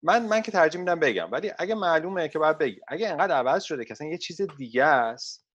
من 0.08 0.26
من 0.26 0.42
که 0.42 0.52
ترجیح 0.52 0.82
میدم 0.82 1.00
بگم. 1.00 1.32
ولی 1.32 1.52
اگه 1.60 1.76
معلومه 1.76 2.28
که 2.28 2.40
باید 2.40 2.58
بگی. 2.58 2.82
اگه 2.88 3.10
انقدر 3.10 3.36
عوض 3.36 3.64
شده 3.64 3.86
که 3.86 3.92
اصلا 3.92 4.08
یه 4.08 4.18
چیز 4.18 4.42
دیگه 4.42 4.86
است 4.86 5.48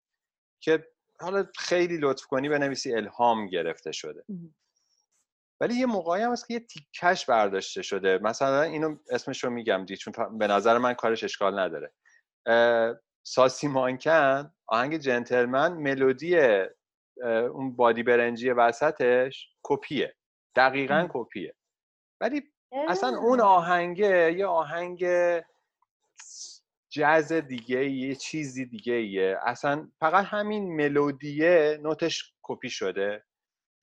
که 0.59 0.87
حالا 1.19 1.47
خیلی 1.57 1.97
لطف 1.97 2.25
کنی 2.25 2.49
بنویسی 2.49 2.93
الهام 2.95 3.47
گرفته 3.47 3.91
شده. 3.91 4.23
ولی 5.61 5.75
یه 5.75 5.85
موقعی 5.85 6.21
هم 6.21 6.31
هست 6.31 6.47
که 6.47 6.53
یه 6.53 6.59
تیکش 6.59 7.25
برداشته 7.25 7.81
شده. 7.81 8.17
مثلا 8.17 8.61
اینو 8.61 8.97
اسمش 9.09 9.43
رو 9.43 9.49
میگم 9.49 9.85
دی 9.85 9.97
چون 9.97 10.37
به 10.37 10.47
نظر 10.47 10.77
من 10.77 10.93
کارش 10.93 11.23
اشکال 11.23 11.59
نداره. 11.59 11.93
ساسی 13.25 13.67
مانکن 13.67 14.53
آهنگ 14.67 14.97
جنتلمن 14.97 15.73
ملودی 15.73 16.37
اون 17.51 17.75
بادی 17.75 18.03
برنجی 18.03 18.49
وسطش 18.49 19.49
کپیه. 19.63 20.15
دقیقا. 20.55 21.07
کپیه. 21.13 21.55
ولی 22.21 22.52
اصلا 22.87 23.17
اون 23.17 23.41
آهنگه 23.41 24.33
یه 24.37 24.45
آهنگ 24.45 25.05
جز 26.89 27.33
دیگه 27.33 27.89
یه 27.89 28.15
چیزی 28.15 28.65
دیگه 28.65 28.93
ایه. 28.93 29.39
اصلا 29.45 29.89
فقط 29.99 30.25
همین 30.25 30.75
ملودیه 30.75 31.79
note 31.81 32.16
ش 32.16 32.33
کپی 32.41 32.69
شده 32.69 33.23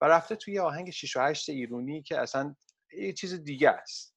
و 0.00 0.06
رفته 0.06 0.36
توی 0.36 0.54
یه 0.54 0.62
آهنگ 0.62 0.90
6 0.90 1.16
و 1.16 1.20
8 1.20 1.48
ایرونی 1.48 2.02
که 2.02 2.18
اصلا 2.18 2.54
یه 2.92 3.12
چیز 3.12 3.44
دیگه 3.44 3.70
است. 3.70 4.14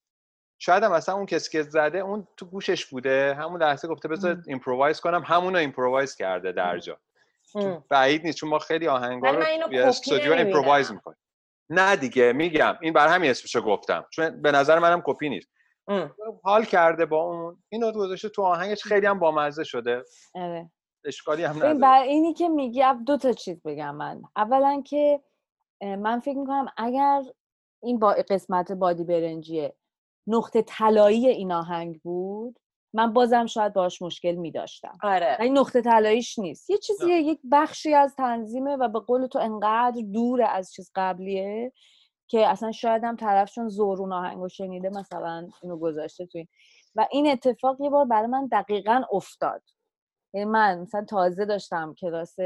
شاید 0.58 0.82
هم 0.82 0.92
اصلا 0.92 1.14
اون 1.14 1.26
کسی 1.26 1.50
که 1.50 1.62
زده 1.62 1.98
اون 1.98 2.28
تو 2.36 2.46
گوشش 2.46 2.86
بوده. 2.86 3.34
همون 3.34 3.62
لحظه 3.62 3.88
گفته 3.88 4.08
بذار. 4.08 4.42
improvise 4.46 5.00
کنم 5.00 5.22
همونو 5.26 5.58
improvise 5.58 6.14
کرده 6.14 6.52
در 6.52 6.78
جا. 6.78 7.00
بعید 7.88 8.24
نیست 8.24 8.38
چون 8.38 8.50
ما 8.50 8.58
خیلی 8.58 8.88
آهنگا 8.88 9.30
رو 9.30 9.44
توی 9.68 9.78
استودیو. 9.78 10.32
improvise 10.32 10.92
می‌کنیم. 10.92 11.18
نه 11.70 11.96
دیگه 11.96 12.32
میگم. 12.32 12.74
این 12.82 12.92
بر 12.92 13.08
همین 13.08 13.30
اسمشو 13.30 13.60
گفتم. 13.60 14.06
چون 14.10 14.42
به 14.42 14.52
نظر 14.52 14.78
منم 14.78 15.02
کپی 15.06 15.28
نیست. 15.28 15.48
هم. 15.88 16.14
حال 16.42 16.64
کرده 16.64 17.06
با 17.06 17.22
اون. 17.22 17.62
اینو 17.68 17.92
گذاشته 17.92 18.28
تو 18.28 18.42
آهنگش. 18.42 18.82
خیلی 18.82 19.06
هم 19.06 19.18
بامزه 19.18 19.64
شده. 19.64 20.04
آره. 20.34 20.70
اشکالی 21.04 21.44
هم 21.44 21.56
نداره. 21.56 21.74
بر 21.74 22.02
اینی 22.02 22.34
که 22.34 22.48
میگی 22.48 22.82
دو 23.06 23.16
تا 23.16 23.32
چیز 23.32 23.62
بگم 23.62 23.94
من. 23.94 24.22
اولا 24.36 24.82
که 24.86 25.20
من 25.82 26.20
فکر 26.20 26.38
می‌کنم 26.38 26.66
اگر 26.76 27.22
این 27.82 27.98
با 27.98 28.16
قسمت 28.28 28.72
بادی 28.72 29.04
برنجیه 29.04 29.76
نقطه 30.26 30.62
طلایی 30.62 31.28
این 31.28 31.52
آهنگ 31.52 32.00
بود 32.00 32.58
من 32.94 33.12
بازم 33.12 33.46
شاید 33.46 33.72
باش 33.72 34.02
مشکل 34.02 34.32
میداشتم. 34.32 34.98
آره. 35.02 35.36
ولی 35.40 35.50
نقطه 35.50 35.82
طلاییش 35.82 36.38
نیست. 36.38 36.70
یه 36.70 36.78
چیزیه 36.78 37.16
یک 37.16 37.40
بخشی 37.52 37.94
از 37.94 38.14
تنظیمه 38.16 38.76
و 38.76 38.88
به 38.88 39.00
قول 39.00 39.26
تو 39.26 39.38
انقدر 39.38 40.02
دور 40.12 40.42
از 40.42 40.72
چیز 40.72 40.90
قبلیه 40.94 41.72
که 42.26 42.46
اصلا 42.46 42.72
شاید 42.72 43.04
هم 43.04 43.16
طرف 43.16 43.52
چون 43.52 43.68
زورون 43.68 44.12
آهنگو 44.12 44.48
شنیده 44.48 44.88
مثلا 44.88 45.48
اینو 45.62 45.76
گذاشته 45.76 46.26
تو 46.26 46.38
این. 46.38 46.48
و 46.94 47.06
این 47.10 47.30
اتفاق 47.30 47.80
یه 47.80 47.90
بار 47.90 48.04
برای 48.04 48.26
من 48.26 48.46
دقیقا 48.46 49.02
افتاد. 49.12 49.62
یعنی 50.34 50.50
من 50.50 50.80
مثلا 50.80 51.04
تازه 51.04 51.44
داشتم 51.44 51.94
کلاس 51.94 52.36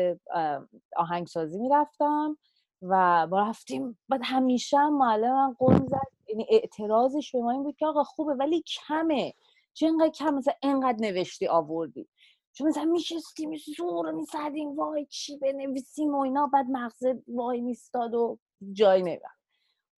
آهنگسازی 0.97 1.59
می‌رفتم 1.59 2.39
و 2.83 3.27
ما 3.27 3.49
رفتیم. 3.49 3.99
بعد 4.09 4.21
همیشه 4.25 4.79
هم 4.79 4.99
معلمم 4.99 5.57
قول 5.59 5.77
زد. 5.87 6.09
یعنی 6.29 6.47
اعتراضش 6.51 7.33
به 7.33 7.41
ما 7.41 7.51
این 7.51 7.63
بود 7.63 7.77
که 7.77 7.87
آقا 7.87 8.05
خوبه 8.05 8.35
ولی 8.35 8.63
کمه. 8.63 9.35
چه 9.75 9.87
اینقدر 9.87 10.11
کم 10.11 10.35
مثلا 10.35 10.55
اینقدر 10.63 10.99
نوشتی 11.01 11.47
آوردی؟ 11.47 12.09
چون 12.53 12.69
مثلا 12.69 12.85
میشستیم 12.85 13.57
زور 13.77 14.11
می‌زدیم 14.11 14.77
وای 14.77 15.07
چی 15.07 15.39
بنویسیم 15.39 16.15
و 16.15 16.21
اینا 16.21 16.47
بعد 16.47 16.67
مغزه 16.71 17.23
وای 17.29 17.61
میستاد 17.61 18.15
و 18.15 18.39
جای 18.73 19.03
نمیرم 19.03 19.39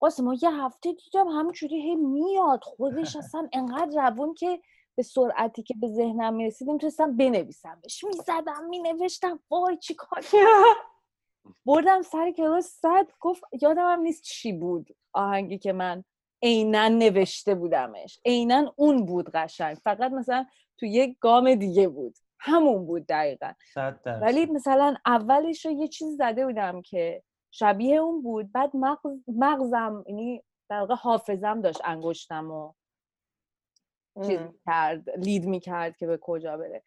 واسه 0.00 0.22
ما 0.22 0.34
یه 0.34 0.50
هفته 0.50 0.92
دیدم 0.92 1.28
همینجوری 1.28 1.82
هی 1.82 1.94
میاد. 1.94 2.60
خودش 2.62 3.16
اصلا 3.22 3.48
انقدر 3.52 4.10
روون 4.10 4.34
که 4.34 4.60
به 4.96 5.02
سرعتی 5.02 5.62
که 5.62 5.74
به 5.80 5.88
ذهنم 5.88 6.34
می‌رسید 6.34 6.70
می‌تونستم 6.70 7.16
بنویسمش 7.16 8.04
می‌زدم 8.04 8.64
مینوشتم. 8.68 9.40
وای 9.50 9.76
چی 9.76 9.94
کار 9.94 10.24
بردم 11.66 12.02
سر 12.02 12.30
کلاس 12.30 12.66
صد 12.66 13.06
گفت 13.20 13.42
یادم 13.62 13.92
هم 13.92 14.00
نیست 14.00 14.22
چی 14.22 14.52
بود 14.52 14.96
آهنگی 15.12 15.58
که 15.58 15.72
من 15.72 16.04
عینا 16.42 16.88
نوشته 16.88 17.54
بودمش 17.54 18.20
عینا 18.24 18.74
اون 18.76 19.06
بود 19.06 19.30
قشنگ 19.30 19.76
فقط 19.76 20.12
مثلا 20.12 20.46
تو 20.78 20.86
یک 20.86 21.18
گام 21.20 21.54
دیگه 21.54 21.88
بود 21.88 22.18
همون 22.38 22.86
بود 22.86 23.06
دقیقا. 23.06 23.52
ولی 24.06 24.46
مثلا 24.46 24.94
اولش 25.06 25.66
رو 25.66 25.72
یه 25.72 25.88
چیز 25.88 26.16
زده 26.16 26.46
بودم 26.46 26.82
که 26.82 27.22
شبیه 27.50 27.96
اون 27.96 28.22
بود 28.22 28.52
بعد 28.52 28.76
مغز 28.76 29.10
مغزم 29.28 30.04
یعنی 30.08 30.42
در 30.68 30.80
واقع 30.80 30.94
حافظم 30.94 31.60
داشت 31.60 31.80
انگشتم 31.84 32.50
و 32.50 32.72
چیز. 34.26 34.38
کرد 34.66 35.10
لید 35.18 35.44
می‌کرد 35.44 35.96
که 35.96 36.06
به 36.06 36.18
کجا 36.22 36.56
بره 36.56 36.82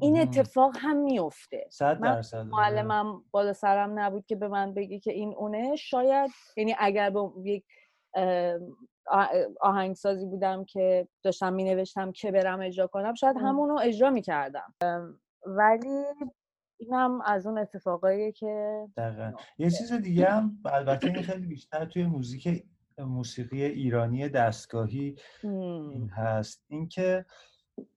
این. 0.00 0.20
اتفاق 0.20 0.76
هم 0.78 0.96
میفته 0.96 1.66
صد 1.70 2.00
من 2.00 2.14
درصد. 2.14 2.46
معلمم 2.46 3.24
بالا 3.30 3.52
سرم 3.52 3.98
نبود 4.00 4.26
که 4.26 4.36
به 4.36 4.48
من 4.48 4.74
بگی 4.74 5.00
که 5.00 5.12
این 5.12 5.34
اونه 5.34 5.76
شاید 5.76 6.30
یعنی 6.56 6.76
اگر 6.78 7.10
به 7.10 7.30
یک 7.44 7.64
آهنگسازی 9.60 10.26
بودم 10.26 10.64
که 10.64 11.08
داشتم 11.22 11.52
می 11.52 11.64
نوشتم 11.64 12.12
که 12.12 12.32
برم 12.32 12.60
اجرا 12.60 12.86
کنم 12.86 13.14
شاید. 13.14 13.36
همونو 13.36 13.78
اجرا 13.82 14.10
می 14.10 14.22
کردم 14.22 14.74
ولی 15.46 16.04
اینم 16.76 17.20
از 17.20 17.46
اون 17.46 17.58
اتفاقایی 17.58 18.32
که 18.32 18.84
دقیقا. 18.96 19.32
یه 19.58 19.70
چیز 19.70 19.92
دیگه 19.92 20.26
هم 20.26 20.58
البته 20.64 21.06
این 21.06 21.22
خیلی 21.22 21.46
بیشتر 21.46 21.84
توی 21.84 22.06
موزیک 22.06 22.64
موسیقی 22.98 23.64
ایرانی 23.64 24.28
دستگاهی 24.28 25.16
این 25.42 26.08
هست. 26.08 26.64
اینکه 26.68 27.24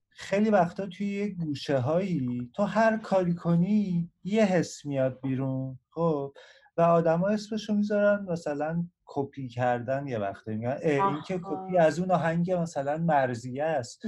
خیلی 0.09 0.49
وقتا 0.49 0.85
توی 0.87 1.07
یه 1.07 1.27
گوشه 1.27 1.79
هایی 1.79 2.51
تو 2.53 2.63
هر 2.63 2.97
کاری 2.97 3.35
کنی 3.35 4.11
یه 4.23 4.45
حس 4.45 4.85
میاد 4.85 5.19
بیرون 5.21 5.79
خب؟ 5.89 6.33
و 6.77 6.81
آدما 6.81 7.27
اسمشو 7.27 7.73
می‌ذارن 7.73 8.25
مثلا 8.29 8.85
کپی 9.11 9.47
کردن 9.47 10.07
یه 10.07 10.17
وقته 10.17 10.55
میگن. 10.55 10.77
این 10.83 11.21
که. 11.27 11.39
کپی 11.43 11.77
از 11.77 11.99
اون 11.99 12.11
آهنگ 12.11 12.51
مثلا 12.51 12.97
مرزیه 12.97 13.63
است. 13.63 14.01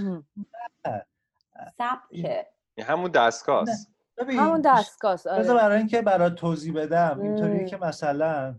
سبکه 1.77 2.47
این 2.75 2.85
همون 2.85 3.11
دستگاه 3.11 3.61
است 3.61 3.91
ببین 4.17 4.39
همون 4.39 4.61
دستگاه 4.61 5.13
بذار 5.13 5.57
برای 5.57 5.77
اینکه 5.77 6.01
برات 6.01 6.35
توضیح 6.35 6.73
بدم 6.73 7.19
اینطوریه 7.21 7.59
ام. 7.59 7.65
که 7.65 7.77
مثلا 7.77 8.55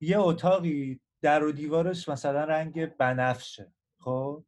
یه 0.00 0.18
اتاقی 0.20 1.00
در 1.22 1.44
و 1.44 1.52
دیوارش 1.52 2.08
مثلا 2.08 2.44
رنگ 2.44 2.96
بنفشه 2.96 3.72
خب؟ 4.00 4.44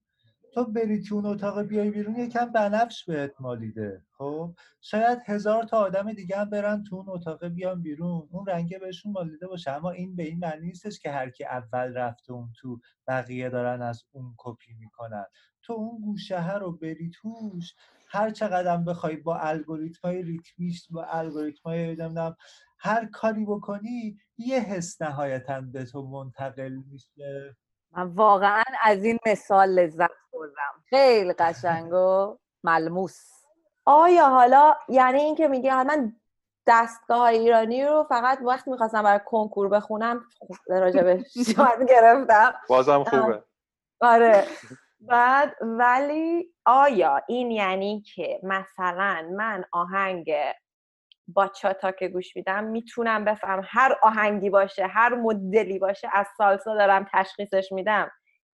تو 0.52 0.64
بری 0.64 1.02
تو 1.02 1.14
اون 1.14 1.26
اتاق 1.26 1.62
بیای 1.62 1.90
بیرون 1.90 2.16
یکم 2.16 2.52
بنفش 2.52 3.04
بهت 3.04 3.40
مالیده 3.40 4.02
خب؟ 4.18 4.54
شاید 4.80 5.18
هزار 5.26 5.64
تا 5.64 5.76
آدم 5.76 6.12
دیگه 6.12 6.36
هم 6.36 6.50
برن 6.50 6.82
تو 6.82 6.96
اون 6.96 7.08
اتاق 7.08 7.44
بیان 7.44 7.82
بیرون. 7.82 8.28
اون 8.30 8.46
رنگه 8.46 8.78
بهشون 8.78 9.12
مالیده 9.12 9.46
باشه. 9.46 9.70
اما 9.70 9.90
این 9.90 10.16
به 10.16 10.22
این 10.22 10.38
معنی 10.38 10.66
نیستش 10.66 10.98
که 10.98 11.10
هر 11.10 11.30
کی 11.30 11.44
اول 11.44 11.94
رفته 11.94 12.32
اون 12.32 12.52
تو 12.60 12.80
بقیه 13.08 13.48
دارن 13.50 13.82
از 13.82 14.04
اون 14.12 14.34
کپی 14.38 14.74
می‌کنن. 14.74 15.24
تو 15.62 15.72
اون 15.72 16.00
گوشه 16.00 16.54
رو 16.56 16.72
بری 16.72 17.10
توش 17.10 17.74
هر 18.08 18.30
چقدر 18.30 18.76
بخوای 18.76 19.16
با 19.16 19.38
الگوریتم 19.38 20.08
های 20.08 20.22
ریتمیش 20.22 20.88
با 20.90 21.04
الگوریتم 21.04 21.62
های 21.64 21.96
هر 22.78 23.06
کاری 23.06 23.44
بکنی 23.44 24.18
یه 24.38 24.60
حس 24.60 25.02
نهایتا 25.02 25.60
به 25.60 25.84
تو 25.84 26.02
منتقل 26.02 26.72
میشه. 26.90 27.56
من 27.96 28.02
واقعا 28.02 28.62
از 28.82 29.04
این 29.04 29.18
مثال 29.26 29.68
لذت 29.68 30.10
بردم. 30.32 30.82
خیلی 30.90 31.32
قشنگ 31.32 31.92
و 31.92 32.36
ملموس. 32.64 33.20
آیا 33.84 34.28
حالا 34.28 34.74
یعنی 34.88 35.20
این 35.20 35.34
که 35.34 35.48
میگه 35.48 35.82
من 35.84 36.12
دستگاه 36.66 37.22
ایرانی 37.22 37.84
رو 37.84 38.06
فقط 38.08 38.38
وقتی 38.42 38.70
می‌خواستم 38.70 39.02
برای 39.02 39.20
کنکور 39.26 39.68
بخونم 39.68 40.24
راجبش 40.68 41.36
یاد 41.58 41.88
گرفتم. 41.88 42.54
بازم 42.68 43.04
خوبه. 43.04 43.44
آره. 44.00 44.46
بعد 45.00 45.56
ولی 45.60 46.54
آیا 46.64 47.22
این 47.28 47.50
یعنی 47.50 48.00
که 48.14 48.40
مثلا 48.42 49.28
من 49.36 49.64
آهنگ 49.72 50.32
باچاتا 51.34 51.92
که 51.92 52.08
گوش 52.08 52.36
میدم 52.36 52.64
می‌تونم 52.64 53.24
بفهم. 53.24 53.62
هر 53.64 53.96
آهنگی 54.02 54.50
باشه 54.50 54.86
هر 54.86 55.14
مدلی 55.14 55.78
باشه 55.78 56.08
از 56.12 56.26
سالسا 56.38 56.74
دارم 56.74 57.06
تشخیصش 57.12 57.72
میدم. 57.72 58.10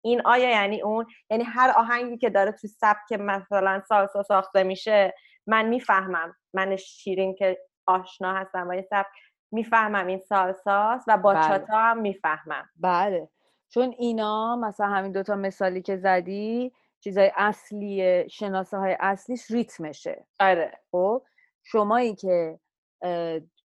این 0.05 0.27
آیا 0.27 0.51
یعنی 0.51 0.83
اون؟ 0.83 1.07
یعنی 1.31 1.45
هر 1.45 1.71
آهنگی 1.71 2.19
که 2.19 2.31
داره 2.31 2.53
تو 2.53 2.69
سبک 2.69 3.13
مثلا 3.21 3.83
سالسا 3.89 4.23
ساخته 4.23 4.63
میشه 4.63 5.15
من 5.47 5.67
می‌فهمم. 5.67 6.37
من 6.55 6.77
شیرین 6.77 7.35
که 7.35 7.59
آشنا 7.87 8.35
هستم 8.35 8.67
با 8.67 8.73
این 8.73 8.85
سبک 8.91 9.07
می‌فهمم 9.53 10.07
این 10.07 10.21
سالساست 10.29 11.05
و 11.09 11.17
باچاتا 11.17 11.79
هم 11.79 11.99
می‌فهمم. 11.99 12.71
بله. 12.77 13.29
چون 13.69 13.95
اینا 13.99 14.57
مثلا 14.57 14.87
همین 14.87 15.13
دوتا 15.13 15.37
مثالی 15.37 15.83
که 15.83 15.97
زدی 15.97 16.73
چیزای 17.01 17.33
اصلی 17.37 18.25
شناسه 18.31 18.77
های 18.77 18.97
اصلیش 19.01 19.51
ریتمشه. 19.51 20.27
آره. 20.41 20.73
خب 20.91 21.23
شمایی 21.63 22.15
که 22.15 22.59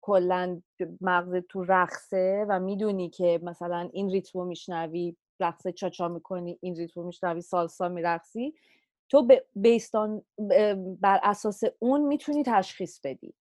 کلا 0.02 0.62
مغز 1.02 1.36
تو 1.50 1.64
رقصه 1.64 2.46
و 2.50 2.60
می‌دونی 2.60 3.10
که 3.10 3.40
مثلا 3.44 3.90
این 3.94 4.10
ریتمو 4.10 4.46
میشنوی 4.46 5.18
رقص 5.40 5.68
چاچا 5.68 6.08
می‌کنی 6.08 6.58
این 6.62 6.76
ریتمو 6.76 7.04
میشنوی 7.04 7.42
سالسا 7.42 7.90
میرقصی. 7.90 8.54
تو 9.10 9.26
به 9.28 9.46
بیستان 9.56 10.22
بر 11.02 11.20
اساس 11.24 11.62
اون 11.80 12.02
می‌تونی 12.02 12.44
تشخیص 12.44 13.00
بدی. 13.04 13.34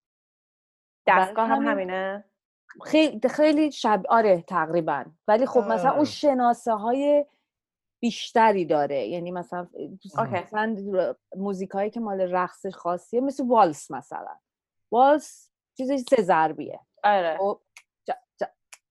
دستگاه 1.07 1.47
هم 1.47 1.55
همین- 1.55 1.67
همینه؟ 1.69 2.25
خیلی 2.83 3.29
خیلی 3.29 3.71
شب 3.71 4.03
آره 4.09 4.41
تقریبا. 4.41 5.05
ولی 5.27 5.45
خب 5.45 5.59
مثلا 5.59 5.89
آه. 5.89 5.95
اون 5.95 6.05
شناسه 6.05 6.73
های 6.73 7.25
بیشتری 8.01 8.65
داره. 8.65 9.07
یعنی 9.07 9.31
مثلا. 9.31 9.67
مثلا 10.31 10.75
موزیک 11.35 11.69
هایی 11.69 11.89
که 11.89 11.99
مال 11.99 12.21
رقص 12.21 12.65
خاصیه 12.65 13.21
مثل 13.21 13.47
والس 13.47 13.91
مثلا. 13.91 14.35
والس 14.91 15.49
چیزی 15.77 15.97
سه 15.97 16.21
ضربیه. 16.21 16.79
آره. 17.03 17.37
جا 18.05 18.13
جا 18.39 18.47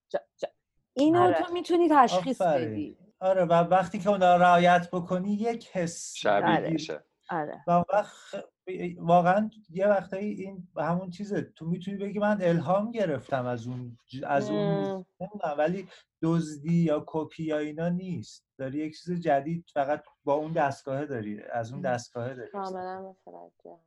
جا 0.08 0.18
جا. 0.36 0.48
اینو 0.96 1.20
آره. 1.20 1.34
تو 1.34 1.52
می‌تونی 1.52 1.88
تشخیص. 1.90 2.42
بدی. 2.42 2.98
آره 3.20 3.44
و 3.44 3.52
وقتی 3.52 3.98
که 3.98 4.08
اون 4.10 4.22
رعایت 4.22 4.88
بکنی 4.92 5.34
یک 5.34 5.68
حس. 5.72 6.14
شبیه 6.16 6.56
بله. 6.56 6.70
میشه. 6.70 7.04
آره. 7.30 7.64
و 7.66 7.84
وقت 7.92 8.44
واقعا 8.98 9.50
یه 9.70 9.86
وقتایی 9.86 10.32
این 10.32 10.68
همون 10.76 11.10
چیزه. 11.10 11.42
تو 11.42 11.66
می‌تونی 11.66 11.96
بگی 11.96 12.18
من 12.18 12.38
الهام 12.42 12.90
گرفتم 12.90 13.46
از 13.46 13.66
اون 13.66 13.98
ج- 14.08 14.24
از 14.26 14.50
اون 14.50 15.04
ولی 15.58 15.88
دزدی 16.22 16.74
یا 16.74 17.04
کپی 17.06 17.42
یا 17.44 17.58
اینا 17.58 17.88
نیست. 17.88 18.46
داری 18.58 18.78
یک 18.78 18.98
چیز 19.00 19.20
جدید 19.20 19.64
فقط 19.74 20.04
با 20.24 20.34
اون 20.34 20.52
دستگاهه 20.52 21.06
داری 21.06 21.42
از 21.52 21.72
اون 21.72 21.80
دستگاهه 21.80 22.34
داری. 22.34 22.50
کاملا 22.50 23.00
متوجه 23.26 23.78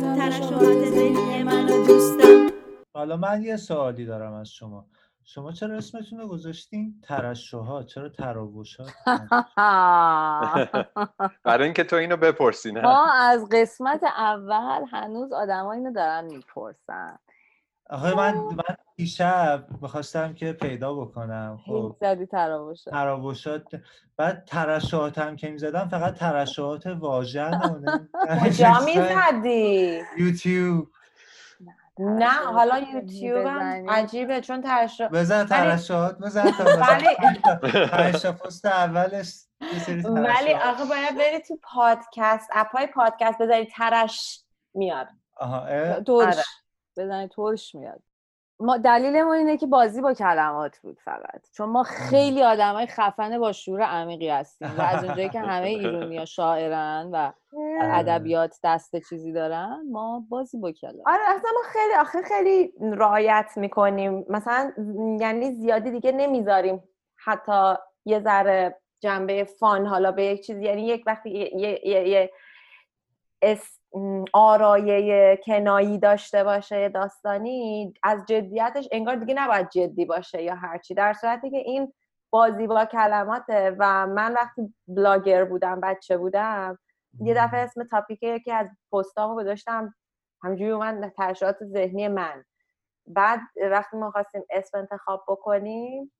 ترشحات 0.00 0.84
ذهنی 0.84 1.42
منو 1.42 1.86
دوستم. 1.86 2.46
حالا 2.94 3.16
من 3.16 3.42
یه 3.42 3.56
سوالی 3.56 4.04
دارم 4.04 4.32
از 4.32 4.48
شما. 4.48 4.86
شما 5.24 5.52
چرا 5.52 5.76
اسمتون 5.76 6.18
رو 6.18 6.28
گذاشتین 6.28 7.00
ترشحات؟ 7.02 7.86
چرا 7.86 8.08
تراوشات 8.08 8.92
برای 11.44 11.64
اینکه 11.64 11.84
تو 11.84 11.96
اینو 11.96 12.16
بپرسی 12.16 12.72
نه؟ 12.72 12.82
ما 12.82 13.12
از 13.12 13.48
قسمت 13.52 14.04
اول 14.04 14.84
هنوز 14.90 15.32
آدم 15.32 15.66
اینو 15.66 15.92
دارن 15.92 16.24
می‌پرسن. 16.24 17.18
آخه 17.90 18.14
من 18.14 18.34
من 18.34 18.76
دیشب 18.96 19.66
می‌خواستم 19.80 20.34
که 20.34 20.52
پیدا 20.52 20.94
بکنم 20.94 21.58
خب 21.66 21.96
زدی 22.00 22.26
تراوشات 22.26 22.94
تراوشات 22.94 23.62
بعد 24.16 24.44
ترشحات 24.44 25.18
هم 25.18 25.36
که 25.36 25.50
می‌زدم 25.50 25.88
فقط 25.88 26.14
ترشحات 26.14 26.86
واژن. 26.86 27.60
کجا 28.44 28.80
می‌زدی 28.84 30.02
یوتیوب 30.18 30.88
نه 31.98 32.30
حالا 32.30 32.78
یوتیوب 32.78 33.46
هم. 33.46 33.90
عجیبه 33.90 34.40
چون 34.40 34.62
ترش 34.62 35.00
بزن 35.00 35.46
ترشحات 35.46 36.18
بزن 36.18 36.50
تا 36.50 38.32
پست 38.44 38.64
اولش 38.64 39.34
ولی. 40.04 40.54
آخه 40.54 40.84
باید 40.84 41.18
بری 41.18 41.40
تو 41.48 41.58
پادکست 41.62 42.48
اپ 42.52 42.76
های 42.76 42.86
پادکست 42.86 43.38
بذاری 43.42 43.66
ترش 43.66 44.44
میاد 44.74 45.08
آها. 45.36 45.66
بزنی 46.98 47.28
ترش 47.28 47.74
میاد. 47.74 48.02
ما 48.60 48.76
دلیلمون 48.76 49.36
اینه 49.36 49.56
که 49.56 49.66
بازی 49.66 50.00
با 50.00 50.14
کلمات 50.14 50.78
بود 50.78 50.98
فقط. 51.04 51.50
چون 51.52 51.68
ما 51.68 51.82
خیلی 51.82 52.42
آدمای 52.42 52.86
خفن 52.86 53.38
با 53.38 53.52
شعور 53.52 53.82
عمیقی 53.82 54.28
هستیم 54.28 54.74
و 54.78 54.80
از 54.80 55.04
اونجایی 55.04 55.28
که 55.28 55.40
همه 55.40 55.68
ایرونیا 55.80 56.24
شاعرن 56.24 57.10
و 57.12 57.32
ادبیات 57.80 58.58
دست 58.64 59.08
چیزی 59.08 59.32
دارن 59.32 59.82
ما 59.92 60.26
بازی 60.28 60.58
با 60.58 60.72
کلمات. 60.72 61.06
آره 61.06 61.22
اصلا 61.28 61.50
ما 61.54 61.62
خیلی 61.72 61.94
آخه 61.94 62.22
خیلی 62.22 62.72
رعایت 62.80 63.50
می‌کنیم. 63.56 64.24
مثلا 64.28 64.72
یعنی 65.20 65.52
زیادی 65.52 65.90
دیگه 65.90 66.12
نمی‌ذاریم 66.12 66.82
حتی 67.16 67.74
یه 68.04 68.20
ذره 68.20 68.80
جنبه 69.00 69.44
فان 69.44 69.86
حالا 69.86 70.12
به 70.12 70.24
یک 70.24 70.46
چیز 70.46 70.58
یعنی 70.58 70.86
یک 70.86 71.02
وقتی 71.06 71.30
یه, 71.30 71.56
یه, 71.56 71.88
یه, 71.88 72.08
یه 72.08 72.30
اس 73.42 73.75
آرایه 74.32 75.40
کنایی 75.46 75.98
داشته 75.98 76.44
باشه 76.44 76.88
داستانی 76.88 77.94
از 78.02 78.24
جدیتش 78.28 78.88
انگار 78.92 79.16
دیگه 79.16 79.34
نباید 79.34 79.68
جدی 79.68 80.04
باشه 80.04 80.42
یا 80.42 80.54
هرچی. 80.54 80.94
در 80.94 81.12
صورتی 81.12 81.50
که 81.50 81.56
این 81.56 81.92
بازی 82.30 82.66
با 82.66 82.84
کلماته 82.84 83.76
و 83.78 84.06
من 84.06 84.32
وقتی 84.32 84.74
بلاگر 84.88 85.44
بودم 85.44 85.80
بچه 85.80 86.16
بودم 86.16 86.78
یه 87.20 87.34
دفعه 87.34 87.60
اسم 87.60 87.84
تاپیک 87.84 88.22
یکی 88.22 88.52
از 88.52 88.68
پستامو 88.92 89.34
گذاشتم. 89.34 89.94
همجوری 90.42 90.70
اومد 90.70 91.12
ترشحات 91.16 91.56
ذهنی 91.64 92.08
من. 92.08 92.44
بعد 93.06 93.40
وقتی 93.70 93.96
ما 93.96 94.10
خواستیم 94.10 94.42
اسم 94.50 94.78
انتخاب 94.78 95.24
بکنیم 95.28 96.12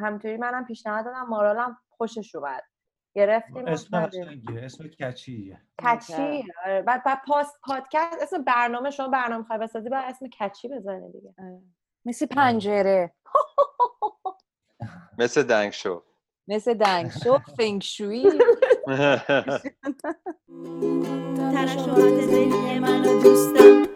همینطوری 0.00 0.36
منم 0.36 0.64
پیشنهاد 0.64 1.04
دادم. 1.04 1.26
مارالم 1.28 1.76
خوشش 1.90 2.34
اومد. 2.34 2.62
گرفتیم 3.14 3.66
اسم. 3.66 4.06
قشنگیه 4.06 4.62
اسم 4.64 4.84
کچیه. 4.88 5.60
کچی 5.84 6.44
آره. 6.64 6.82
بعد 6.82 7.04
بعد 7.04 7.18
پاست 7.26 7.60
پادکست 7.62 8.22
اسم 8.22 8.44
برنامه 8.44 8.90
شما 8.90 9.08
برنامه 9.08 9.38
می‌خوای 9.38 9.58
بسازی 9.58 9.88
باید 9.88 10.04
اسم 10.04 10.26
کچی 10.28 10.68
بزنی 10.68 11.12
دیگه. 11.12 11.34
مثل 12.04 12.26
پنجره. 12.26 13.12
مثل 15.18 15.42
دنگ 15.42 15.72
شو. 15.72 16.02
مثل 16.48 16.74
دنگشو 16.74 17.38
فنگشویی 17.58 18.24
ترشحات 21.52 22.20
ذهنی 22.20 22.78
منو 22.78 23.22
دوستم. 23.22 23.91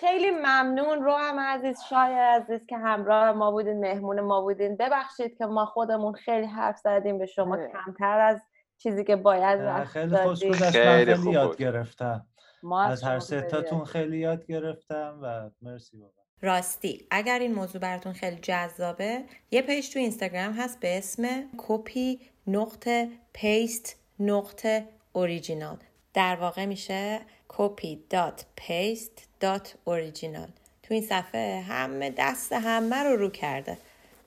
خیلی 0.00 0.30
ممنون. 0.30 1.02
رو 1.02 1.12
هم 1.12 1.40
عزیز 1.40 1.80
شایر 1.90 2.18
عزیز 2.18 2.66
که 2.66 2.76
همراه 2.76 3.32
ما 3.32 3.50
بودین 3.50 3.80
مهمون 3.80 4.20
ما 4.20 4.40
بودین. 4.40 4.76
ببخشید 4.76 5.38
که 5.38 5.46
ما 5.46 5.66
خودمون 5.66 6.12
خیلی 6.12 6.46
حرف 6.46 6.78
زدیم 6.78 7.18
به 7.18 7.26
شما 7.26 7.56
اه. 7.56 7.66
کمتر 7.66 8.20
از 8.20 8.40
چیزی 8.78 9.04
که 9.04 9.16
باید 9.16 9.84
خیلی 9.84 10.16
خوش. 10.16 10.44
گذشت. 10.44 10.62
من 10.62 10.70
خیلی 10.70 10.94
خیلی 10.94 11.14
خوب 11.14 11.32
یاد. 11.32 11.56
گرفتم. 11.56 12.26
ما 12.62 12.82
از 12.82 13.02
هر 13.02 13.10
شما 13.10 13.20
سه 13.20 13.36
خیلی 13.40 13.50
تاتون 13.50 13.78
یاد 13.78 13.86
خیلی 13.86 14.18
یاد 14.18 14.46
گرفتم 14.46 15.18
و 15.22 15.50
مرسی 15.62 15.96
بابا. 15.96 16.12
راستی 16.42 17.06
اگر 17.10 17.38
این 17.38 17.54
موضوع 17.54 17.80
براتون 17.80 18.12
خیلی 18.12 18.36
جذابه 18.42 19.24
یه 19.50 19.62
page 19.62 19.92
تو 19.92 19.98
اینستاگرام 19.98 20.52
هست 20.52 20.80
به 20.80 20.98
اسم 20.98 21.22
کپی 21.56 22.20
نقطه 22.46 23.08
paste 23.32 23.96
نقطه 24.20 24.88
اوریجینال. 25.12 25.76
در 26.14 26.36
واقع 26.36 26.66
میشه 26.66 27.20
copy 27.48 28.04
dot 28.10 28.46
paste 28.56 29.27
dot 29.40 29.74
original 29.84 30.48
تو 30.82 30.94
این 30.94 31.02
صفحه 31.02 31.64
همه 31.68 32.14
دست 32.18 32.52
همه 32.52 33.02
رو 33.02 33.16
رو 33.16 33.28
کرده. 33.28 33.78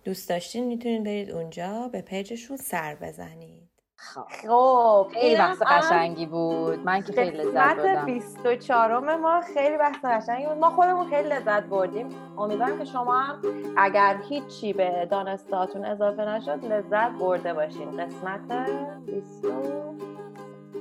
دوست 0.04 0.30
داشتین 0.30 0.66
می‌تونید 0.66 1.04
برید 1.04 1.32
اونجا 1.32 1.90
به 1.92 2.02
page 2.02 2.30
شون 2.30 2.58
سر 2.58 2.96
بزنید. 2.96 3.62
خب. 3.98 5.08
خیلی 5.14 5.28
اینم 5.28 5.58
بحث 5.62 5.62
قشنگی 5.62 6.26
بود. 6.26 6.80
من 6.86 7.04
که 7.04 7.14
خیلی 7.14 7.38
لذت 7.38 7.58
قسمت 7.58 7.78
بردم. 7.78 8.06
24 8.06 9.16
ما 9.16 9.42
خیلی 9.54 9.78
بحث 9.78 10.06
قشنگی 10.06 10.46
بود. 10.46 10.58
ما 10.58 10.70
خودمون 10.70 11.10
خیلی 11.10 11.30
لذت 11.30 11.64
بردیم. 11.64 12.10
امیدوارم 12.38 12.80
که 12.80 12.86
شما 12.86 13.20
هم 13.20 13.42
اگر 13.78 14.22
هیچی 14.30 14.74
به 14.74 15.08
دانستهاتون 15.12 15.86
اضافه 15.86 16.22
نشد 16.22 16.66
لذت 16.66 17.12
برده 17.20 17.54
باشین. 17.54 17.92
قسمت 17.92 18.70
20 19.06 19.46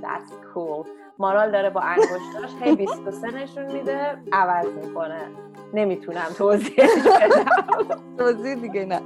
That's 0.02 0.32
cool. 0.54 0.86
مارال 1.20 1.50
داره 1.50 1.70
با 1.70 1.80
انگشتاش 1.80 2.50
هی 2.62 2.76
23 2.76 3.26
نشون 3.26 3.72
میده 3.72 4.18
عوض 4.32 4.66
می‌کنه. 4.66 5.20
نمی‌تونم 5.74 6.26
توضیح 6.38 6.74
بدم. 6.76 7.44
توضیح 8.18 8.54
دیگه 8.54 8.84
نه. 8.84 9.00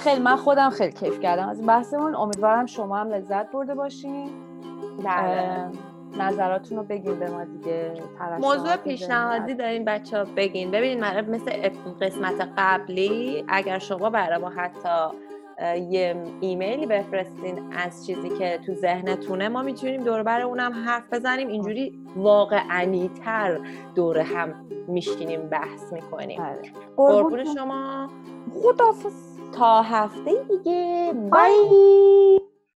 خیلی 0.00 0.20
من 0.20 0.36
خودم 0.36 0.70
خیلی 0.70 0.92
کیف 0.92 1.20
کردم. 1.20 1.48
از 1.48 1.58
این 1.58 1.66
بحثمون 1.66 2.14
امیدوارم 2.14 2.66
شما 2.66 2.96
هم 2.96 3.08
لذت 3.08 3.50
برده 3.50 3.74
باشین. 3.74 4.30
اه، 5.06 5.70
نظراتون 6.18 6.78
رو 6.78 6.84
بگین 6.84 7.18
به 7.18 7.30
ما 7.30 7.44
دیگه 7.44 7.92
موضوع 8.40 8.76
پیشنهادی 8.76 9.54
دارین 9.54 9.84
بچه 9.84 10.18
ها 10.18 10.24
بگین. 10.36 10.70
ببینید 10.70 11.30
مثل 11.30 11.68
قسمت 12.00 12.48
قبلی 12.58 13.44
اگر 13.48 13.78
شما 13.78 14.10
برای 14.10 14.38
ما 14.38 14.48
حتی 14.48 15.16
یه 15.90 16.22
ایمیلی 16.40 16.86
بفرستین 16.86 17.72
از 17.72 18.06
چیزی 18.06 18.28
که 18.28 18.60
تو 18.66 18.74
ذهنتونه. 18.74 19.48
ما 19.48 19.62
می‌تونیم 19.62 20.04
دور 20.04 20.22
بر 20.22 20.40
اونم 20.40 20.72
حرف 20.72 21.12
بزنیم. 21.12 21.48
اینجوری 21.48 21.92
واقعنی 22.16 23.10
تر 23.24 23.60
دور 23.94 24.18
هم 24.18 24.68
میشینیم 24.88 25.48
بحث 25.48 25.92
می‌کنیم. 25.92 26.40
آره. 26.40 26.62
قربون 26.96 27.44
شما. 27.44 28.08
خداحافظ 28.62 29.12
تا 29.52 29.82
هفته 29.82 30.32
دیگه. 30.48 31.12
بای. 31.32 32.53